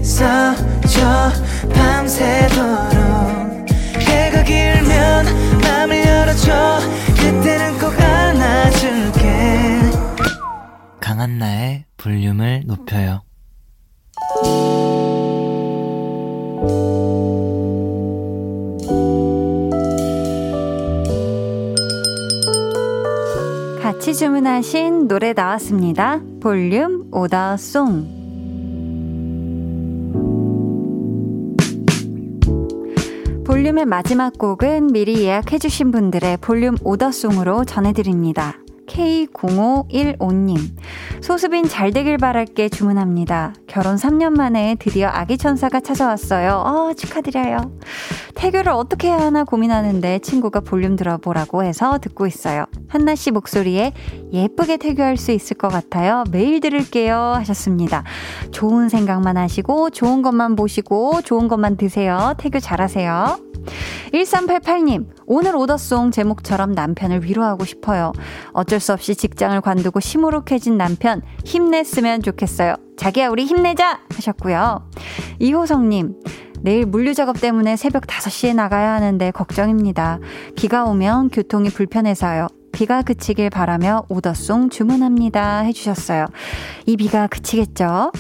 있어줘. 0.01 1.31
밤새도록 1.75 3.01
해가 3.99 4.43
길면 4.45 5.25
맘을 5.63 6.05
열어줘. 6.07 6.79
그때는 7.17 7.79
꼭 7.79 7.93
안아줄게. 8.01 9.21
강한나의 11.01 11.85
볼륨을 11.97 12.63
높여요 12.67 13.23
같이 24.11 24.19
주문하신 24.19 25.07
노래 25.07 25.33
나왔습니다. 25.33 26.21
볼륨 26.41 27.05
오더송. 27.13 28.19
볼륨의 33.47 33.87
마지막 33.87 34.37
곡은 34.37 34.89
미리 34.89 35.23
예약해주신 35.23 35.93
분들의 35.93 36.39
볼륨 36.39 36.75
오더송으로 36.83 37.65
전해드립니다. 37.65 38.59
K0515님. 38.89 40.59
소수빈 41.21 41.69
잘 41.69 41.93
되길 41.93 42.19
바랄게 42.19 42.69
주문합니다. 42.69 43.55
결혼 43.69 43.95
3년 43.95 44.37
만에 44.37 44.75
드디어 44.81 45.09
아기 45.09 45.39
천사가 45.39 45.79
찾아왔어요. 45.79 46.65
어, 46.67 46.95
축하드려요. 46.95 47.59
태교를 48.41 48.73
어떻게 48.73 49.09
해야 49.09 49.19
하나 49.19 49.45
고민하는데 49.45 50.21
친구가 50.21 50.61
볼륨 50.61 50.97
들어보라고 50.97 51.63
해서 51.63 51.99
듣고 51.99 52.27
있어요. 52.27 52.65
한나 52.89 53.15
씨 53.15 53.31
목소리에 53.31 53.93
예쁘게 54.33 54.79
태교할 54.79 55.19
수 55.19 55.31
있을 55.33 55.59
것 55.59 55.69
같아요. 55.69 56.25
매일 56.31 56.61
들을게요. 56.61 57.17
하셨습니다. 57.37 58.03
좋은 58.51 58.89
생각만 58.89 59.37
하시고, 59.37 59.91
좋은 59.91 60.23
것만 60.23 60.57
보시고, 60.57 61.21
좋은 61.21 61.49
것만 61.49 61.77
드세요. 61.77 62.33
태교 62.39 62.61
잘하세요. 62.61 63.41
1388님, 64.15 65.09
오늘 65.27 65.55
오더송 65.55 66.11
제목처럼 66.11 66.73
남편을 66.73 67.25
위로하고 67.25 67.67
싶어요. 67.67 68.13
어쩔 68.53 68.81
수 68.81 68.95
없이 68.95 69.15
직장을 69.15 69.61
관두고 69.61 70.01
시무룩해진 70.01 70.79
남편, 70.79 71.21
힘냈으면 71.45 72.23
좋겠어요. 72.23 72.77
자기야, 72.97 73.29
우리 73.29 73.45
힘내자! 73.45 74.01
하셨고요. 74.15 74.89
이호성님, 75.41 76.15
내일 76.63 76.87
물류 76.87 77.15
작업 77.15 77.41
때문에 77.41 77.77
새벽 77.77 78.07
5시에 78.07 78.55
나가야 78.55 78.93
하는데 78.95 79.31
걱정입니다. 79.31 80.19
비가 80.57 80.85
오면 80.85 81.31
교통이 81.31 81.71
불편해서요. 81.71 82.49
비가 82.73 83.03
그치길 83.03 83.51
바라며 83.51 84.05
오더송 84.09 84.71
주문합니다. 84.71 85.61
해주셨어요. 85.61 86.27
이 86.87 86.97
비가 86.97 87.27
그치겠죠? 87.27 88.13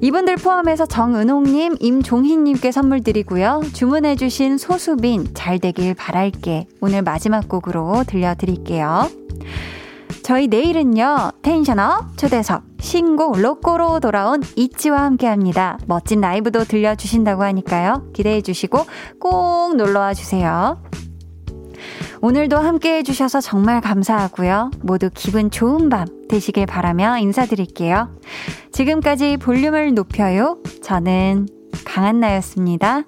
이분들 0.00 0.36
포함해서 0.36 0.86
정은홍님, 0.86 1.76
임종희님께 1.80 2.72
선물 2.72 3.02
드리고요. 3.02 3.62
주문해주신 3.72 4.58
소수빈, 4.58 5.34
잘 5.34 5.58
되길 5.58 5.94
바랄게. 5.94 6.66
오늘 6.80 7.02
마지막 7.02 7.48
곡으로 7.48 8.04
들려드릴게요. 8.06 9.08
저희 10.24 10.48
내일은요, 10.48 11.32
텐션업 11.42 12.16
초대석, 12.16 12.62
신곡 12.80 13.38
로꼬로 13.42 14.00
돌아온 14.00 14.42
이치와 14.56 15.02
함께 15.02 15.26
합니다. 15.26 15.78
멋진 15.86 16.22
라이브도 16.22 16.64
들려주신다고 16.64 17.42
하니까요. 17.42 18.10
기대해 18.14 18.40
주시고 18.40 18.86
꼭 19.20 19.76
놀러와 19.76 20.14
주세요. 20.14 20.82
오늘도 22.22 22.56
함께 22.56 22.96
해주셔서 22.96 23.42
정말 23.42 23.82
감사하고요. 23.82 24.70
모두 24.80 25.10
기분 25.12 25.50
좋은 25.50 25.90
밤 25.90 26.06
되시길 26.30 26.64
바라며 26.64 27.18
인사드릴게요. 27.18 28.08
지금까지 28.72 29.36
볼륨을 29.36 29.92
높여요. 29.92 30.56
저는 30.82 31.48
강한나였습니다. 31.84 33.02